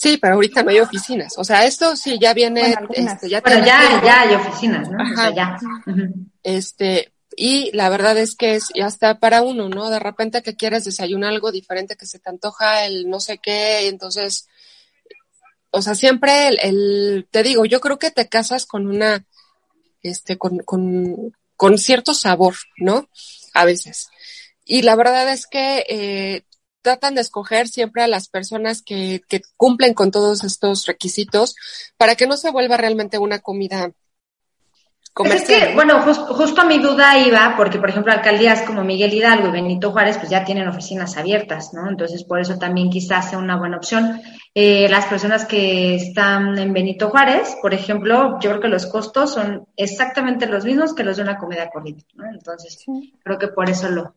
Sí, 0.00 0.16
pero 0.16 0.36
ahorita 0.36 0.62
no 0.62 0.70
hay 0.70 0.80
oficinas. 0.80 1.34
O 1.36 1.44
sea, 1.44 1.66
esto 1.66 1.94
sí 1.94 2.18
ya 2.18 2.32
viene, 2.32 2.74
Bueno, 2.74 2.88
este, 2.90 3.28
ya 3.28 3.42
Bueno, 3.42 3.66
ya- 3.66 4.00
ya 4.02 4.20
hay 4.22 4.34
oficinas, 4.34 4.88
¿no? 4.88 4.96
O 4.96 5.14
sea, 5.14 5.24
Ajá. 5.26 5.34
ya. 5.34 5.58
Este, 6.42 7.12
y 7.36 7.70
la 7.76 7.90
verdad 7.90 8.16
es 8.16 8.34
que 8.34 8.54
es 8.54 8.68
ya 8.74 8.86
está 8.86 9.18
para 9.18 9.42
uno, 9.42 9.68
¿no? 9.68 9.90
De 9.90 9.98
repente 9.98 10.40
que 10.42 10.56
quieres 10.56 10.84
desayunar 10.86 11.28
algo 11.34 11.52
diferente, 11.52 11.96
que 11.96 12.06
se 12.06 12.18
te 12.18 12.30
antoja 12.30 12.86
el 12.86 13.10
no 13.10 13.20
sé 13.20 13.36
qué, 13.36 13.88
entonces, 13.88 14.48
o 15.70 15.82
sea, 15.82 15.94
siempre 15.94 16.48
el, 16.48 16.58
el- 16.62 17.28
te 17.30 17.42
digo, 17.42 17.66
yo 17.66 17.80
creo 17.80 17.98
que 17.98 18.10
te 18.10 18.26
casas 18.26 18.64
con 18.64 18.86
una, 18.86 19.26
este, 20.02 20.38
con, 20.38 20.60
con, 20.60 21.36
con 21.58 21.76
cierto 21.76 22.14
sabor, 22.14 22.54
¿no? 22.78 23.06
A 23.52 23.66
veces. 23.66 24.08
Y 24.64 24.80
la 24.80 24.96
verdad 24.96 25.30
es 25.30 25.46
que 25.46 25.84
eh, 25.90 26.42
tratan 26.82 27.14
de 27.14 27.20
escoger 27.22 27.68
siempre 27.68 28.02
a 28.02 28.08
las 28.08 28.28
personas 28.28 28.82
que, 28.82 29.22
que 29.28 29.42
cumplen 29.56 29.94
con 29.94 30.10
todos 30.10 30.44
estos 30.44 30.86
requisitos 30.86 31.54
para 31.96 32.14
que 32.16 32.26
no 32.26 32.36
se 32.36 32.50
vuelva 32.50 32.76
realmente 32.76 33.18
una 33.18 33.40
comida 33.40 33.92
Pues 35.16 35.42
es 35.42 35.48
que, 35.48 35.74
bueno, 35.74 36.00
jus- 36.02 36.16
justo 36.34 36.62
a 36.62 36.64
mi 36.64 36.78
duda 36.78 37.18
iba, 37.18 37.54
porque 37.56 37.78
por 37.78 37.90
ejemplo 37.90 38.10
alcaldías 38.12 38.62
como 38.62 38.84
Miguel 38.84 39.12
Hidalgo 39.12 39.48
y 39.48 39.50
Benito 39.50 39.90
Juárez 39.92 40.16
pues 40.16 40.30
ya 40.30 40.44
tienen 40.44 40.66
oficinas 40.68 41.16
abiertas, 41.18 41.74
¿no? 41.74 41.88
Entonces 41.88 42.24
por 42.24 42.40
eso 42.40 42.58
también 42.58 42.88
quizás 42.90 43.28
sea 43.28 43.38
una 43.38 43.58
buena 43.58 43.76
opción. 43.76 44.22
Eh, 44.54 44.88
las 44.88 45.06
personas 45.06 45.44
que 45.44 45.94
están 45.96 46.58
en 46.58 46.72
Benito 46.72 47.10
Juárez, 47.10 47.56
por 47.60 47.74
ejemplo, 47.74 48.38
yo 48.40 48.50
creo 48.50 48.60
que 48.62 48.68
los 48.68 48.86
costos 48.86 49.34
son 49.34 49.66
exactamente 49.76 50.46
los 50.46 50.64
mismos 50.64 50.94
que 50.94 51.04
los 51.04 51.16
de 51.18 51.22
una 51.24 51.36
comida 51.38 51.68
corrida, 51.70 52.02
¿no? 52.14 52.24
Entonces 52.32 52.88
creo 53.22 53.38
que 53.38 53.48
por 53.48 53.68
eso 53.68 53.90
lo, 53.90 54.14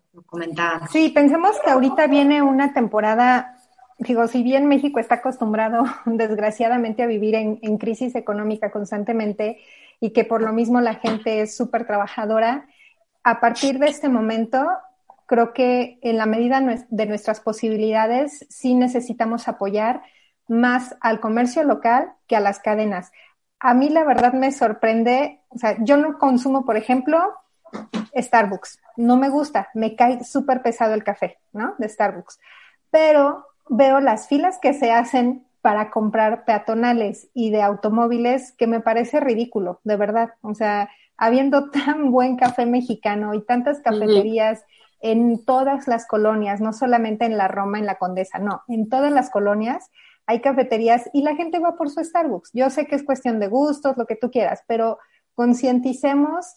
Sí, 0.92 1.10
pensemos 1.10 1.60
que 1.64 1.72
ahorita 1.72 2.08
viene 2.08 2.42
una 2.42 2.74
temporada, 2.74 3.58
digo, 3.98 4.28
si 4.28 4.44
bien 4.44 4.68
México 4.68 5.00
está 5.00 5.16
acostumbrado 5.16 5.84
desgraciadamente 6.06 7.04
a 7.04 7.08
vivir 7.08 7.36
en, 7.36 7.60
en 7.62 7.78
crisis 7.78 8.16
económica 8.16 8.72
constantemente 8.72 9.60
y 10.00 10.12
que 10.12 10.24
por 10.24 10.42
lo 10.42 10.54
mismo 10.54 10.82
la 10.82 10.96
gente 10.96 11.42
es 11.42 11.56
súper 11.56 11.88
trabajadora, 11.88 12.68
a 13.24 13.40
partir 13.40 13.80
de 13.80 13.88
este 13.88 14.10
momento 14.10 14.68
creo 15.26 15.54
que 15.54 15.98
en 16.02 16.18
la 16.18 16.26
medida 16.26 16.62
de 16.90 17.06
nuestras 17.06 17.40
posibilidades 17.40 18.46
sí 18.50 18.76
necesitamos 18.76 19.48
apoyar 19.48 20.04
más 20.48 20.96
al 21.02 21.20
comercio 21.20 21.64
local 21.64 22.14
que 22.28 22.36
a 22.36 22.40
las 22.42 22.60
cadenas. 22.60 23.12
A 23.60 23.74
mí 23.74 23.90
la 23.90 24.04
verdad 24.04 24.34
me 24.34 24.52
sorprende, 24.52 25.42
o 25.50 25.58
sea, 25.58 25.78
yo 25.84 25.98
no 25.98 26.20
consumo, 26.20 26.66
por 26.66 26.76
ejemplo, 26.76 27.34
Starbucks. 28.16 28.80
No 28.98 29.18
me 29.18 29.30
gusta, 29.30 29.70
me 29.74 29.96
cae 29.96 30.24
súper 30.24 30.62
pesado 30.62 30.94
el 30.94 31.04
café, 31.04 31.40
¿no? 31.52 31.76
De 31.78 31.90
Starbucks. 31.90 32.40
Pero 32.92 33.46
veo 33.70 34.00
las 34.00 34.28
filas 34.28 34.60
que 34.62 34.74
se 34.74 34.92
hacen 34.92 35.46
para 35.62 35.90
comprar 35.92 36.44
peatonales 36.46 37.30
y 37.34 37.50
de 37.50 37.62
automóviles 37.62 38.52
que 38.52 38.68
me 38.68 38.82
parece 38.82 39.20
ridículo, 39.20 39.80
de 39.84 39.96
verdad. 39.96 40.34
O 40.42 40.54
sea, 40.54 40.90
habiendo 41.18 41.70
tan 41.72 42.12
buen 42.12 42.36
café 42.36 42.66
mexicano 42.66 43.34
y 43.34 43.42
tantas 43.42 43.80
cafeterías 43.80 44.66
en 45.02 45.44
todas 45.44 45.88
las 45.88 46.06
colonias, 46.06 46.62
no 46.62 46.74
solamente 46.74 47.26
en 47.26 47.38
la 47.38 47.48
Roma, 47.48 47.80
en 47.80 47.86
la 47.86 47.96
Condesa, 47.96 48.40
no, 48.40 48.64
en 48.68 48.90
todas 48.90 49.12
las 49.12 49.30
colonias 49.30 49.90
hay 50.26 50.40
cafeterías 50.40 51.10
y 51.14 51.22
la 51.22 51.36
gente 51.36 51.60
va 51.60 51.76
por 51.76 51.90
su 51.90 52.04
Starbucks. 52.04 52.52
Yo 52.54 52.70
sé 52.70 52.86
que 52.86 52.96
es 52.96 53.04
cuestión 53.04 53.40
de 53.40 53.48
gustos, 53.48 53.98
lo 53.98 54.06
que 54.06 54.16
tú 54.16 54.32
quieras, 54.32 54.64
pero 54.68 55.00
concienticemos 55.36 56.56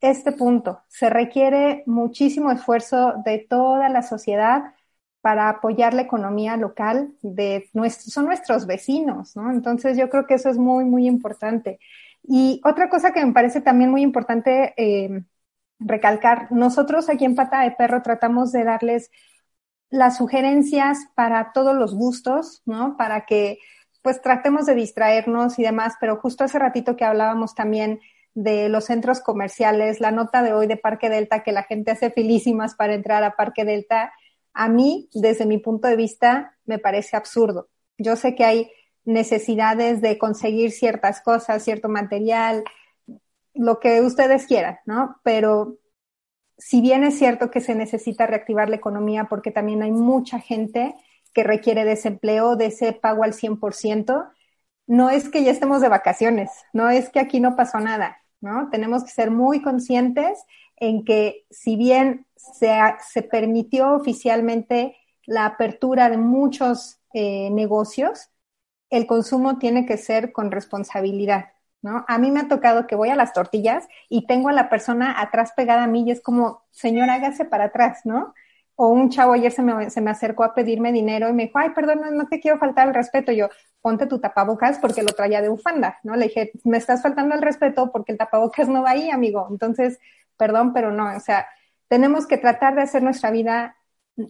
este 0.00 0.32
punto. 0.32 0.82
Se 0.88 1.10
requiere 1.10 1.82
muchísimo 1.86 2.50
esfuerzo 2.50 3.14
de 3.24 3.38
toda 3.38 3.88
la 3.88 4.02
sociedad 4.02 4.74
para 5.20 5.48
apoyar 5.48 5.94
la 5.94 6.02
economía 6.02 6.56
local 6.56 7.12
de 7.22 7.68
nuestros, 7.72 8.12
son 8.12 8.26
nuestros 8.26 8.66
vecinos, 8.66 9.36
¿no? 9.36 9.50
Entonces 9.50 9.98
yo 9.98 10.08
creo 10.08 10.26
que 10.26 10.34
eso 10.34 10.48
es 10.48 10.58
muy, 10.58 10.84
muy 10.84 11.06
importante. 11.06 11.80
Y 12.22 12.60
otra 12.64 12.88
cosa 12.88 13.12
que 13.12 13.24
me 13.24 13.32
parece 13.32 13.60
también 13.60 13.90
muy 13.90 14.02
importante 14.02 14.74
eh, 14.76 15.24
recalcar, 15.80 16.50
nosotros 16.52 17.08
aquí 17.08 17.24
en 17.24 17.34
Pata 17.34 17.62
de 17.62 17.72
Perro 17.72 18.02
tratamos 18.02 18.52
de 18.52 18.64
darles 18.64 19.10
las 19.90 20.18
sugerencias 20.18 20.98
para 21.14 21.52
todos 21.52 21.74
los 21.74 21.94
gustos, 21.94 22.62
¿no? 22.66 22.96
Para 22.96 23.26
que 23.26 23.58
pues 24.02 24.20
tratemos 24.22 24.66
de 24.66 24.74
distraernos 24.74 25.58
y 25.58 25.62
demás, 25.62 25.94
pero 26.00 26.16
justo 26.16 26.44
hace 26.44 26.58
ratito 26.58 26.96
que 26.96 27.04
hablábamos 27.04 27.54
también 27.54 28.00
de 28.34 28.68
los 28.68 28.84
centros 28.84 29.20
comerciales, 29.20 30.00
la 30.00 30.10
nota 30.10 30.42
de 30.42 30.52
hoy 30.52 30.66
de 30.66 30.76
Parque 30.76 31.08
Delta, 31.08 31.42
que 31.42 31.52
la 31.52 31.64
gente 31.64 31.90
hace 31.90 32.10
filísimas 32.10 32.74
para 32.74 32.94
entrar 32.94 33.24
a 33.24 33.36
Parque 33.36 33.64
Delta, 33.64 34.12
a 34.52 34.68
mí, 34.68 35.08
desde 35.12 35.46
mi 35.46 35.58
punto 35.58 35.88
de 35.88 35.96
vista, 35.96 36.56
me 36.64 36.78
parece 36.78 37.16
absurdo. 37.16 37.68
Yo 37.96 38.16
sé 38.16 38.34
que 38.34 38.44
hay 38.44 38.70
necesidades 39.04 40.00
de 40.00 40.18
conseguir 40.18 40.70
ciertas 40.70 41.20
cosas, 41.20 41.64
cierto 41.64 41.88
material, 41.88 42.64
lo 43.54 43.80
que 43.80 44.00
ustedes 44.00 44.46
quieran, 44.46 44.78
¿no? 44.86 45.16
Pero 45.24 45.78
si 46.58 46.80
bien 46.80 47.04
es 47.04 47.18
cierto 47.18 47.50
que 47.50 47.60
se 47.60 47.74
necesita 47.74 48.26
reactivar 48.26 48.68
la 48.68 48.76
economía 48.76 49.24
porque 49.24 49.50
también 49.50 49.82
hay 49.82 49.92
mucha 49.92 50.40
gente 50.40 50.94
que 51.32 51.44
requiere 51.44 51.84
desempleo, 51.84 52.56
de 52.56 52.66
ese 52.66 52.92
pago 52.92 53.22
al 53.22 53.32
100%, 53.32 54.28
no 54.88 55.10
es 55.10 55.28
que 55.28 55.44
ya 55.44 55.52
estemos 55.52 55.80
de 55.82 55.88
vacaciones, 55.88 56.50
no 56.72 56.88
es 56.88 57.10
que 57.10 57.20
aquí 57.20 57.38
no 57.40 57.54
pasó 57.54 57.78
nada, 57.78 58.18
¿no? 58.40 58.70
Tenemos 58.70 59.04
que 59.04 59.10
ser 59.10 59.30
muy 59.30 59.62
conscientes 59.62 60.42
en 60.76 61.04
que 61.04 61.44
si 61.50 61.76
bien 61.76 62.26
se, 62.36 62.76
se 63.06 63.22
permitió 63.22 63.92
oficialmente 63.92 64.96
la 65.26 65.44
apertura 65.44 66.08
de 66.08 66.16
muchos 66.16 66.98
eh, 67.12 67.50
negocios, 67.50 68.30
el 68.88 69.06
consumo 69.06 69.58
tiene 69.58 69.84
que 69.84 69.98
ser 69.98 70.32
con 70.32 70.50
responsabilidad, 70.50 71.52
¿no? 71.82 72.06
A 72.08 72.16
mí 72.16 72.30
me 72.30 72.40
ha 72.40 72.48
tocado 72.48 72.86
que 72.86 72.96
voy 72.96 73.10
a 73.10 73.16
las 73.16 73.34
tortillas 73.34 73.86
y 74.08 74.26
tengo 74.26 74.48
a 74.48 74.52
la 74.52 74.70
persona 74.70 75.20
atrás 75.20 75.52
pegada 75.54 75.84
a 75.84 75.86
mí 75.86 76.04
y 76.06 76.12
es 76.12 76.22
como, 76.22 76.62
señor, 76.70 77.10
hágase 77.10 77.44
para 77.44 77.64
atrás, 77.64 78.00
¿no? 78.04 78.32
O 78.80 78.88
un 78.88 79.10
chavo 79.10 79.32
ayer 79.32 79.50
se 79.50 79.60
me, 79.60 79.90
se 79.90 80.00
me 80.00 80.12
acercó 80.12 80.44
a 80.44 80.54
pedirme 80.54 80.92
dinero 80.92 81.28
y 81.28 81.32
me 81.32 81.46
dijo, 81.46 81.58
ay, 81.58 81.70
perdón, 81.70 82.00
no, 82.12 82.28
te 82.28 82.38
quiero 82.38 82.58
faltar 82.58 82.86
el 82.86 82.94
respeto. 82.94 83.32
Yo, 83.32 83.48
ponte 83.80 84.06
tu 84.06 84.20
tapabocas 84.20 84.78
porque 84.78 85.02
lo 85.02 85.08
traía 85.08 85.42
de 85.42 85.48
bufanda, 85.48 85.98
¿no? 86.04 86.14
Le 86.14 86.26
dije, 86.26 86.52
me 86.62 86.78
estás 86.78 87.02
faltando 87.02 87.34
el 87.34 87.42
respeto 87.42 87.90
porque 87.90 88.12
el 88.12 88.18
tapabocas 88.18 88.68
no 88.68 88.84
va 88.84 88.90
ahí, 88.90 89.10
amigo. 89.10 89.48
Entonces, 89.50 89.98
perdón, 90.36 90.72
pero 90.72 90.92
no, 90.92 91.16
o 91.16 91.20
sea, 91.20 91.48
tenemos 91.88 92.26
que 92.28 92.38
tratar 92.38 92.76
de 92.76 92.82
hacer 92.82 93.02
nuestra 93.02 93.32
vida 93.32 93.76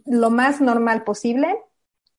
lo 0.06 0.30
más 0.30 0.62
normal 0.62 1.04
posible, 1.04 1.54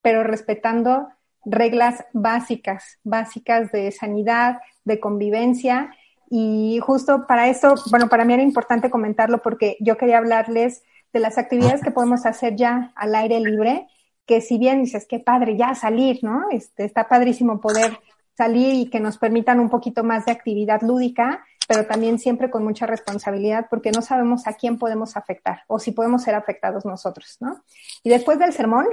pero 0.04 0.24
respetando 0.24 1.08
reglas 1.46 2.06
básicas, 2.14 3.00
básicas 3.04 3.72
de 3.72 3.92
sanidad, 3.92 4.60
de 4.84 5.00
convivencia. 5.00 5.96
Y 6.30 6.80
justo 6.84 7.26
para 7.28 7.48
esto, 7.48 7.74
bueno, 7.90 8.08
para 8.08 8.24
mí 8.24 8.34
era 8.34 8.44
importante 8.44 8.92
comentarlo 8.92 9.42
porque 9.42 9.78
yo 9.80 9.98
quería 9.98 10.20
hablarles 10.20 10.84
de 11.14 11.20
las 11.20 11.38
actividades 11.38 11.82
que 11.82 11.92
podemos 11.92 12.26
hacer 12.26 12.56
ya 12.56 12.92
al 12.96 13.16
aire 13.16 13.40
libre, 13.40 13.88
que 14.26 14.42
si 14.42 14.58
bien 14.58 14.84
dices, 14.84 15.08
qué 15.10 15.20
padre, 15.20 15.58
ya 15.58 15.74
salir, 15.74 16.20
¿no? 16.24 16.50
Este, 16.52 16.86
está 16.86 17.08
padrísimo 17.08 17.60
poder 17.60 18.00
salir 18.38 18.74
y 18.76 18.90
que 18.90 19.00
nos 19.00 19.18
permitan 19.18 19.60
un 19.60 19.70
poquito 19.70 20.04
más 20.04 20.26
de 20.26 20.32
actividad 20.32 20.82
lúdica, 20.82 21.44
pero 21.68 21.86
también 21.86 22.20
siempre 22.20 22.50
con 22.50 22.64
mucha 22.64 22.86
responsabilidad 22.86 23.68
porque 23.70 23.92
no 23.92 24.02
sabemos 24.02 24.48
a 24.48 24.54
quién 24.54 24.78
podemos 24.78 25.18
afectar 25.18 25.64
o 25.68 25.78
si 25.78 25.92
podemos 25.92 26.24
ser 26.24 26.36
afectados 26.36 26.86
nosotros, 26.86 27.38
¿no? 27.42 27.64
Y 28.02 28.10
después 28.10 28.40
del 28.40 28.54
sermón, 28.54 28.88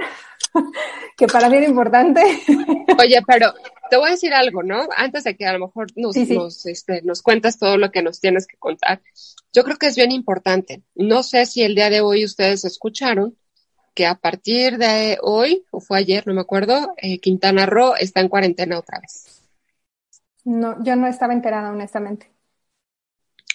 que 1.17 1.27
para 1.27 1.49
mí 1.49 1.57
era 1.57 1.65
importante. 1.65 2.21
Oye, 2.99 3.19
pero 3.25 3.53
te 3.89 3.97
voy 3.97 4.09
a 4.09 4.11
decir 4.11 4.33
algo, 4.33 4.63
¿no? 4.63 4.87
Antes 4.95 5.23
de 5.23 5.35
que 5.35 5.45
a 5.45 5.53
lo 5.53 5.59
mejor 5.67 5.87
nos, 5.95 6.15
Nos, 6.15 6.65
este, 6.65 7.01
nos 7.03 7.21
cuentas 7.21 7.57
todo 7.57 7.77
lo 7.77 7.91
que 7.91 8.01
nos 8.01 8.19
tienes 8.19 8.47
que 8.47 8.57
contar. 8.57 9.01
Yo 9.53 9.63
creo 9.63 9.77
que 9.77 9.87
es 9.87 9.95
bien 9.95 10.11
importante. 10.11 10.83
No 10.95 11.23
sé 11.23 11.45
si 11.45 11.63
el 11.63 11.75
día 11.75 11.89
de 11.89 12.01
hoy 12.01 12.25
ustedes 12.25 12.65
escucharon 12.65 13.35
que 13.93 14.05
a 14.05 14.15
partir 14.15 14.77
de 14.77 15.17
hoy, 15.23 15.65
o 15.71 15.79
fue 15.79 15.97
ayer, 15.97 16.27
no 16.27 16.33
me 16.35 16.41
acuerdo, 16.41 16.93
eh, 16.97 17.19
Quintana 17.19 17.65
Roo 17.65 17.95
está 17.95 18.21
en 18.21 18.29
cuarentena 18.29 18.77
otra 18.77 18.99
vez. 18.99 19.41
No, 20.45 20.81
yo 20.83 20.95
no 20.95 21.07
estaba 21.07 21.33
enterada, 21.33 21.71
honestamente. 21.71 22.31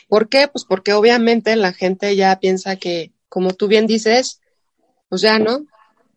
¿Por 0.08 0.28
qué? 0.28 0.48
Pues 0.48 0.64
porque 0.64 0.92
obviamente 0.92 1.54
la 1.56 1.72
gente 1.72 2.16
ya 2.16 2.38
piensa 2.40 2.76
que, 2.76 3.12
como 3.28 3.52
tú 3.52 3.68
bien 3.68 3.86
dices, 3.86 4.40
pues 5.08 5.22
ya, 5.22 5.38
¿no? 5.38 5.64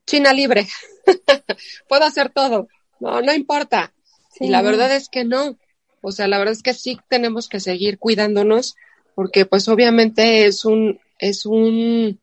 China 0.05 0.33
libre. 0.33 0.67
Puedo 1.87 2.03
hacer 2.03 2.29
todo. 2.29 2.67
No, 2.99 3.21
no 3.21 3.33
importa. 3.33 3.93
Y 4.39 4.47
la 4.47 4.61
verdad 4.61 4.95
es 4.95 5.09
que 5.09 5.23
no. 5.23 5.57
O 6.01 6.11
sea, 6.11 6.27
la 6.27 6.37
verdad 6.37 6.53
es 6.53 6.61
que 6.61 6.73
sí 6.73 6.99
tenemos 7.09 7.49
que 7.49 7.59
seguir 7.59 7.97
cuidándonos 7.97 8.75
porque 9.15 9.45
pues 9.45 9.67
obviamente 9.67 10.45
es 10.45 10.65
un, 10.65 10.99
es 11.17 11.45
un, 11.45 12.19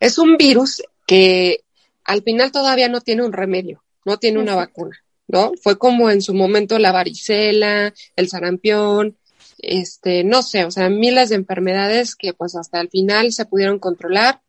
es 0.00 0.18
un 0.18 0.36
virus 0.36 0.82
que 1.06 1.62
al 2.04 2.22
final 2.22 2.50
todavía 2.50 2.88
no 2.88 3.02
tiene 3.02 3.22
un 3.22 3.32
remedio, 3.32 3.84
no 4.04 4.18
tiene 4.18 4.38
una 4.38 4.56
vacuna, 4.56 4.98
¿no? 5.28 5.52
Fue 5.62 5.78
como 5.78 6.10
en 6.10 6.22
su 6.22 6.34
momento 6.34 6.78
la 6.78 6.90
varicela, 6.90 7.92
el 8.16 8.28
sarampión, 8.28 9.18
este, 9.58 10.24
no 10.24 10.42
sé, 10.42 10.64
o 10.64 10.70
sea, 10.70 10.88
miles 10.88 11.28
de 11.28 11.36
enfermedades 11.36 12.16
que 12.16 12.32
pues 12.32 12.56
hasta 12.56 12.80
el 12.80 12.88
final 12.88 13.32
se 13.32 13.44
pudieron 13.44 13.78
controlar 13.78 14.40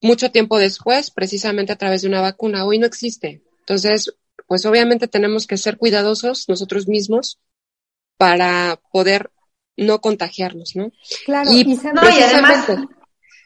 mucho 0.00 0.30
tiempo 0.30 0.58
después, 0.58 1.10
precisamente 1.10 1.72
a 1.72 1.76
través 1.76 2.02
de 2.02 2.08
una 2.08 2.20
vacuna. 2.20 2.64
Hoy 2.64 2.78
no 2.78 2.86
existe. 2.86 3.42
Entonces, 3.60 4.14
pues 4.46 4.64
obviamente 4.66 5.08
tenemos 5.08 5.46
que 5.46 5.56
ser 5.56 5.76
cuidadosos 5.76 6.48
nosotros 6.48 6.88
mismos 6.88 7.38
para 8.16 8.80
poder 8.92 9.30
no 9.76 10.00
contagiarnos, 10.00 10.76
¿no? 10.76 10.92
Claro, 11.24 11.50
y, 11.52 11.62
además, 11.62 12.66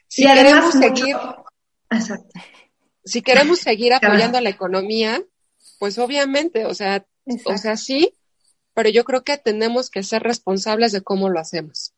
si 0.07 0.25
queremos 0.25 0.73
seguir, 0.73 1.15
si 3.03 3.21
queremos 3.21 3.59
seguir 3.59 3.93
apoyando 3.93 4.37
a 4.37 4.41
la 4.41 4.49
economía, 4.49 5.23
pues 5.79 5.97
obviamente, 5.97 6.65
o 6.65 6.73
sea, 6.73 7.05
o 7.45 7.57
sea, 7.57 7.77
sí, 7.77 8.15
pero 8.73 8.89
yo 8.89 9.05
creo 9.05 9.23
que 9.23 9.37
tenemos 9.37 9.89
que 9.89 10.03
ser 10.03 10.23
responsables 10.23 10.91
de 10.91 11.01
cómo 11.01 11.29
lo 11.29 11.39
hacemos. 11.39 11.94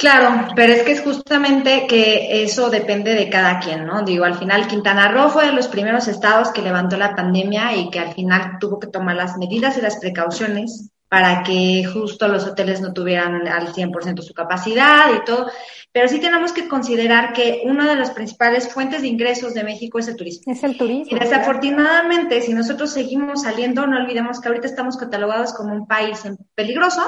Claro, 0.00 0.48
pero 0.56 0.72
es 0.72 0.82
que 0.82 0.92
es 0.92 1.02
justamente 1.02 1.86
que 1.86 2.42
eso 2.42 2.70
depende 2.70 3.14
de 3.14 3.28
cada 3.28 3.60
quien, 3.60 3.84
¿no? 3.84 4.00
Digo, 4.00 4.24
al 4.24 4.34
final 4.34 4.66
Quintana 4.66 5.08
Roo 5.08 5.28
fue 5.28 5.44
de 5.44 5.52
los 5.52 5.68
primeros 5.68 6.08
estados 6.08 6.52
que 6.52 6.62
levantó 6.62 6.96
la 6.96 7.14
pandemia 7.14 7.76
y 7.76 7.90
que 7.90 7.98
al 7.98 8.14
final 8.14 8.56
tuvo 8.58 8.80
que 8.80 8.86
tomar 8.86 9.14
las 9.14 9.36
medidas 9.36 9.76
y 9.76 9.82
las 9.82 9.98
precauciones 9.98 10.90
para 11.10 11.42
que 11.42 11.84
justo 11.84 12.28
los 12.28 12.46
hoteles 12.46 12.80
no 12.80 12.94
tuvieran 12.94 13.46
al 13.46 13.74
100% 13.74 14.22
su 14.22 14.32
capacidad 14.32 15.12
y 15.14 15.22
todo. 15.26 15.50
Pero 15.92 16.08
sí 16.08 16.18
tenemos 16.18 16.52
que 16.52 16.66
considerar 16.66 17.34
que 17.34 17.60
una 17.66 17.86
de 17.86 17.96
las 17.96 18.12
principales 18.12 18.72
fuentes 18.72 19.02
de 19.02 19.08
ingresos 19.08 19.52
de 19.52 19.64
México 19.64 19.98
es 19.98 20.08
el 20.08 20.16
turismo. 20.16 20.50
Es 20.50 20.64
el 20.64 20.78
turismo. 20.78 21.14
Y 21.14 21.20
desafortunadamente, 21.20 22.40
si 22.40 22.54
nosotros 22.54 22.90
seguimos 22.90 23.42
saliendo, 23.42 23.86
no 23.86 23.98
olvidemos 23.98 24.40
que 24.40 24.48
ahorita 24.48 24.66
estamos 24.66 24.96
catalogados 24.96 25.52
como 25.52 25.74
un 25.74 25.86
país 25.86 26.22
peligroso 26.54 27.02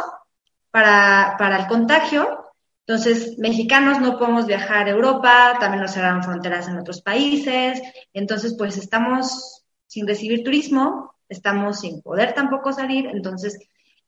para, 0.70 1.36
para 1.38 1.56
el 1.60 1.66
contagio. 1.68 2.41
Entonces, 2.86 3.38
mexicanos 3.38 4.00
no 4.00 4.18
podemos 4.18 4.46
viajar 4.46 4.86
a 4.86 4.90
Europa, 4.90 5.56
también 5.60 5.82
nos 5.82 5.92
cerraron 5.92 6.22
fronteras 6.22 6.68
en 6.68 6.78
otros 6.78 7.00
países. 7.02 7.80
Entonces, 8.12 8.54
pues 8.58 8.76
estamos 8.76 9.64
sin 9.86 10.06
recibir 10.06 10.42
turismo, 10.42 11.14
estamos 11.28 11.80
sin 11.80 12.02
poder 12.02 12.34
tampoco 12.34 12.72
salir. 12.72 13.06
Entonces, 13.06 13.58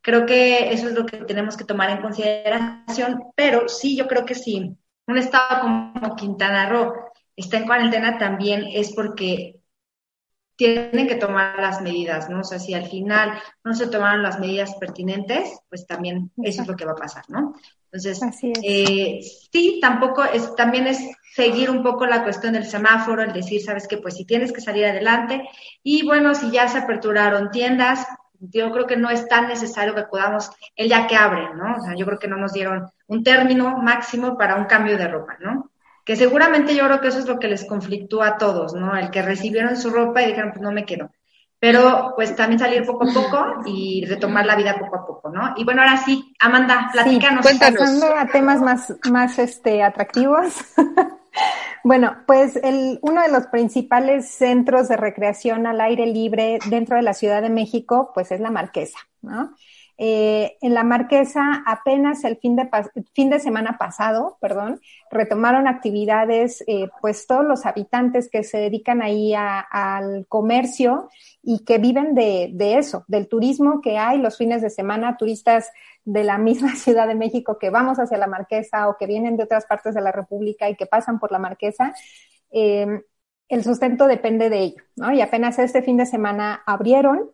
Creo 0.05 0.27
que 0.27 0.71
eso 0.71 0.89
es 0.89 0.95
lo 0.95 1.07
que 1.07 1.17
tenemos 1.25 1.57
que 1.57 1.65
tomar 1.65 1.89
en 1.89 2.03
consideración, 2.03 3.23
pero 3.35 3.71
sí, 3.71 3.97
yo 3.97 4.07
creo 4.07 4.27
que 4.27 4.35
sí, 4.35 4.77
un 5.07 5.17
estado 5.17 5.63
como 5.63 6.15
Quintana 6.15 6.69
Roo 6.69 6.93
está 7.35 7.57
en 7.57 7.65
cuarentena 7.65 8.19
también 8.19 8.67
es 8.71 8.93
porque 8.93 9.63
tienen 10.57 11.09
que 11.09 11.17
tomar 11.17 11.59
las 11.59 11.83
medidas, 11.83 12.31
¿no? 12.31 12.41
O 12.41 12.45
sea, 12.45 12.59
si 12.59 12.75
al 12.75 12.87
final 12.87 13.39
no 13.65 13.75
se 13.75 13.89
tomaron 13.89 14.23
las 14.23 14.39
medidas 14.39 14.75
pertinentes, 14.77 15.59
pues 15.69 15.87
también 15.87 16.31
eso 16.43 16.63
es 16.63 16.69
lo 16.69 16.77
que 16.77 16.85
va 16.85 16.93
a 16.93 16.97
pasar, 16.97 17.25
¿no? 17.29 17.55
Entonces, 17.91 18.21
eh, 18.63 19.21
sí, 19.53 19.79
tampoco 19.81 20.25
es, 20.25 20.55
también 20.57 20.87
es 20.87 20.99
seguir 21.35 21.71
un 21.71 21.83
poco 21.83 22.07
la 22.07 22.25
cuestión 22.25 22.55
del 22.55 22.67
semáforo, 22.67 23.23
el 23.23 23.33
decir, 23.33 23.63
sabes 23.63 23.87
que 23.87 23.99
pues 23.99 24.15
si 24.15 24.25
tienes 24.25 24.53
que 24.53 24.61
salir 24.61 24.85
adelante, 24.85 25.49
y 25.83 26.05
bueno, 26.05 26.35
si 26.35 26.51
ya 26.51 26.69
se 26.69 26.79
aperturaron 26.79 27.51
tiendas, 27.51 28.07
yo 28.39 28.71
creo 28.73 28.87
que 28.87 28.97
no 28.97 29.11
es 29.11 29.27
tan 29.29 29.49
necesario 29.49 29.95
que 29.95 30.01
acudamos 30.01 30.51
el 30.77 30.89
día 30.89 31.07
que 31.07 31.17
abren, 31.17 31.57
¿no? 31.57 31.77
O 31.77 31.81
sea, 31.81 31.95
yo 31.97 32.05
creo 32.05 32.19
que 32.19 32.29
no 32.29 32.37
nos 32.37 32.53
dieron 32.53 32.89
un 33.07 33.23
término 33.23 33.79
máximo 33.79 34.37
para 34.37 34.57
un 34.57 34.65
cambio 34.65 34.99
de 34.99 35.09
ropa, 35.09 35.37
¿no? 35.41 35.71
Que 36.05 36.17
seguramente 36.17 36.75
yo 36.75 36.85
creo 36.85 37.01
que 37.01 37.09
eso 37.09 37.19
es 37.19 37.27
lo 37.27 37.39
que 37.39 37.49
les 37.49 37.65
conflictúa 37.65 38.29
a 38.29 38.39
todos, 38.39 38.75
¿no? 38.75 38.97
El 38.97 39.11
que 39.11 39.23
recibieron 39.23 39.77
su 39.77 39.91
ropa 39.91 40.23
y 40.23 40.27
dijeron, 40.27 40.51
pues 40.51 40.63
no 40.63 40.71
me 40.71 40.85
quedo. 40.85 41.11
Pero 41.59 42.13
pues 42.15 42.37
también 42.37 42.59
salir 42.59 42.85
poco 42.85 43.09
a 43.09 43.13
poco 43.13 43.63
y 43.65 44.05
retomar 44.05 44.45
la 44.45 44.55
vida 44.55 44.79
poco 44.79 44.97
a 44.97 45.07
poco, 45.07 45.31
¿no? 45.31 45.55
Y 45.57 45.65
bueno, 45.65 45.81
ahora 45.81 45.97
sí, 45.97 46.35
Amanda, 46.39 46.91
platícanos. 46.93 47.47
Sí, 47.47 47.59
pasando 47.59 48.07
a 48.15 48.27
temas 48.27 48.61
más, 48.61 48.95
más 49.11 49.39
este, 49.39 49.83
atractivos. 49.83 50.55
Bueno, 51.85 52.17
pues 52.27 52.57
el, 52.57 52.99
uno 53.03 53.21
de 53.21 53.31
los 53.31 53.47
principales 53.49 54.31
centros 54.31 54.89
de 54.89 54.97
recreación 54.97 55.67
al 55.67 55.83
aire 55.83 56.07
libre 56.07 56.59
dentro 56.71 56.97
de 56.97 57.03
la 57.03 57.13
Ciudad 57.13 57.43
de 57.43 57.51
México, 57.51 58.11
pues 58.15 58.33
es 58.33 58.41
la 58.41 58.51
Marquesa, 58.51 58.99
¿no? 59.21 59.55
Eh, 59.97 60.57
en 60.61 60.75
la 60.75 60.83
Marquesa 60.83 61.63
apenas 61.67 62.25
el 62.25 62.37
fin 62.39 62.57
de, 62.57 62.69
fin 63.15 63.31
de 63.31 63.39
semana 63.39 63.79
pasado, 63.79 64.39
perdón, 64.41 64.81
retomaron 65.11 65.69
actividades, 65.69 66.65
eh, 66.67 66.89
pues 67.01 67.27
todos 67.27 67.45
los 67.45 67.65
habitantes 67.65 68.29
que 68.29 68.43
se 68.43 68.59
dedican 68.59 69.03
ahí 69.03 69.35
al 69.35 70.27
comercio 70.29 71.09
y 71.43 71.65
que 71.65 71.79
viven 71.79 72.15
de, 72.15 72.51
de 72.53 72.79
eso, 72.79 73.05
del 73.07 73.29
turismo 73.29 73.81
que 73.81 73.99
hay 73.99 74.19
los 74.19 74.37
fines 74.37 74.63
de 74.63 74.71
semana, 74.71 75.17
turistas 75.17 75.71
de 76.05 76.25
la 76.25 76.39
misma 76.39 76.75
Ciudad 76.77 77.07
de 77.07 77.15
México 77.15 77.59
que 77.59 77.71
vamos 77.71 77.99
hacia 77.99 78.19
la 78.19 78.27
Marquesa 78.27 78.89
o 78.89 78.97
que 78.97 79.07
vienen 79.07 79.37
de 79.37 79.45
otras 79.45 79.67
partes 79.67 79.95
de 79.95 80.01
la 80.01 80.13
República 80.13 80.69
y 80.69 80.77
que 80.77 80.87
pasan 80.87 81.19
por 81.19 81.33
la 81.33 81.39
Marquesa, 81.39 81.95
eh, 82.51 83.03
el 83.49 83.63
sustento 83.63 84.07
depende 84.07 84.49
de 84.49 84.61
ello, 84.61 84.83
¿no? 84.97 85.13
Y 85.13 85.21
apenas 85.21 85.59
este 85.59 85.83
fin 85.83 85.97
de 85.97 86.07
semana 86.07 86.63
abrieron, 86.67 87.31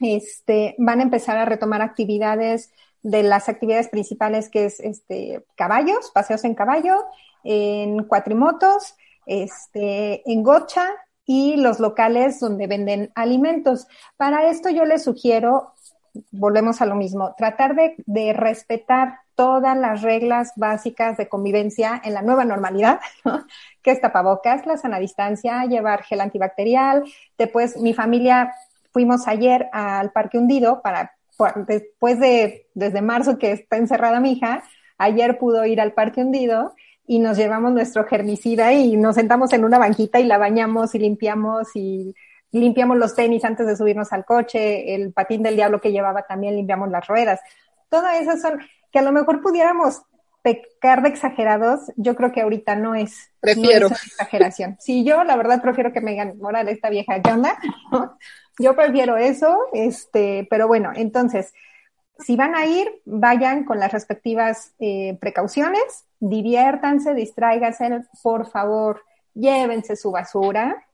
este, 0.00 0.74
van 0.78 1.00
a 1.00 1.04
empezar 1.04 1.36
a 1.38 1.44
retomar 1.44 1.82
actividades 1.82 2.72
de 3.02 3.22
las 3.22 3.48
actividades 3.48 3.88
principales 3.88 4.48
que 4.48 4.66
es 4.66 4.80
este, 4.80 5.44
caballos, 5.56 6.10
paseos 6.12 6.44
en 6.44 6.54
caballo, 6.54 7.04
en 7.44 8.04
cuatrimotos, 8.04 8.96
este, 9.26 10.22
en 10.30 10.42
gocha 10.42 10.86
y 11.24 11.56
los 11.56 11.78
locales 11.78 12.40
donde 12.40 12.66
venden 12.66 13.12
alimentos. 13.14 13.86
Para 14.16 14.48
esto 14.50 14.70
yo 14.70 14.84
les 14.84 15.04
sugiero 15.04 15.74
volvemos 16.30 16.80
a 16.80 16.86
lo 16.86 16.94
mismo, 16.94 17.34
tratar 17.36 17.74
de, 17.74 18.32
respetar 18.32 19.20
todas 19.34 19.76
las 19.76 20.02
reglas 20.02 20.52
básicas 20.56 21.16
de 21.16 21.28
convivencia 21.28 22.00
en 22.04 22.14
la 22.14 22.22
nueva 22.22 22.44
normalidad, 22.44 23.00
¿no? 23.24 23.44
que 23.82 23.92
es 23.92 24.00
tapabocas, 24.00 24.66
la 24.66 24.76
sana 24.76 24.98
distancia, 24.98 25.64
llevar 25.66 26.02
gel 26.02 26.20
antibacterial. 26.20 27.04
Después, 27.36 27.76
mi 27.76 27.94
familia 27.94 28.52
fuimos 28.92 29.28
ayer 29.28 29.68
al 29.72 30.12
Parque 30.12 30.38
Hundido 30.38 30.82
para, 30.82 31.12
después 31.66 32.18
de, 32.20 32.66
desde 32.74 33.02
marzo 33.02 33.38
que 33.38 33.52
está 33.52 33.76
encerrada 33.76 34.20
mi 34.20 34.32
hija, 34.32 34.62
ayer 34.98 35.38
pudo 35.38 35.64
ir 35.64 35.80
al 35.80 35.92
Parque 35.92 36.22
Hundido 36.22 36.74
y 37.06 37.20
nos 37.20 37.38
llevamos 37.38 37.72
nuestro 37.72 38.04
germicida 38.04 38.72
y 38.72 38.96
nos 38.96 39.14
sentamos 39.14 39.52
en 39.52 39.64
una 39.64 39.78
banquita 39.78 40.20
y 40.20 40.24
la 40.24 40.38
bañamos 40.38 40.94
y 40.94 40.98
limpiamos 40.98 41.74
y 41.74 42.14
limpiamos 42.52 42.96
los 42.96 43.14
tenis 43.14 43.44
antes 43.44 43.66
de 43.66 43.76
subirnos 43.76 44.12
al 44.12 44.24
coche, 44.24 44.94
el 44.94 45.12
patín 45.12 45.42
del 45.42 45.56
diablo 45.56 45.80
que 45.80 45.92
llevaba 45.92 46.22
también 46.22 46.56
limpiamos 46.56 46.90
las 46.90 47.06
ruedas. 47.06 47.40
Todas 47.88 48.20
esas 48.20 48.40
son, 48.40 48.60
que 48.92 48.98
a 48.98 49.02
lo 49.02 49.12
mejor 49.12 49.40
pudiéramos 49.40 50.02
pecar 50.42 51.02
de 51.02 51.08
exagerados, 51.08 51.92
yo 51.96 52.14
creo 52.14 52.32
que 52.32 52.40
ahorita 52.42 52.76
no 52.76 52.94
es, 52.94 53.30
prefiero. 53.40 53.88
No 53.88 53.94
es 53.94 54.06
exageración. 54.06 54.76
Sí, 54.78 55.04
yo 55.04 55.24
la 55.24 55.36
verdad 55.36 55.60
prefiero 55.60 55.92
que 55.92 56.00
me 56.00 56.12
digan, 56.12 56.38
moral, 56.38 56.68
esta 56.68 56.90
vieja, 56.90 57.20
¿qué 57.20 57.32
onda? 57.32 57.58
Yo 58.58 58.74
prefiero 58.74 59.16
eso, 59.16 59.56
este, 59.72 60.46
pero 60.50 60.66
bueno, 60.66 60.90
entonces, 60.94 61.52
si 62.18 62.36
van 62.36 62.56
a 62.56 62.66
ir, 62.66 63.00
vayan 63.04 63.64
con 63.64 63.78
las 63.78 63.92
respectivas 63.92 64.72
eh, 64.80 65.16
precauciones, 65.20 66.06
diviértanse, 66.18 67.14
distráiganse, 67.14 68.02
por 68.22 68.50
favor, 68.50 69.02
llévense 69.34 69.94
su 69.94 70.10
basura 70.10 70.84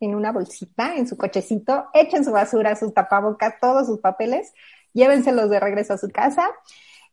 en 0.00 0.14
una 0.14 0.32
bolsita, 0.32 0.96
en 0.96 1.08
su 1.08 1.16
cochecito, 1.16 1.88
echen 1.94 2.24
su 2.24 2.30
basura, 2.30 2.76
sus 2.76 2.92
tapabocas, 2.92 3.54
todos 3.60 3.86
sus 3.86 4.00
papeles, 4.00 4.52
llévenselos 4.92 5.50
de 5.50 5.60
regreso 5.60 5.94
a 5.94 5.98
su 5.98 6.10
casa. 6.10 6.46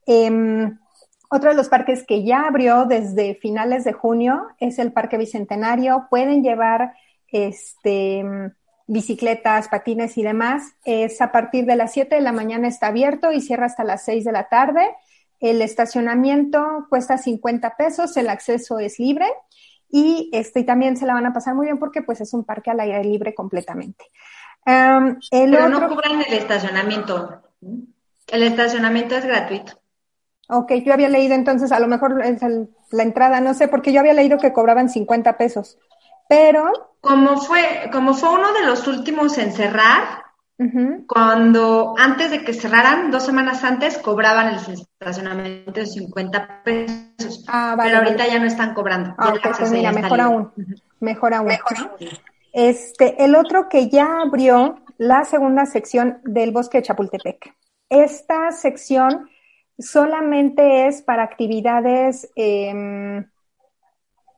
Em, 0.05 0.77
otro 1.29 1.49
de 1.49 1.55
los 1.55 1.69
parques 1.69 2.05
que 2.05 2.23
ya 2.23 2.45
abrió 2.45 2.85
desde 2.85 3.35
finales 3.35 3.83
de 3.83 3.93
junio 3.93 4.47
es 4.59 4.77
el 4.77 4.91
Parque 4.91 5.17
Bicentenario. 5.17 6.07
Pueden 6.09 6.43
llevar 6.43 6.93
este, 7.31 8.23
bicicletas, 8.87 9.67
patines 9.67 10.17
y 10.17 10.23
demás. 10.23 10.75
Es 10.83 11.21
a 11.21 11.31
partir 11.31 11.65
de 11.65 11.75
las 11.75 11.93
7 11.93 12.15
de 12.15 12.21
la 12.21 12.31
mañana 12.31 12.67
está 12.67 12.87
abierto 12.87 13.31
y 13.31 13.41
cierra 13.41 13.65
hasta 13.65 13.83
las 13.83 14.03
6 14.05 14.25
de 14.25 14.31
la 14.31 14.49
tarde. 14.49 14.95
El 15.39 15.61
estacionamiento 15.61 16.87
cuesta 16.89 17.17
50 17.17 17.75
pesos, 17.75 18.15
el 18.17 18.29
acceso 18.29 18.79
es 18.79 18.99
libre 18.99 19.27
y 19.89 20.29
este 20.33 20.63
también 20.63 20.97
se 20.97 21.05
la 21.05 21.13
van 21.13 21.25
a 21.25 21.33
pasar 21.33 21.55
muy 21.55 21.67
bien 21.67 21.77
porque 21.77 22.01
pues 22.01 22.21
es 22.21 22.33
un 22.33 22.43
parque 22.43 22.71
al 22.71 22.79
aire 22.79 23.03
libre 23.03 23.35
completamente. 23.35 24.05
Um, 24.65 25.19
Pero 25.29 25.69
no 25.69 25.87
cubran 25.87 26.21
el 26.27 26.33
estacionamiento. 26.33 27.43
El 28.27 28.43
estacionamiento 28.43 29.15
es 29.15 29.25
gratuito. 29.25 29.73
Ok, 30.47 30.73
yo 30.85 30.93
había 30.93 31.09
leído 31.09 31.33
entonces, 31.33 31.71
a 31.71 31.79
lo 31.79 31.87
mejor 31.87 32.23
es 32.23 32.41
la 32.91 33.03
entrada, 33.03 33.41
no 33.41 33.53
sé, 33.53 33.67
porque 33.67 33.91
yo 33.91 33.99
había 33.99 34.13
leído 34.13 34.37
que 34.37 34.53
cobraban 34.53 34.89
50 34.89 35.37
pesos. 35.37 35.77
Pero. 36.27 36.91
Como 37.01 37.37
fue, 37.37 37.89
como 37.91 38.13
fue 38.13 38.29
uno 38.29 38.51
de 38.53 38.65
los 38.65 38.87
últimos 38.87 39.37
en 39.37 39.51
cerrar, 39.51 40.25
cuando 41.07 41.95
antes 41.97 42.31
de 42.31 42.43
que 42.43 42.53
cerraran, 42.53 43.11
dos 43.11 43.25
semanas 43.25 43.63
antes, 43.63 43.97
cobraban 43.97 44.55
el 44.55 44.55
estacionamiento 44.55 45.81
de 45.81 45.85
50 45.85 46.63
pesos. 46.63 47.43
Ah, 47.47 47.75
vale, 47.77 47.91
pero 47.91 48.03
ahorita 48.03 48.27
ya 48.27 48.39
no 48.39 48.45
están 48.45 48.73
cobrando. 48.73 49.13
Ah, 49.17 49.33
pues 49.41 49.71
mira, 49.71 49.91
mejor 49.91 50.21
aún. 50.21 50.51
Mejor 51.01 51.33
aún. 51.33 51.51
Este, 52.53 53.23
el 53.23 53.35
otro 53.35 53.67
que 53.67 53.89
ya 53.89 54.21
abrió 54.21 54.79
la 54.97 55.25
segunda 55.25 55.65
sección 55.65 56.21
del 56.23 56.51
bosque 56.51 56.77
de 56.77 56.83
Chapultepec. 56.83 57.53
Esta 57.89 58.51
sección 58.51 59.29
solamente 59.77 60.87
es 60.87 61.01
para 61.01 61.23
actividades 61.23 62.31
eh, 62.37 63.25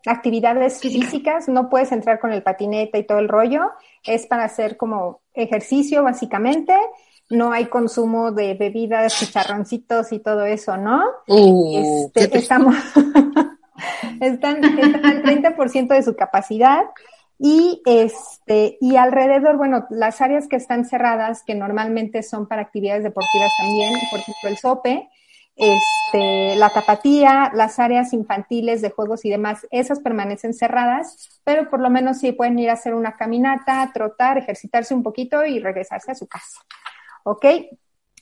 actividades 0.08 0.80
físicas, 0.80 1.47
no 1.47 1.70
puedes 1.70 1.91
entrar 1.91 2.20
con 2.20 2.32
el 2.32 2.43
patinete 2.43 2.99
y 2.99 3.03
todo 3.03 3.20
el 3.20 3.28
rollo, 3.28 3.72
es 4.03 4.26
para 4.26 4.45
hacer 4.45 4.78
como 4.78 5.22
ejercicio 5.34 6.03
básicamente, 6.03 6.74
no 7.30 7.51
hay 7.51 7.66
consumo 7.66 8.32
de 8.32 8.53
bebidas, 8.53 9.20
chicharroncitos 9.20 10.12
y 10.12 10.20
todo 10.20 10.45
eso, 10.45 10.78
¿no? 10.78 11.03
Uh, 11.28 12.05
este, 12.16 12.38
estamos, 12.38 12.76
están, 14.22 14.64
están 14.64 15.05
al 15.05 15.24
30% 15.24 15.88
de 15.88 16.03
su 16.03 16.16
capacidad 16.16 16.86
y 17.39 17.82
este, 17.86 18.78
y 18.82 18.95
alrededor, 18.95 19.58
bueno, 19.58 19.86
las 19.89 20.22
áreas 20.22 20.47
que 20.47 20.55
están 20.55 20.86
cerradas, 20.86 21.43
que 21.43 21.53
normalmente 21.53 22.24
son 22.24 22.47
para 22.47 22.64
actividades 22.64 23.03
deportivas 23.03 23.51
también, 23.60 23.93
por 24.10 24.20
ejemplo, 24.20 24.49
el 24.49 24.58
SOPE, 24.58 25.10
este, 25.58 26.55
la 26.55 26.70
tapatía, 26.70 27.51
las 27.53 27.80
áreas 27.80 28.14
infantiles 28.14 28.82
de 28.82 28.91
juegos 28.91 29.26
y 29.26 29.30
demás, 29.30 29.66
esas 29.72 29.99
permanecen 29.99 30.53
cerradas, 30.53 31.41
pero 31.43 31.70
por 31.70 31.80
lo 31.80 31.89
menos 31.89 32.20
sí 32.20 32.32
pueden 32.32 32.60
ir 32.60 32.70
a 32.70 32.74
hacer 32.74 32.93
una 32.93 33.16
caminata, 33.16 33.89
trotar, 33.93 34.38
ejercitarse 34.38 34.93
un 34.93 35.01
poquito 35.01 35.45
y 35.45 35.60
regresarse 35.60 36.12
a 36.12 36.16
su 36.16 36.28
casa. 36.28 36.60
¿Ok? 37.24 37.45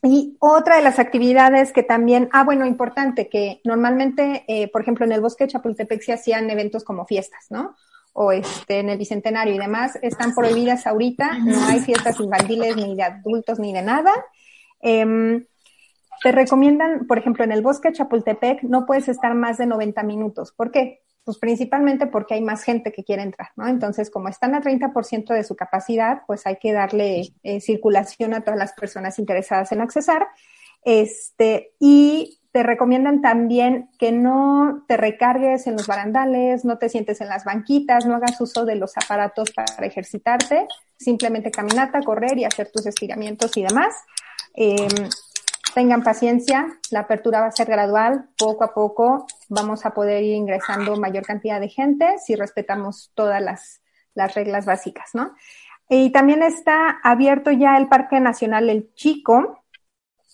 Y 0.02 0.38
otra 0.40 0.78
de 0.78 0.84
las 0.84 0.98
actividades 0.98 1.74
que 1.74 1.84
también, 1.84 2.30
ah, 2.32 2.44
bueno, 2.44 2.66
importante, 2.66 3.28
que 3.28 3.60
normalmente, 3.64 4.46
eh, 4.48 4.70
por 4.70 4.82
ejemplo, 4.82 5.06
en 5.06 5.12
el 5.12 5.22
bosque 5.22 5.46
de 5.46 5.52
Chapultepec 5.52 6.02
se 6.02 6.14
hacían 6.14 6.50
eventos 6.50 6.84
como 6.84 7.06
fiestas, 7.06 7.48
¿no? 7.50 7.76
O 8.14 8.32
este, 8.32 8.80
en 8.80 8.90
el 8.90 8.98
Bicentenario 8.98 9.56
y 9.56 9.58
demás, 9.58 10.00
están 10.02 10.34
prohibidas 10.34 10.88
ahorita, 10.88 11.40
no 11.40 11.66
hay 11.66 11.82
fiestas 11.82 12.20
infantiles 12.20 12.78
ni 12.78 12.96
de 12.96 13.04
adultos 13.04 13.60
ni 13.60 13.74
de 13.74 13.82
nada. 13.82 14.14
Eh, 14.82 15.46
te 16.26 16.32
recomiendan, 16.32 17.06
por 17.06 17.20
ejemplo, 17.20 17.44
en 17.44 17.52
el 17.52 17.62
bosque 17.62 17.92
Chapultepec 17.92 18.64
no 18.64 18.88
puedes 18.88 19.08
estar 19.10 19.36
más 19.36 19.60
de 19.60 19.68
90 19.68 20.02
minutos. 20.02 20.52
¿Por 20.54 20.72
qué? 20.72 21.04
Pues 21.24 21.38
principalmente 21.38 22.08
porque 22.08 22.34
hay 22.34 22.42
más 22.42 22.64
gente 22.64 22.92
que 22.92 23.04
quiere 23.04 23.22
entrar, 23.22 23.50
¿no? 23.56 23.68
Entonces, 23.68 24.10
como 24.10 24.28
están 24.28 24.56
a 24.56 24.62
30% 24.62 25.36
de 25.36 25.44
su 25.44 25.56
capacidad, 25.56 26.24
pues 26.26 26.48
hay 26.48 26.56
que 26.56 26.74
darle 26.74 27.32
eh, 27.44 27.62
circulación 27.62 28.34
a 28.34 28.42
todas 28.42 28.58
las 28.58 28.74
personas 28.74 29.20
interesadas 29.20 29.72
en 29.72 29.82
accesar. 29.82 30.26
Este, 30.84 31.74
y 31.80 32.40
te 32.52 32.64
recomiendan 32.64 33.22
también 33.22 33.92
que 34.00 34.12
no 34.12 34.84
te 34.88 34.98
recargues 34.98 35.68
en 35.68 35.74
los 35.74 35.86
barandales, 35.86 36.66
no 36.66 36.80
te 36.80 36.90
sientes 36.90 37.22
en 37.22 37.28
las 37.28 37.44
banquitas, 37.44 38.08
no 38.08 38.16
hagas 38.16 38.42
uso 38.42 38.66
de 38.66 38.78
los 38.78 38.98
aparatos 38.98 39.52
para 39.52 39.86
ejercitarte, 39.86 40.68
simplemente 40.98 41.52
caminata, 41.52 42.02
correr 42.02 42.36
y 42.40 42.46
hacer 42.46 42.72
tus 42.72 42.88
estiramientos 42.88 43.56
y 43.58 43.62
demás. 43.62 43.94
Eh, 44.56 44.88
tengan 45.76 46.04
paciencia, 46.04 46.80
la 46.90 47.02
apertura 47.02 47.42
va 47.42 47.48
a 47.48 47.52
ser 47.52 47.68
gradual, 47.68 48.30
poco 48.38 48.64
a 48.64 48.74
poco 48.74 49.28
vamos 49.50 49.86
a 49.86 49.94
poder 49.94 50.24
ir 50.24 50.34
ingresando 50.34 50.96
mayor 50.96 51.26
cantidad 51.26 51.60
de 51.60 51.68
gente 51.68 52.18
si 52.18 52.36
respetamos 52.36 53.12
todas 53.14 53.42
las, 53.42 53.82
reglas 54.34 54.66
básicas, 54.66 55.10
¿no? 55.14 55.36
Y 55.90 56.12
también 56.12 56.42
está 56.42 57.02
abierto 57.04 57.52
ya 57.52 57.78
el 57.78 57.90
Parque 57.90 58.22
Nacional 58.22 58.70
El 58.70 58.94
Chico, 58.96 59.66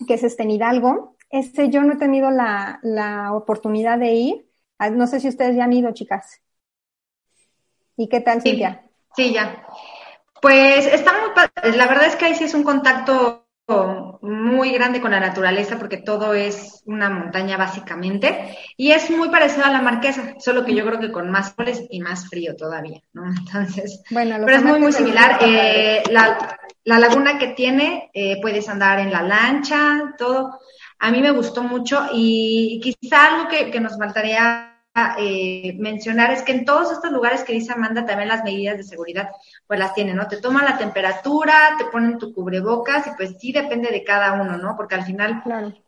que 0.07 0.13
es 0.13 0.23
este 0.23 0.43
en 0.43 0.51
Hidalgo. 0.51 1.17
Este 1.31 1.69
yo 1.69 1.81
no 1.81 1.93
he 1.93 1.97
tenido 1.97 2.29
la, 2.29 2.79
la 2.83 3.33
oportunidad 3.33 3.97
de 3.97 4.13
ir. 4.13 4.51
Ah, 4.77 4.91
no 4.91 5.07
sé 5.07 5.19
si 5.19 5.27
ustedes 5.27 5.55
ya 5.55 5.63
han 5.63 5.73
ido, 5.73 5.91
chicas. 5.91 6.39
¿Y 7.97 8.07
qué 8.07 8.21
tal, 8.21 8.43
sí, 8.43 8.51
Silvia? 8.51 8.83
Sí, 9.15 9.33
ya. 9.33 9.65
Pues 10.39 10.85
está 10.85 11.11
muy 11.13 11.75
La 11.75 11.87
verdad 11.87 12.05
es 12.05 12.15
que 12.15 12.25
ahí 12.25 12.35
sí 12.35 12.43
es 12.43 12.53
un 12.53 12.63
contacto 12.63 13.47
muy 14.22 14.72
grande 14.72 15.01
con 15.01 15.11
la 15.11 15.19
naturaleza 15.19 15.80
porque 15.80 15.97
todo 15.97 16.34
es 16.34 16.84
una 16.86 17.09
montaña 17.09 17.57
básicamente 17.57 18.57
y 18.78 18.91
es 18.91 19.09
muy 19.09 19.30
parecido 19.30 19.65
a 19.65 19.72
la 19.72 19.82
marquesa, 19.82 20.36
solo 20.39 20.63
que 20.63 20.76
yo 20.76 20.86
creo 20.86 20.99
que 20.99 21.11
con 21.11 21.32
más 21.32 21.55
soles 21.55 21.84
y 21.89 21.99
más 21.99 22.30
frío 22.30 22.55
todavía, 22.55 23.01
¿no? 23.13 23.24
Entonces, 23.38 24.03
bueno, 24.11 24.38
pero 24.45 24.57
es 24.57 24.63
muy, 24.63 24.80
muy 24.80 24.93
similar. 24.93 25.39
Eh, 25.41 26.03
la, 26.11 26.57
la, 26.84 26.99
laguna 26.99 27.39
que 27.39 27.49
tiene, 27.49 28.09
eh, 28.13 28.39
puedes 28.41 28.69
andar 28.69 28.99
en 28.99 29.11
la 29.11 29.24
lancha, 29.24 30.13
todo. 30.17 30.59
A 30.99 31.09
mí 31.09 31.22
me 31.22 31.32
gustó 31.32 31.63
mucho 31.63 32.07
y 32.13 32.80
quizá 32.82 33.36
algo 33.36 33.49
que, 33.49 33.72
que 33.72 33.80
nos 33.80 33.97
faltaría 33.97 34.70
eh, 35.17 35.73
mencionar 35.79 36.31
es 36.31 36.43
que 36.43 36.51
en 36.51 36.65
todos 36.65 36.91
estos 36.91 37.11
lugares 37.11 37.43
que 37.43 37.53
dice 37.53 37.71
Amanda 37.71 38.05
también 38.05 38.27
las 38.27 38.43
medidas 38.43 38.75
de 38.75 38.83
seguridad 38.83 39.29
pues 39.65 39.79
las 39.79 39.93
tienen, 39.93 40.17
¿no? 40.17 40.27
Te 40.27 40.41
toman 40.41 40.65
la 40.65 40.77
temperatura, 40.77 41.75
te 41.77 41.85
ponen 41.85 42.17
tu 42.17 42.33
cubrebocas 42.33 43.07
y 43.07 43.11
pues 43.15 43.35
sí 43.39 43.53
depende 43.53 43.89
de 43.89 44.03
cada 44.03 44.33
uno, 44.33 44.57
¿no? 44.57 44.75
Porque 44.75 44.95
al 44.95 45.05
final. 45.05 45.41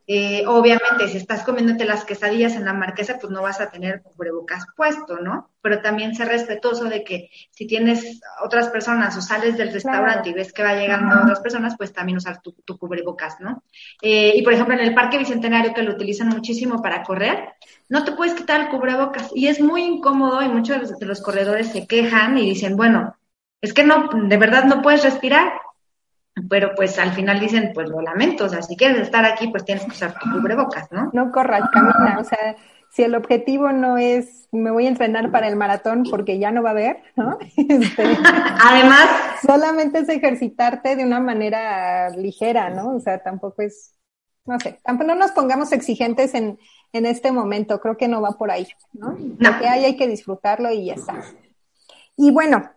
Eh, 0.06 0.44
obviamente, 0.48 1.08
si 1.08 1.18
estás 1.18 1.44
comiéndote 1.44 1.86
las 1.86 2.04
quesadillas 2.04 2.56
en 2.56 2.66
la 2.66 2.74
marquesa, 2.74 3.18
pues 3.20 3.32
no 3.32 3.42
vas 3.42 3.62
a 3.62 3.72
tener 3.72 4.02
cubrebocas 4.02 4.66
puesto, 4.76 5.20
¿no? 5.20 5.52
Pero 5.62 5.82
también 5.82 6.14
ser 6.14 6.28
respetuoso 6.28 6.86
de 6.86 7.04
que 7.04 7.30
si 7.52 7.66
tienes 7.68 8.20
otras 8.44 8.68
personas 8.68 9.16
o 9.16 9.22
sales 9.22 9.58
del 9.58 9.72
restaurante 9.72 10.30
y 10.30 10.34
ves 10.34 10.52
que 10.52 10.64
va 10.64 10.76
llegando 10.76 11.22
otras 11.22 11.40
personas, 11.40 11.76
pues 11.78 11.94
también 11.94 12.18
usar 12.18 12.42
tu, 12.42 12.54
cubrebocas, 12.78 13.40
¿no? 13.40 13.64
Eh, 14.02 14.34
y 14.36 14.42
por 14.42 14.54
ejemplo, 14.54 14.74
en 14.74 14.82
el 14.82 14.94
Parque 14.94 15.18
Bicentenario, 15.18 15.74
que 15.74 15.84
lo 15.84 15.94
utilizan 15.94 16.28
muchísimo 16.28 16.82
para 16.82 17.04
correr, 17.04 17.54
no 17.88 18.04
te 18.04 18.12
puedes 18.12 18.34
quitar 18.34 18.60
el 18.60 18.70
cubrebocas 18.70 19.32
y 19.34 19.48
es 19.48 19.62
muy 19.62 19.84
incómodo 19.84 20.42
y 20.42 20.50
muchos 20.50 21.00
de 21.00 21.06
los 21.06 21.22
corredores 21.22 21.72
se 21.72 21.88
quejan 21.88 22.38
y 22.38 22.50
dicen, 22.50 22.76
bueno, 22.76 23.16
es 23.62 23.74
que 23.74 23.84
no, 23.84 24.10
de 24.12 24.38
verdad 24.38 24.66
no 24.66 24.82
puedes 24.82 25.04
respirar 25.04 25.54
pero 26.50 26.74
pues 26.76 26.98
al 27.00 27.14
final 27.14 27.40
dicen, 27.40 27.72
pues 27.74 27.90
lo 27.90 28.02
lamento, 28.02 28.46
o 28.46 28.50
sea, 28.50 28.62
si 28.62 28.76
quieres 28.76 29.00
estar 29.00 29.26
aquí, 29.26 29.48
pues 29.48 29.66
tienes 29.66 29.84
que 29.84 29.92
usar 29.92 30.14
tu 30.20 30.32
cubrebocas, 30.32 30.92
¿no? 30.92 31.10
No 31.14 31.32
corras, 31.32 31.70
camina, 31.72 32.18
o 32.20 32.24
sea, 32.24 32.56
si 32.90 33.04
el 33.04 33.16
objetivo 33.16 33.72
no 33.72 33.98
es 33.98 34.44
me 34.54 34.70
voy 34.70 34.86
a 34.86 34.90
entrenar 34.90 35.32
para 35.32 35.48
el 35.48 35.56
maratón 35.56 36.04
porque 36.10 36.38
ya 36.38 36.52
no 36.52 36.62
va 36.62 36.70
a 36.70 36.74
haber, 36.74 37.04
¿no? 37.16 37.38
Este, 37.58 38.04
Además, 38.64 39.10
solamente 39.46 40.00
es 40.00 40.10
ejercitarte 40.10 40.96
de 40.96 41.04
una 41.04 41.20
manera 41.20 42.10
ligera, 42.12 42.70
¿no? 42.70 42.96
O 42.96 43.00
sea, 43.00 43.22
tampoco 43.22 43.64
es, 43.64 43.96
no 44.46 44.60
sé, 44.60 44.80
tampoco 44.84 45.08
no 45.08 45.16
nos 45.16 45.32
pongamos 45.32 45.72
exigentes 45.72 46.36
en, 46.36 46.60
en 46.94 47.06
este 47.06 47.32
momento, 47.32 47.82
creo 47.82 47.98
que 47.98 48.08
no 48.08 48.22
va 48.22 48.38
por 48.38 48.52
ahí, 48.52 48.68
¿no? 48.94 49.18
Lo 49.40 49.60
que 49.60 49.68
hay 49.68 49.86
hay 49.86 49.98
que 49.98 50.08
disfrutarlo 50.08 50.72
y 50.72 50.86
ya 50.86 50.94
está. 50.94 51.24
Y 52.16 52.30
bueno, 52.30 52.70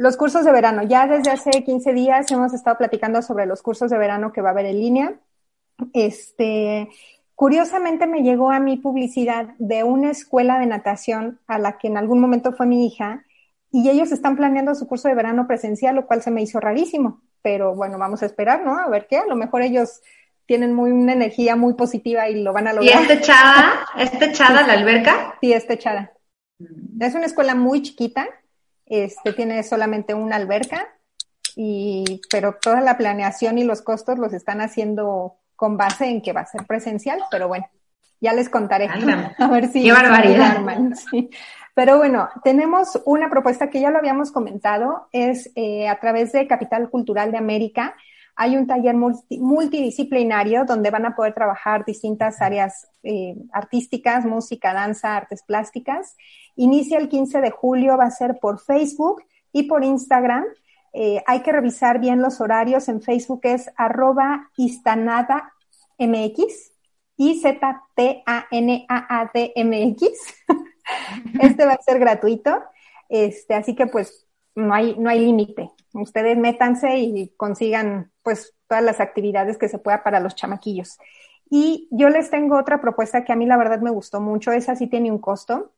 los 0.00 0.16
cursos 0.16 0.44
de 0.44 0.52
verano, 0.52 0.82
ya 0.82 1.06
desde 1.06 1.30
hace 1.30 1.62
15 1.62 1.92
días 1.92 2.30
hemos 2.30 2.54
estado 2.54 2.78
platicando 2.78 3.22
sobre 3.22 3.46
los 3.46 3.62
cursos 3.62 3.90
de 3.90 3.98
verano 3.98 4.32
que 4.32 4.40
va 4.40 4.48
a 4.48 4.52
haber 4.52 4.66
en 4.66 4.80
línea. 4.80 5.20
Este, 5.92 6.88
Curiosamente 7.40 8.06
me 8.06 8.22
llegó 8.22 8.50
a 8.50 8.60
mi 8.60 8.76
publicidad 8.76 9.54
de 9.58 9.82
una 9.82 10.10
escuela 10.10 10.58
de 10.58 10.66
natación 10.66 11.40
a 11.46 11.58
la 11.58 11.78
que 11.78 11.88
en 11.88 11.96
algún 11.96 12.20
momento 12.20 12.52
fue 12.52 12.66
mi 12.66 12.86
hija 12.86 13.24
y 13.72 13.88
ellos 13.88 14.12
están 14.12 14.36
planeando 14.36 14.74
su 14.74 14.86
curso 14.86 15.08
de 15.08 15.14
verano 15.14 15.46
presencial, 15.46 15.94
lo 15.94 16.06
cual 16.06 16.20
se 16.20 16.30
me 16.30 16.42
hizo 16.42 16.60
rarísimo. 16.60 17.22
Pero 17.40 17.74
bueno, 17.74 17.96
vamos 17.96 18.22
a 18.22 18.26
esperar, 18.26 18.62
¿no? 18.62 18.78
A 18.78 18.90
ver 18.90 19.06
qué. 19.08 19.16
A 19.16 19.26
lo 19.26 19.36
mejor 19.36 19.62
ellos 19.62 20.02
tienen 20.44 20.74
muy 20.74 20.90
una 20.90 21.14
energía 21.14 21.56
muy 21.56 21.72
positiva 21.72 22.28
y 22.28 22.42
lo 22.42 22.52
van 22.52 22.68
a 22.68 22.74
lograr. 22.74 22.94
¿Y 22.94 23.02
está 23.02 23.14
echada? 23.14 23.86
¿Está 23.96 24.26
echada 24.26 24.66
la 24.66 24.74
alberca? 24.74 25.38
Sí, 25.40 25.54
está 25.54 25.72
echada. 25.72 26.12
Es 27.00 27.14
una 27.14 27.24
escuela 27.24 27.54
muy 27.54 27.80
chiquita, 27.80 28.28
este 28.90 29.32
tiene 29.32 29.62
solamente 29.62 30.14
una 30.14 30.36
alberca, 30.36 30.88
y, 31.56 32.20
pero 32.30 32.56
toda 32.60 32.80
la 32.80 32.96
planeación 32.96 33.58
y 33.58 33.64
los 33.64 33.82
costos 33.82 34.18
los 34.18 34.32
están 34.32 34.60
haciendo 34.60 35.36
con 35.56 35.76
base 35.76 36.06
en 36.06 36.22
que 36.22 36.32
va 36.32 36.42
a 36.42 36.46
ser 36.46 36.66
presencial, 36.66 37.20
pero 37.30 37.48
bueno, 37.48 37.68
ya 38.20 38.32
les 38.32 38.48
contaré. 38.48 38.88
a 39.38 39.48
ver 39.48 39.68
si. 39.68 39.84
¡Qué 39.84 39.92
barbaridad! 39.92 40.60
Pero 41.72 41.98
bueno, 41.98 42.28
tenemos 42.42 43.00
una 43.06 43.30
propuesta 43.30 43.70
que 43.70 43.80
ya 43.80 43.90
lo 43.90 43.98
habíamos 43.98 44.32
comentado, 44.32 45.08
es 45.12 45.50
eh, 45.54 45.88
a 45.88 45.98
través 46.00 46.32
de 46.32 46.46
Capital 46.48 46.90
Cultural 46.90 47.30
de 47.30 47.38
América. 47.38 47.94
Hay 48.42 48.56
un 48.56 48.66
taller 48.66 48.96
multidisciplinario 48.96 50.64
donde 50.64 50.90
van 50.90 51.04
a 51.04 51.14
poder 51.14 51.34
trabajar 51.34 51.84
distintas 51.84 52.40
áreas 52.40 52.88
eh, 53.02 53.36
artísticas, 53.52 54.24
música, 54.24 54.72
danza, 54.72 55.14
artes 55.14 55.42
plásticas. 55.42 56.16
Inicia 56.56 56.96
el 56.96 57.10
15 57.10 57.42
de 57.42 57.50
julio, 57.50 57.98
va 57.98 58.04
a 58.04 58.10
ser 58.10 58.38
por 58.40 58.58
Facebook 58.58 59.22
y 59.52 59.64
por 59.64 59.84
Instagram. 59.84 60.46
Eh, 60.94 61.22
hay 61.26 61.40
que 61.40 61.52
revisar 61.52 62.00
bien 62.00 62.22
los 62.22 62.40
horarios. 62.40 62.88
En 62.88 63.02
Facebook 63.02 63.40
es 63.42 63.70
arroba 63.76 64.50
istanada 64.56 65.52
mx, 65.98 66.72
i 67.18 67.38
z 67.42 67.60
t 67.94 68.22
a 68.24 68.46
n 68.50 68.86
a 68.88 69.20
a 69.20 69.30
d 69.34 69.52
m 69.54 69.82
x. 69.82 70.18
este 71.42 71.66
va 71.66 71.74
a 71.74 71.82
ser 71.82 71.98
gratuito. 71.98 72.62
Este, 73.10 73.52
así 73.52 73.74
que 73.74 73.86
pues 73.86 74.26
no 74.54 74.74
hay, 74.74 74.96
no 74.98 75.10
hay 75.10 75.20
límite. 75.20 75.70
Ustedes 75.92 76.36
métanse 76.36 76.98
y 76.98 77.28
consigan 77.36 78.12
pues 78.22 78.54
todas 78.68 78.84
las 78.84 79.00
actividades 79.00 79.58
que 79.58 79.68
se 79.68 79.78
pueda 79.78 80.02
para 80.02 80.20
los 80.20 80.34
chamaquillos. 80.34 80.98
Y 81.50 81.88
yo 81.90 82.08
les 82.10 82.30
tengo 82.30 82.58
otra 82.58 82.80
propuesta 82.80 83.24
que 83.24 83.32
a 83.32 83.36
mí 83.36 83.46
la 83.46 83.56
verdad 83.56 83.80
me 83.80 83.90
gustó 83.90 84.20
mucho. 84.20 84.52
Esa 84.52 84.76
sí 84.76 84.86
tiene 84.86 85.10
un 85.10 85.18
costo. 85.18 85.72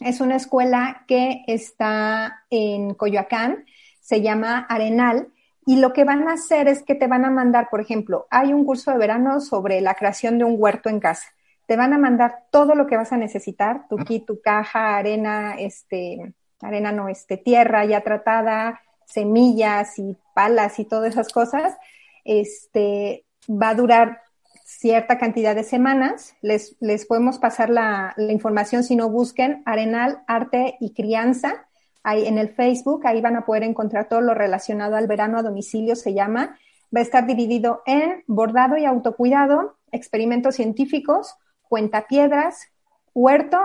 Es 0.00 0.20
una 0.20 0.36
escuela 0.36 1.04
que 1.06 1.44
está 1.46 2.44
en 2.50 2.94
Coyoacán 2.94 3.64
se 4.02 4.20
llama 4.20 4.66
Arenal 4.68 5.28
y 5.64 5.76
lo 5.76 5.92
que 5.92 6.04
van 6.04 6.28
a 6.28 6.32
hacer 6.32 6.68
es 6.68 6.82
que 6.82 6.96
te 6.96 7.06
van 7.06 7.24
a 7.24 7.30
mandar, 7.30 7.68
por 7.70 7.80
ejemplo, 7.80 8.26
hay 8.30 8.52
un 8.52 8.64
curso 8.64 8.90
de 8.90 8.98
verano 8.98 9.40
sobre 9.40 9.80
la 9.80 9.94
creación 9.94 10.36
de 10.38 10.44
un 10.44 10.56
huerto 10.58 10.88
en 10.88 10.98
casa. 10.98 11.28
Te 11.66 11.76
van 11.76 11.92
a 11.92 11.98
mandar 11.98 12.46
todo 12.50 12.74
lo 12.74 12.86
que 12.86 12.96
vas 12.96 13.12
a 13.12 13.16
necesitar, 13.16 13.86
tu 13.88 13.96
kit, 13.96 14.26
tu 14.26 14.40
caja, 14.40 14.96
arena, 14.96 15.54
este, 15.54 16.34
arena 16.62 16.92
no, 16.92 17.08
este, 17.08 17.36
tierra 17.36 17.84
ya 17.84 18.00
tratada, 18.02 18.80
semillas 19.04 19.98
y 19.98 20.16
palas 20.34 20.78
y 20.78 20.84
todas 20.84 21.12
esas 21.12 21.28
cosas. 21.32 21.76
Este, 22.24 23.24
va 23.48 23.70
a 23.70 23.74
durar 23.74 24.22
cierta 24.64 25.18
cantidad 25.18 25.54
de 25.54 25.64
semanas. 25.64 26.34
Les, 26.40 26.76
les 26.80 27.06
podemos 27.06 27.38
pasar 27.38 27.68
la, 27.68 28.14
información 28.16 28.84
si 28.84 28.96
no 28.96 29.10
busquen 29.10 29.62
Arenal, 29.66 30.22
Arte 30.26 30.76
y 30.80 30.94
Crianza 30.94 31.66
ahí 32.04 32.26
en 32.26 32.38
el 32.38 32.48
Facebook, 32.48 33.06
ahí 33.06 33.20
van 33.20 33.36
a 33.36 33.44
poder 33.44 33.62
encontrar 33.62 34.08
todo 34.08 34.20
lo 34.20 34.34
relacionado 34.34 34.96
al 34.96 35.06
verano 35.06 35.38
a 35.38 35.42
domicilio, 35.42 35.94
se 35.94 36.14
llama. 36.14 36.58
Va 36.94 36.98
a 36.98 37.02
estar 37.02 37.26
dividido 37.26 37.82
en 37.86 38.24
bordado 38.26 38.76
y 38.76 38.84
autocuidado, 38.84 39.76
experimentos 39.92 40.56
científicos, 40.56 41.36
cuentapiedras, 41.68 42.68
huerto 43.14 43.60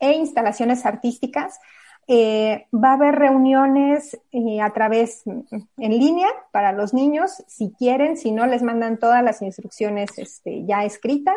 e 0.00 0.12
instalaciones 0.12 0.86
artísticas. 0.86 1.60
Eh, 2.08 2.66
va 2.72 2.90
a 2.90 2.94
haber 2.94 3.16
reuniones 3.16 4.16
eh, 4.30 4.60
a 4.60 4.72
través 4.72 5.24
en 5.26 5.98
línea 5.98 6.28
para 6.52 6.70
los 6.70 6.94
niños, 6.94 7.42
si 7.48 7.72
quieren, 7.72 8.16
si 8.16 8.30
no, 8.30 8.46
les 8.46 8.62
mandan 8.62 8.98
todas 8.98 9.24
las 9.24 9.42
instrucciones 9.42 10.16
este, 10.16 10.64
ya 10.64 10.84
escritas 10.84 11.36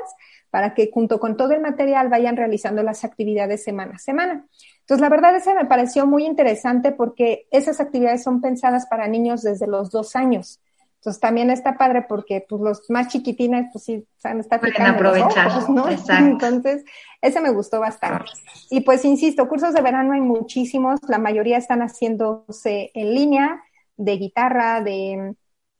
para 0.51 0.75
que 0.75 0.91
junto 0.93 1.19
con 1.19 1.37
todo 1.37 1.53
el 1.53 1.61
material 1.61 2.09
vayan 2.09 2.37
realizando 2.37 2.83
las 2.83 3.03
actividades 3.03 3.63
semana 3.63 3.95
a 3.95 3.99
semana. 3.99 4.45
Entonces, 4.81 5.01
la 5.01 5.09
verdad, 5.09 5.35
ese 5.35 5.55
me 5.55 5.65
pareció 5.65 6.05
muy 6.05 6.25
interesante 6.25 6.91
porque 6.91 7.47
esas 7.49 7.79
actividades 7.79 8.23
son 8.23 8.39
pensadas 8.41 8.85
para 8.85 9.07
niños 9.07 9.41
desde 9.41 9.67
los 9.67 9.89
dos 9.89 10.15
años. 10.15 10.59
Entonces, 10.99 11.21
también 11.21 11.49
está 11.49 11.77
padre 11.77 12.05
porque 12.07 12.45
pues, 12.47 12.61
los 12.61 12.89
más 12.89 13.07
chiquitines, 13.07 13.67
pues 13.71 13.85
sí, 13.85 14.05
saben, 14.17 14.41
está 14.41 14.59
Pueden 14.59 14.81
aprovechar. 14.81 15.69
¿no? 15.69 15.85
Entonces, 15.87 16.83
ese 17.21 17.39
me 17.39 17.51
gustó 17.51 17.79
bastante. 17.79 18.25
Y 18.69 18.81
pues, 18.81 19.05
insisto, 19.05 19.47
cursos 19.47 19.73
de 19.73 19.81
verano 19.81 20.11
hay 20.11 20.19
muchísimos. 20.19 20.99
La 21.07 21.17
mayoría 21.17 21.57
están 21.57 21.79
haciéndose 21.79 22.91
en 22.93 23.13
línea 23.13 23.63
de 23.95 24.17
guitarra, 24.17 24.81
de 24.81 25.35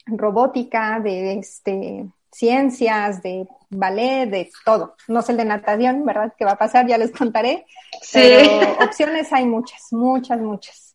robótica, 0.05 1.01
de 1.01 1.33
este, 1.33 2.05
ciencias, 2.31 3.21
de 3.21 3.45
ballet, 3.69 4.29
de 4.29 4.49
todo. 4.63 4.95
No 5.09 5.21
sé 5.21 5.33
el 5.33 5.39
de 5.39 5.45
natación, 5.45 6.05
¿verdad? 6.05 6.33
¿Qué 6.37 6.45
va 6.45 6.51
a 6.51 6.57
pasar? 6.57 6.87
Ya 6.87 6.97
les 6.97 7.11
contaré. 7.11 7.65
Sí. 8.01 8.19
Pero 8.21 8.85
opciones 8.85 9.33
hay 9.33 9.45
muchas, 9.45 9.91
muchas, 9.91 10.39
muchas. 10.39 10.88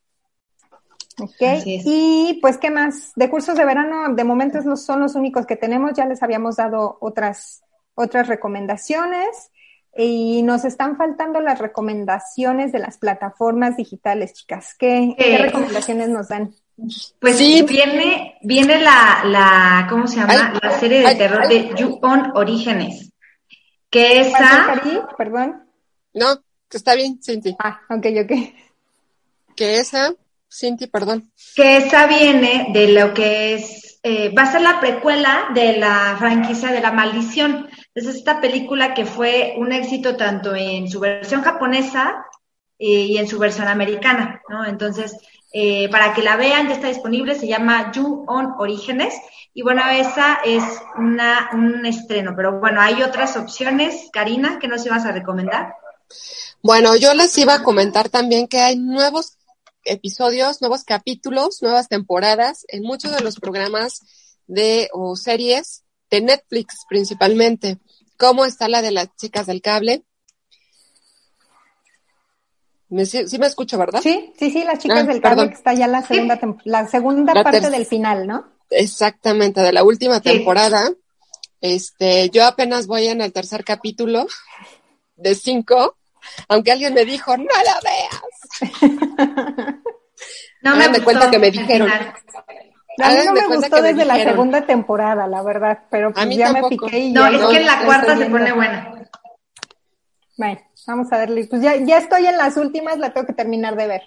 Ok. 1.20 1.64
Y 1.64 2.38
pues, 2.42 2.58
¿qué 2.58 2.70
más? 2.70 3.12
De 3.14 3.30
cursos 3.30 3.56
de 3.56 3.64
verano, 3.64 4.14
de 4.14 4.24
momento 4.24 4.60
no 4.62 4.76
son 4.76 5.00
los 5.00 5.14
únicos 5.14 5.46
que 5.46 5.56
tenemos. 5.56 5.92
Ya 5.94 6.06
les 6.06 6.22
habíamos 6.22 6.56
dado 6.56 6.98
otras, 7.00 7.62
otras 7.94 8.26
recomendaciones. 8.26 9.50
Y 9.96 10.42
nos 10.42 10.64
están 10.64 10.96
faltando 10.96 11.40
las 11.40 11.60
recomendaciones 11.60 12.72
de 12.72 12.80
las 12.80 12.98
plataformas 12.98 13.76
digitales, 13.76 14.32
chicas. 14.34 14.74
¿Qué, 14.76 15.14
¿qué 15.16 15.38
recomendaciones 15.38 16.08
nos 16.08 16.28
dan? 16.28 16.52
Pues 17.20 17.38
sí, 17.38 17.64
viene, 17.68 18.36
viene 18.42 18.80
la, 18.80 19.22
la, 19.24 19.86
¿cómo 19.88 20.08
se 20.08 20.16
llama? 20.16 20.58
la 20.60 20.78
serie 20.78 21.06
de 21.06 21.14
terror 21.14 21.46
de 21.46 21.72
You 21.76 22.00
On 22.02 22.36
Orígenes. 22.36 23.12
Que 23.88 24.22
esa. 24.22 24.82
Perdón. 25.16 25.64
No, 26.12 26.42
que 26.68 26.76
está 26.76 26.96
bien, 26.96 27.22
Cinti. 27.22 27.56
Ah, 27.60 27.80
ok, 27.88 28.06
ok. 28.24 28.32
Que 29.54 29.78
esa, 29.78 30.12
Cinti, 30.54 30.86
perdón. 30.86 31.32
Que 31.56 31.78
esa 31.78 32.06
viene 32.06 32.68
de 32.72 32.92
lo 32.92 33.12
que 33.12 33.54
es, 33.54 33.98
eh, 34.04 34.32
va 34.32 34.42
a 34.42 34.52
ser 34.52 34.60
la 34.60 34.78
precuela 34.78 35.48
de 35.52 35.78
la 35.78 36.14
franquicia 36.16 36.70
de 36.70 36.80
la 36.80 36.92
maldición. 36.92 37.68
Es 37.92 38.06
esta 38.06 38.40
película 38.40 38.94
que 38.94 39.04
fue 39.04 39.54
un 39.58 39.72
éxito 39.72 40.16
tanto 40.16 40.54
en 40.54 40.88
su 40.88 41.00
versión 41.00 41.42
japonesa 41.42 42.24
eh, 42.78 42.86
y 42.86 43.18
en 43.18 43.26
su 43.26 43.40
versión 43.40 43.66
americana, 43.66 44.42
¿no? 44.48 44.64
Entonces, 44.64 45.16
eh, 45.52 45.88
para 45.90 46.14
que 46.14 46.22
la 46.22 46.36
vean, 46.36 46.68
ya 46.68 46.74
está 46.74 46.86
disponible, 46.86 47.34
se 47.34 47.48
llama 47.48 47.90
You 47.92 48.24
on 48.28 48.54
Orígenes. 48.58 49.14
Y 49.54 49.62
bueno, 49.62 49.82
esa 49.90 50.38
es 50.44 50.62
una, 50.96 51.50
un 51.52 51.84
estreno, 51.84 52.34
pero 52.36 52.60
bueno, 52.60 52.80
hay 52.80 53.02
otras 53.02 53.36
opciones, 53.36 54.08
Karina, 54.12 54.60
que 54.60 54.68
nos 54.68 54.86
ibas 54.86 55.04
a 55.04 55.10
recomendar. 55.10 55.74
Bueno, 56.62 56.94
yo 56.94 57.12
les 57.14 57.36
iba 57.38 57.54
a 57.54 57.62
comentar 57.64 58.08
también 58.08 58.46
que 58.46 58.60
hay 58.60 58.76
nuevos 58.76 59.36
episodios, 59.84 60.60
nuevos 60.60 60.84
capítulos, 60.84 61.62
nuevas 61.62 61.88
temporadas 61.88 62.64
en 62.68 62.82
muchos 62.82 63.12
de 63.12 63.20
los 63.20 63.40
programas 63.40 64.00
de 64.46 64.88
o 64.92 65.16
series 65.16 65.84
de 66.10 66.20
Netflix 66.20 66.84
principalmente. 66.88 67.78
¿Cómo 68.16 68.44
está 68.44 68.68
la 68.68 68.82
de 68.82 68.92
las 68.92 69.14
chicas 69.16 69.46
del 69.46 69.60
cable? 69.60 70.04
sí, 73.04 73.38
me 73.38 73.46
escucho, 73.46 73.76
¿verdad? 73.76 74.00
Sí, 74.02 74.32
sí, 74.38 74.50
sí, 74.50 74.62
las 74.62 74.78
chicas 74.78 75.00
ah, 75.02 75.06
del 75.06 75.20
cable 75.20 75.48
que 75.48 75.54
está 75.54 75.74
ya 75.74 75.88
la 75.88 76.02
segunda, 76.02 76.38
la 76.64 76.86
segunda 76.86 77.32
parte 77.42 77.68
del 77.70 77.86
final, 77.86 78.26
¿no? 78.26 78.46
Exactamente, 78.70 79.60
de 79.60 79.72
la 79.72 79.82
última 79.82 80.20
temporada. 80.20 80.90
Este, 81.60 82.30
yo 82.30 82.44
apenas 82.44 82.86
voy 82.86 83.06
en 83.06 83.20
el 83.20 83.32
tercer 83.32 83.64
capítulo 83.64 84.26
de 85.16 85.34
cinco, 85.34 85.96
aunque 86.48 86.72
alguien 86.72 86.94
me 86.94 87.04
dijo, 87.04 87.36
no 87.36 87.44
la 87.44 87.80
veas. 87.82 88.22
no 90.62 90.76
me, 90.76 91.00
cuenta 91.02 91.30
que 91.30 91.38
me 91.38 91.50
dijeron. 91.50 91.90
A 91.90 93.10
mí 93.10 93.16
no 93.24 93.32
me 93.32 93.44
cuenta 93.46 93.56
gustó 93.56 93.76
que 93.76 93.82
me 93.82 93.88
desde 93.88 94.04
la 94.04 94.14
dijeron. 94.14 94.34
segunda 94.34 94.66
temporada, 94.66 95.26
la 95.26 95.42
verdad, 95.42 95.80
pero 95.90 96.12
pues 96.12 96.26
mí 96.26 96.36
ya 96.36 96.52
me 96.52 96.62
piqué 96.68 96.98
y 96.98 97.12
No, 97.12 97.22
ya 97.22 97.36
es 97.36 97.40
lo 97.40 97.48
que 97.50 97.56
en 97.56 97.66
la 97.66 97.84
cuarta 97.84 98.16
se 98.16 98.26
pone 98.26 98.52
buena. 98.52 98.94
Bueno, 100.36 100.60
vamos 100.86 101.12
a 101.12 101.18
verle. 101.18 101.46
Pues 101.46 101.62
ya, 101.62 101.76
ya 101.76 101.98
estoy 101.98 102.26
en 102.26 102.36
las 102.36 102.56
últimas, 102.56 102.98
la 102.98 103.12
tengo 103.12 103.26
que 103.26 103.34
terminar 103.34 103.76
de 103.76 103.86
ver. 103.86 104.02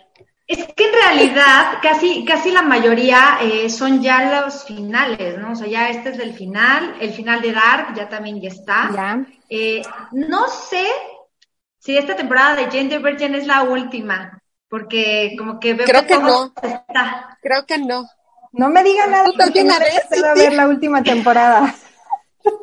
Es 0.48 0.66
que 0.74 0.86
en 0.86 0.94
realidad 0.94 1.80
casi, 1.82 2.24
casi 2.24 2.52
la 2.52 2.62
mayoría 2.62 3.38
eh, 3.42 3.70
son 3.70 4.02
ya 4.02 4.42
los 4.42 4.64
finales, 4.64 5.38
¿no? 5.38 5.52
O 5.52 5.56
sea, 5.56 5.68
ya 5.68 5.90
este 5.90 6.10
es 6.10 6.18
del 6.18 6.34
final, 6.34 6.96
el 7.02 7.12
final 7.12 7.42
de 7.42 7.52
Dark 7.52 7.94
ya 7.96 8.08
también 8.08 8.40
ya 8.40 8.48
está. 8.48 8.90
Ya. 8.94 9.26
Eh, 9.50 9.82
no 10.14 10.48
sé 10.48 10.86
si 11.80 11.98
esta 11.98 12.16
temporada 12.16 12.56
de 12.56 12.66
Jane 12.66 12.90
the 12.90 13.00
Virgin 13.00 13.36
es 13.36 13.48
la 13.48 13.64
última, 13.64 14.42
porque 14.70 15.36
como 15.38 15.60
que 15.60 15.74
veo 15.74 15.86
Creo 15.86 16.06
que 16.06 16.18
no. 16.18 16.54
está. 16.62 17.38
Creo 17.42 17.66
que 17.66 17.78
no. 17.78 18.08
No 18.54 18.70
me 18.70 18.84
digan 18.84 19.12
nada 19.12 19.26
Tú 19.26 19.34
porque 19.34 19.46
también 19.64 19.68
la 19.68 19.80
ves, 19.80 20.00
empezado 20.04 20.32
a 20.32 20.36
ver 20.36 20.54
la 20.54 20.68
última 20.68 21.04
temporada. 21.04 21.76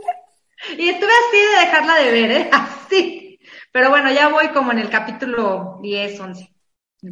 Y 0.78 0.88
estuve 0.88 1.10
así 1.10 1.36
de 1.38 1.60
dejarla 1.66 1.94
de 1.96 2.10
ver, 2.10 2.30
¿eh? 2.30 2.50
Así. 2.52 3.38
Pero 3.70 3.90
bueno, 3.90 4.10
ya 4.12 4.28
voy 4.28 4.48
como 4.48 4.72
en 4.72 4.78
el 4.78 4.88
capítulo 4.88 5.78
10, 5.82 6.20
11. 6.20 6.50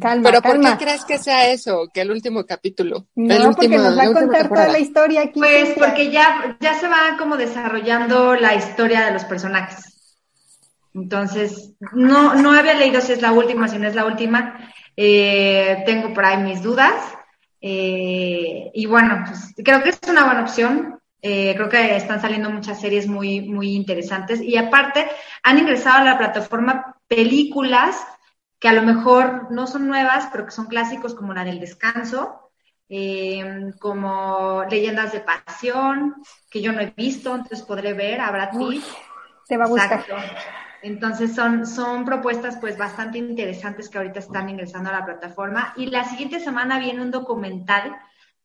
Calma, 0.01 0.29
Pero 0.29 0.41
¿por 0.41 0.51
calma. 0.53 0.77
qué 0.77 0.85
crees 0.85 1.05
que 1.05 1.19
sea 1.19 1.49
eso? 1.49 1.87
Que 1.93 2.01
el 2.01 2.09
último 2.09 2.43
capítulo. 2.45 3.05
No, 3.15 3.31
el 3.35 3.43
porque 3.43 3.67
último, 3.67 3.83
nos 3.83 3.97
va 3.97 4.03
a 4.03 4.13
contar 4.13 4.49
toda 4.49 4.67
la 4.69 4.79
historia 4.79 5.21
aquí. 5.21 5.39
Pues 5.39 5.69
porque 5.77 6.09
ya, 6.09 6.57
ya 6.59 6.73
se 6.79 6.87
va 6.87 7.15
como 7.19 7.37
desarrollando 7.37 8.33
la 8.35 8.55
historia 8.55 9.05
de 9.05 9.11
los 9.11 9.23
personajes. 9.25 9.92
Entonces, 10.93 11.73
no, 11.93 12.35
no 12.35 12.51
había 12.51 12.75
leído 12.75 13.01
si 13.01 13.13
es 13.13 13.21
la 13.21 13.31
última, 13.31 13.67
si 13.67 13.77
no 13.77 13.87
es 13.87 13.95
la 13.95 14.05
última. 14.05 14.71
Eh, 14.95 15.83
tengo 15.85 16.13
por 16.13 16.25
ahí 16.25 16.37
mis 16.37 16.61
dudas. 16.61 16.93
Eh, 17.59 18.71
y 18.73 18.85
bueno, 18.85 19.23
pues 19.25 19.53
creo 19.63 19.81
que 19.81 19.89
es 19.89 19.99
una 20.07 20.25
buena 20.25 20.41
opción. 20.41 20.99
Eh, 21.21 21.53
creo 21.55 21.69
que 21.69 21.95
están 21.95 22.21
saliendo 22.21 22.49
muchas 22.49 22.79
series 22.79 23.07
muy, 23.07 23.41
muy 23.41 23.73
interesantes. 23.73 24.41
Y 24.41 24.57
aparte, 24.57 25.07
han 25.41 25.57
ingresado 25.57 25.99
a 25.99 26.03
la 26.03 26.17
plataforma 26.17 26.97
películas 27.07 27.97
que 28.59 28.67
a 28.67 28.73
lo 28.73 28.83
mejor 28.83 29.51
no 29.51 29.67
son 29.67 29.87
nuevas, 29.87 30.29
pero 30.31 30.45
que 30.45 30.51
son 30.51 30.67
clásicos 30.67 31.15
como 31.15 31.33
la 31.33 31.43
del 31.43 31.59
descanso, 31.59 32.51
eh, 32.87 33.71
como 33.79 34.63
Leyendas 34.69 35.11
de 35.11 35.21
Pasión, 35.21 36.15
que 36.49 36.61
yo 36.61 36.71
no 36.71 36.79
he 36.79 36.93
visto, 36.95 37.33
entonces 37.33 37.61
podré 37.63 37.93
ver 37.93 38.21
a 38.21 38.31
Brad 38.31 38.51
Pitt. 38.51 38.83
Te 39.47 39.57
va 39.57 39.65
a 39.65 39.67
gustar. 39.67 39.99
Exacto. 39.99 40.15
Entonces 40.83 41.33
son, 41.33 41.65
son 41.65 42.03
propuestas 42.03 42.57
pues 42.57 42.77
bastante 42.77 43.17
interesantes 43.17 43.87
que 43.87 43.97
ahorita 43.97 44.19
están 44.19 44.49
ingresando 44.49 44.89
a 44.89 44.99
la 44.99 45.05
plataforma. 45.05 45.73
Y 45.77 45.85
la 45.85 46.03
siguiente 46.03 46.41
semana 46.41 46.77
viene 46.77 47.01
un 47.01 47.09
documental 47.09 47.95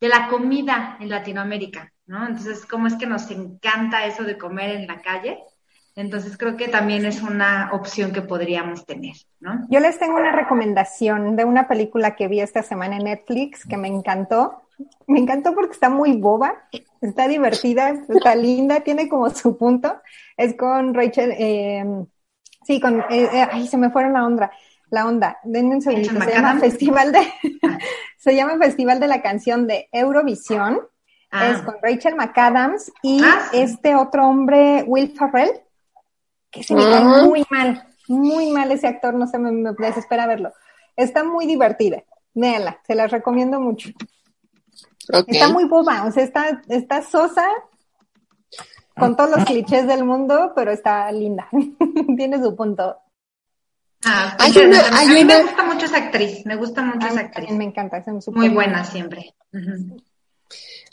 de 0.00 0.08
la 0.08 0.28
comida 0.28 0.96
en 1.00 1.08
Latinoamérica, 1.08 1.92
¿no? 2.06 2.24
Entonces, 2.26 2.64
cómo 2.64 2.86
es 2.86 2.94
que 2.94 3.06
nos 3.06 3.28
encanta 3.32 4.06
eso 4.06 4.22
de 4.22 4.38
comer 4.38 4.70
en 4.70 4.86
la 4.86 5.02
calle. 5.02 5.40
Entonces 5.96 6.38
creo 6.38 6.56
que 6.56 6.68
también 6.68 7.04
es 7.04 7.22
una 7.22 7.70
opción 7.72 8.12
que 8.12 8.22
podríamos 8.22 8.86
tener, 8.86 9.16
¿no? 9.40 9.66
Yo 9.68 9.80
les 9.80 9.98
tengo 9.98 10.14
una 10.14 10.30
recomendación 10.30 11.34
de 11.34 11.44
una 11.44 11.66
película 11.66 12.14
que 12.14 12.28
vi 12.28 12.38
esta 12.38 12.62
semana 12.62 12.98
en 12.98 13.04
Netflix 13.04 13.66
que 13.66 13.76
me 13.76 13.88
encantó. 13.88 14.62
Me 15.08 15.18
encantó 15.18 15.56
porque 15.56 15.72
está 15.72 15.90
muy 15.90 16.16
boba, 16.16 16.54
está 17.00 17.26
divertida, 17.26 17.88
está 18.08 18.36
linda, 18.36 18.78
tiene 18.82 19.08
como 19.08 19.28
su 19.30 19.58
punto. 19.58 20.00
Es 20.36 20.54
con 20.54 20.94
Rachel, 20.94 21.34
eh, 21.36 21.84
sí, 22.68 22.80
con, 22.80 23.00
eh, 23.00 23.06
eh, 23.32 23.48
ay, 23.50 23.66
se 23.66 23.78
me 23.78 23.88
fueron 23.90 24.12
la 24.12 24.26
onda, 24.26 24.52
la 24.90 25.06
onda. 25.06 25.38
Denme 25.42 25.74
un. 25.76 25.82
Rachel 25.82 26.04
Se 26.04 26.12
llama 26.12 26.26
McAdams. 26.26 26.60
Festival 26.60 27.12
de, 27.12 27.32
se 28.18 28.36
llama 28.36 28.58
Festival 28.58 29.00
de 29.00 29.06
la 29.08 29.22
Canción 29.22 29.66
de 29.66 29.88
Eurovisión. 29.90 30.80
Ah. 31.30 31.48
Es 31.48 31.62
con 31.62 31.76
Rachel 31.82 32.14
McAdams 32.14 32.92
y 33.02 33.22
Ah, 33.24 33.48
sí. 33.50 33.58
este 33.60 33.96
otro 33.96 34.26
hombre, 34.26 34.84
Will 34.86 35.14
Ferrell, 35.18 35.60
que 36.50 36.62
se 36.62 36.74
me 36.74 36.82
cae 36.82 37.04
muy 37.04 37.44
mal, 37.50 37.86
muy 38.06 38.50
mal 38.50 38.70
ese 38.70 38.86
actor, 38.86 39.14
no 39.14 39.26
sé, 39.26 39.38
me, 39.38 39.50
me 39.50 39.72
desespera 39.78 40.26
verlo. 40.26 40.52
Está 40.96 41.24
muy 41.24 41.46
divertida, 41.46 42.02
véanla, 42.34 42.80
se 42.86 42.94
las 42.94 43.10
recomiendo 43.10 43.60
mucho. 43.60 43.90
Está 45.26 45.48
muy 45.50 45.64
boba, 45.64 46.04
o 46.04 46.12
sea, 46.12 46.22
está, 46.24 46.62
está 46.68 47.02
sosa, 47.02 47.46
con 48.98 49.16
todos 49.16 49.30
los 49.30 49.44
clichés 49.44 49.86
del 49.86 50.04
mundo, 50.04 50.52
pero 50.54 50.70
está 50.72 51.10
linda, 51.12 51.48
tiene 52.16 52.42
su 52.42 52.54
punto. 52.56 52.96
Ah, 54.04 54.36
Hay 54.38 54.52
pues, 54.52 54.66
una- 54.66 54.80
a 54.80 54.98
hay 55.00 55.08
mí 55.08 55.24
me 55.24 55.34
una- 55.36 55.42
gusta 55.42 55.64
mucho 55.64 55.86
esa 55.86 55.96
actriz, 55.96 56.46
me 56.46 56.56
gusta 56.56 56.82
mucho 56.82 57.06
esa 57.08 57.20
actriz. 57.20 57.50
me 57.50 57.64
encanta, 57.64 57.98
es 57.98 58.28
Muy 58.28 58.48
buena 58.48 58.84
siempre. 58.84 59.34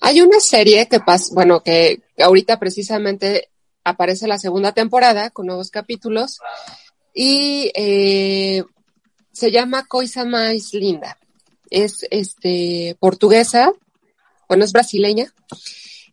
Hay 0.02 0.22
una 0.22 0.40
serie 0.40 0.88
que 0.88 1.00
pasa, 1.00 1.34
bueno, 1.34 1.62
que 1.62 2.02
ahorita 2.20 2.60
precisamente 2.60 3.50
aparece 3.84 4.28
la 4.28 4.38
segunda 4.40 4.72
temporada 4.72 5.30
con 5.30 5.46
nuevos 5.46 5.70
capítulos 5.72 6.40
y 7.14 7.72
eh, 7.76 8.64
se 9.32 9.52
llama 9.52 9.86
Coisa 9.88 10.26
Mais 10.26 10.74
Linda. 10.74 11.18
Es 11.70 12.06
este 12.12 12.96
portuguesa, 13.00 13.72
bueno, 14.50 14.66
es 14.66 14.72
brasileña. 14.74 15.32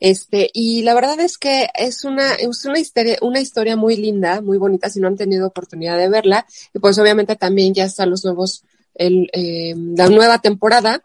Este, 0.02 0.50
y 0.52 0.82
la 0.82 0.94
verdad 0.94 1.20
es 1.20 1.38
que 1.38 1.68
es 1.76 2.02
una, 2.02 2.34
es 2.34 2.64
una 2.64 2.80
historia, 2.80 3.18
una 3.22 3.38
historia 3.38 3.76
muy 3.76 3.96
linda, 3.96 4.40
muy 4.40 4.58
bonita, 4.58 4.90
si 4.90 4.98
no 4.98 5.06
han 5.06 5.16
tenido 5.16 5.46
oportunidad 5.46 5.96
de 5.96 6.08
verla. 6.08 6.44
Y 6.74 6.80
pues 6.80 6.98
obviamente 6.98 7.36
también 7.36 7.72
ya 7.72 7.84
están 7.84 8.10
los 8.10 8.24
nuevos, 8.24 8.64
el, 8.96 9.30
eh, 9.32 9.76
la 9.76 10.08
nueva 10.08 10.40
temporada. 10.40 11.04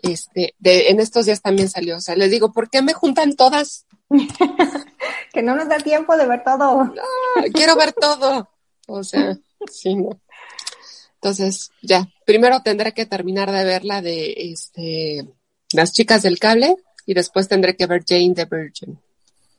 Este, 0.00 0.54
de, 0.60 0.88
en 0.88 0.98
estos 0.98 1.26
días 1.26 1.42
también 1.42 1.68
salió. 1.68 1.98
O 1.98 2.00
sea, 2.00 2.16
les 2.16 2.30
digo, 2.30 2.50
¿por 2.50 2.70
qué 2.70 2.80
me 2.80 2.94
juntan 2.94 3.36
todas? 3.36 3.84
Que 5.30 5.42
no 5.42 5.54
nos 5.54 5.68
da 5.68 5.76
tiempo 5.76 6.16
de 6.16 6.26
ver 6.26 6.42
todo. 6.42 6.90
Quiero 7.52 7.76
ver 7.76 7.92
todo. 7.92 8.48
O 8.86 9.04
sea, 9.04 9.36
sí, 9.70 9.94
no. 9.94 10.18
Entonces, 11.16 11.70
ya, 11.82 12.08
primero 12.24 12.62
tendré 12.62 12.94
que 12.94 13.04
terminar 13.04 13.52
de 13.52 13.64
ver 13.64 13.84
la 13.84 14.00
de 14.00 14.32
este, 14.38 15.28
las 15.74 15.92
chicas 15.92 16.22
del 16.22 16.38
cable 16.38 16.78
y 17.08 17.14
después 17.14 17.48
tendré 17.48 17.74
que 17.74 17.86
ver 17.86 18.04
Jane 18.06 18.34
the 18.34 18.44
Virgin. 18.44 18.98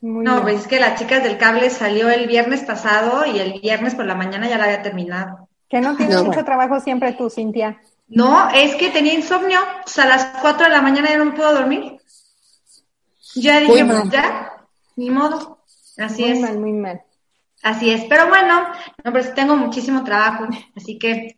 Muy 0.01 0.23
No, 0.23 0.33
bien. 0.35 0.43
pues 0.43 0.55
es 0.61 0.67
que 0.67 0.79
las 0.79 0.99
chicas 0.99 1.23
del 1.23 1.39
cable 1.39 1.71
salió 1.71 2.07
el 2.09 2.27
viernes 2.27 2.61
pasado 2.61 3.25
y 3.25 3.39
el 3.39 3.59
viernes 3.59 3.95
por 3.95 4.05
la 4.05 4.13
mañana 4.13 4.47
ya 4.47 4.59
la 4.59 4.65
había 4.65 4.83
terminado. 4.83 5.49
Que 5.67 5.81
no 5.81 5.95
tienes 5.97 6.13
No, 6.15 6.21
mucho 6.21 6.31
bueno. 6.35 6.45
trabajo 6.45 6.79
siempre 6.79 7.13
tú, 7.13 7.27
Cintia. 7.31 7.81
No, 8.07 8.49
es 8.51 8.75
que 8.75 8.89
tenía 8.91 9.15
insomnio. 9.15 9.59
O 9.83 9.87
sea, 9.89 10.03
a 10.03 10.07
las 10.07 10.25
4 10.41 10.65
de 10.65 10.71
la 10.71 10.81
mañana 10.83 11.09
ya 11.09 11.17
no 11.17 11.25
me 11.25 11.31
puedo 11.31 11.53
dormir. 11.53 11.97
Ya 13.35 13.59
dije, 13.59 13.83
Muy 13.83 13.83
pues 13.83 14.05
mal. 14.05 14.11
ya, 14.11 14.51
ni 14.95 15.09
modo. 15.09 15.59
Así 15.97 16.21
muy 16.21 16.31
es. 16.31 16.39
mal, 16.39 16.59
muy 16.59 16.71
mal. 16.73 17.01
Así 17.63 17.89
es. 17.89 18.05
Pero 18.07 18.27
bueno, 18.29 18.67
no, 19.03 19.11
pero 19.11 19.23
sí 19.23 19.31
tengo 19.35 19.55
muchísimo 19.57 20.03
trabajo. 20.03 20.45
Así 20.75 20.97
que, 20.99 21.35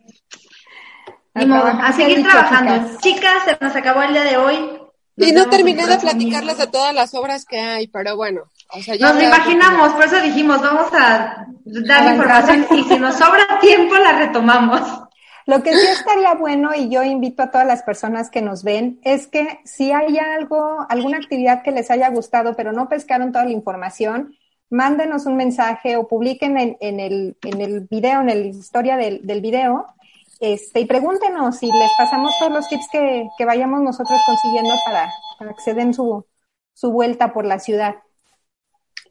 ni 1.36 1.46
modo, 1.46 1.68
a 1.68 1.92
seguir 1.94 2.18
dicho, 2.18 2.30
trabajando. 2.30 2.98
Chicas. 3.00 3.44
se 3.46 3.58
nos 3.62 3.76
acabó 3.76 4.02
el 4.04 4.14
día 4.14 4.24
de 4.24 4.38
hoy. 4.38 4.81
Nos 5.16 5.28
Y 5.28 5.32
no 5.34 5.50
terminé 5.50 5.86
de 5.86 5.98
platicarles 5.98 6.58
de 6.58 6.68
todas 6.68 6.94
las 6.94 7.14
obras 7.14 7.46
que 7.46 7.60
hay, 7.60 7.88
pero 7.88 8.16
bueno. 8.16 8.44
O 8.74 8.82
sea, 8.82 8.96
ya 8.96 9.14
Nos 9.14 9.24
imaginamos, 9.24 9.94
por 9.94 10.06
eso 10.06 10.22
dijimos, 10.22 10.62
vamos 10.62 10.92
a 10.94 11.46
dar 11.66 12.14
información 12.14 12.66
y 12.72 12.84
si 12.84 13.00
nos 13.00 13.16
sobra 13.16 13.46
tiempo 13.62 13.96
la 13.96 14.14
retomamos. 14.14 14.82
Lo 15.46 15.64
que 15.64 15.74
sí 15.74 15.86
estaría 15.88 16.36
bueno, 16.36 16.72
y 16.76 16.90
yo 16.90 17.04
invito 17.04 17.44
a 17.44 17.52
todas 17.52 17.68
las 17.68 17.84
personas 17.84 18.30
que 18.30 18.42
nos 18.42 18.64
ven, 18.64 19.00
es 19.04 19.28
que 19.28 19.60
si 19.66 19.92
hay 19.92 20.18
algo, 20.18 20.86
alguna 20.88 21.18
actividad 21.18 21.64
que 21.64 21.72
les 21.72 21.90
haya 21.92 22.10
gustado, 22.10 22.56
pero 22.56 22.72
no 22.72 22.88
pescaron 22.88 23.32
toda 23.32 23.46
la 23.46 23.52
información, 23.52 24.36
mándenos 24.70 25.26
un 25.26 25.36
mensaje 25.36 25.98
o 25.98 26.08
publiquen 26.08 26.58
en, 26.58 26.78
en 26.80 27.00
el, 27.00 27.36
en 27.44 27.60
el 27.60 27.82
video, 27.82 28.22
en 28.22 28.28
la 28.28 28.36
historia 28.36 28.98
del, 28.98 29.26
del 29.26 29.42
video, 29.42 29.88
este, 30.42 30.80
y 30.80 30.86
pregúntenos 30.86 31.62
y 31.62 31.68
les 31.68 31.92
pasamos 31.98 32.34
todos 32.40 32.52
los 32.52 32.68
tips 32.68 32.88
que, 32.92 33.30
que 33.38 33.46
vayamos 33.46 33.82
nosotros 33.82 34.20
consiguiendo 34.26 34.74
para, 34.84 35.14
para 35.38 35.54
que 35.54 35.62
se 35.62 35.76
den 35.76 35.94
su, 35.94 36.26
su 36.74 36.92
vuelta 36.92 37.32
por 37.32 37.46
la 37.46 37.60
ciudad. 37.60 37.98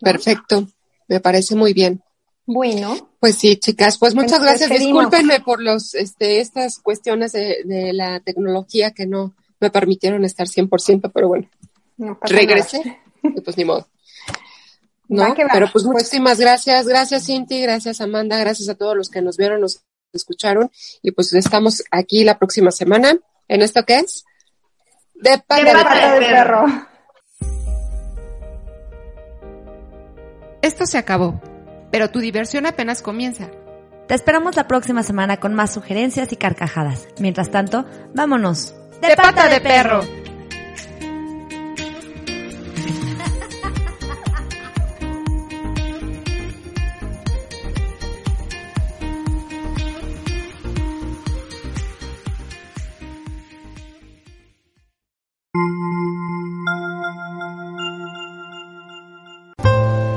Perfecto. 0.00 0.66
Me 1.06 1.20
parece 1.20 1.54
muy 1.54 1.72
bien. 1.72 2.02
Bueno, 2.46 3.10
Pues 3.20 3.36
sí, 3.36 3.58
chicas, 3.58 3.96
pues 3.96 4.16
muchas 4.16 4.40
gracias. 4.40 4.70
Discúlpenme 4.70 5.38
por 5.38 5.62
los, 5.62 5.94
este, 5.94 6.40
estas 6.40 6.80
cuestiones 6.80 7.30
de, 7.30 7.58
de 7.64 7.92
la 7.92 8.18
tecnología 8.18 8.90
que 8.90 9.06
no 9.06 9.34
me 9.60 9.70
permitieron 9.70 10.24
estar 10.24 10.48
100%, 10.48 11.12
pero 11.14 11.28
bueno, 11.28 11.48
no 11.96 12.18
regresé 12.22 12.98
y 13.22 13.40
pues 13.40 13.56
ni 13.56 13.64
modo. 13.64 13.86
¿No? 15.06 15.22
va. 15.28 15.34
Pero 15.52 15.68
pues 15.72 15.84
muchísimas 15.84 16.40
gracias, 16.40 16.88
gracias 16.88 17.26
Cinti, 17.26 17.60
gracias 17.60 18.00
Amanda, 18.00 18.38
gracias 18.38 18.68
a 18.68 18.74
todos 18.74 18.96
los 18.96 19.10
que 19.10 19.22
nos 19.22 19.36
vieron, 19.36 19.60
nos 19.60 19.84
escucharon 20.12 20.70
y 21.02 21.12
pues 21.12 21.32
estamos 21.32 21.82
aquí 21.90 22.24
la 22.24 22.38
próxima 22.38 22.70
semana 22.70 23.18
en 23.48 23.62
esto 23.62 23.84
que 23.84 23.98
es 23.98 24.24
de 25.14 25.38
pata 25.46 25.64
De 25.64 25.72
pata 25.72 26.18
perro. 26.18 26.64
Esto 30.62 30.86
se 30.86 30.98
acabó, 30.98 31.40
pero 31.90 32.10
tu 32.10 32.20
diversión 32.20 32.66
apenas 32.66 33.02
comienza. 33.02 33.50
Te 34.08 34.14
esperamos 34.14 34.56
la 34.56 34.66
próxima 34.66 35.02
semana 35.02 35.38
con 35.38 35.54
más 35.54 35.72
sugerencias 35.72 36.32
y 36.32 36.36
carcajadas. 36.36 37.08
Mientras 37.18 37.50
tanto, 37.50 37.86
vámonos. 38.14 38.74
¡De 39.00 39.14
pata 39.16 39.48
de 39.48 39.60
perro! 39.60 40.19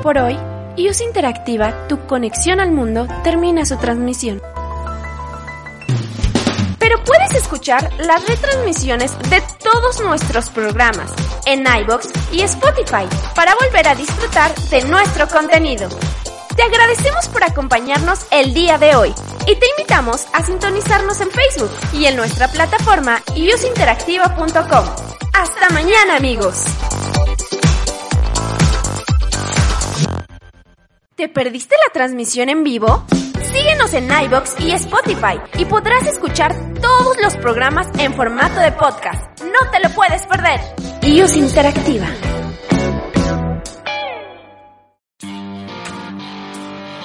Por 0.04 0.18
hoy, 0.18 0.38
IUS 0.76 1.00
Interactiva, 1.00 1.88
tu 1.88 2.06
conexión 2.06 2.60
al 2.60 2.70
mundo, 2.70 3.06
termina 3.22 3.64
su 3.64 3.78
transmisión. 3.78 4.42
Pero 6.78 7.02
puedes 7.04 7.34
escuchar 7.34 7.90
las 8.00 8.28
retransmisiones 8.28 9.18
de 9.30 9.42
todos 9.62 10.02
nuestros 10.02 10.50
programas 10.50 11.10
en 11.46 11.64
iBox 11.66 12.10
y 12.32 12.42
Spotify 12.42 13.08
para 13.34 13.54
volver 13.54 13.88
a 13.88 13.94
disfrutar 13.94 14.54
de 14.54 14.82
nuestro 14.82 15.26
contenido. 15.26 15.88
Te 16.54 16.64
agradecemos 16.64 17.26
por 17.28 17.42
acompañarnos 17.42 18.26
el 18.30 18.52
día 18.52 18.76
de 18.76 18.96
hoy 18.96 19.14
y 19.46 19.56
te 19.56 19.66
invitamos 19.70 20.26
a 20.34 20.44
sintonizarnos 20.44 21.18
en 21.22 21.30
Facebook 21.30 21.70
y 21.94 22.04
en 22.04 22.16
nuestra 22.16 22.48
plataforma 22.48 23.22
iusinteractiva.com. 23.34 24.84
Hasta 25.32 25.70
mañana 25.70 26.16
amigos. 26.16 26.62
¿Te 31.16 31.28
perdiste 31.28 31.74
la 31.86 31.92
transmisión 31.92 32.48
en 32.48 32.64
vivo? 32.64 33.04
Síguenos 33.52 33.94
en 33.94 34.10
iBox 34.10 34.58
y 34.58 34.72
Spotify 34.72 35.38
y 35.56 35.64
podrás 35.64 36.04
escuchar 36.08 36.52
todos 36.80 37.16
los 37.22 37.36
programas 37.36 37.86
en 37.98 38.12
formato 38.14 38.58
de 38.58 38.72
podcast. 38.72 39.40
No 39.42 39.70
te 39.70 39.78
lo 39.80 39.90
puedes 39.94 40.26
perder. 40.26 40.60
iOS 41.02 41.36
Interactiva. 41.36 42.08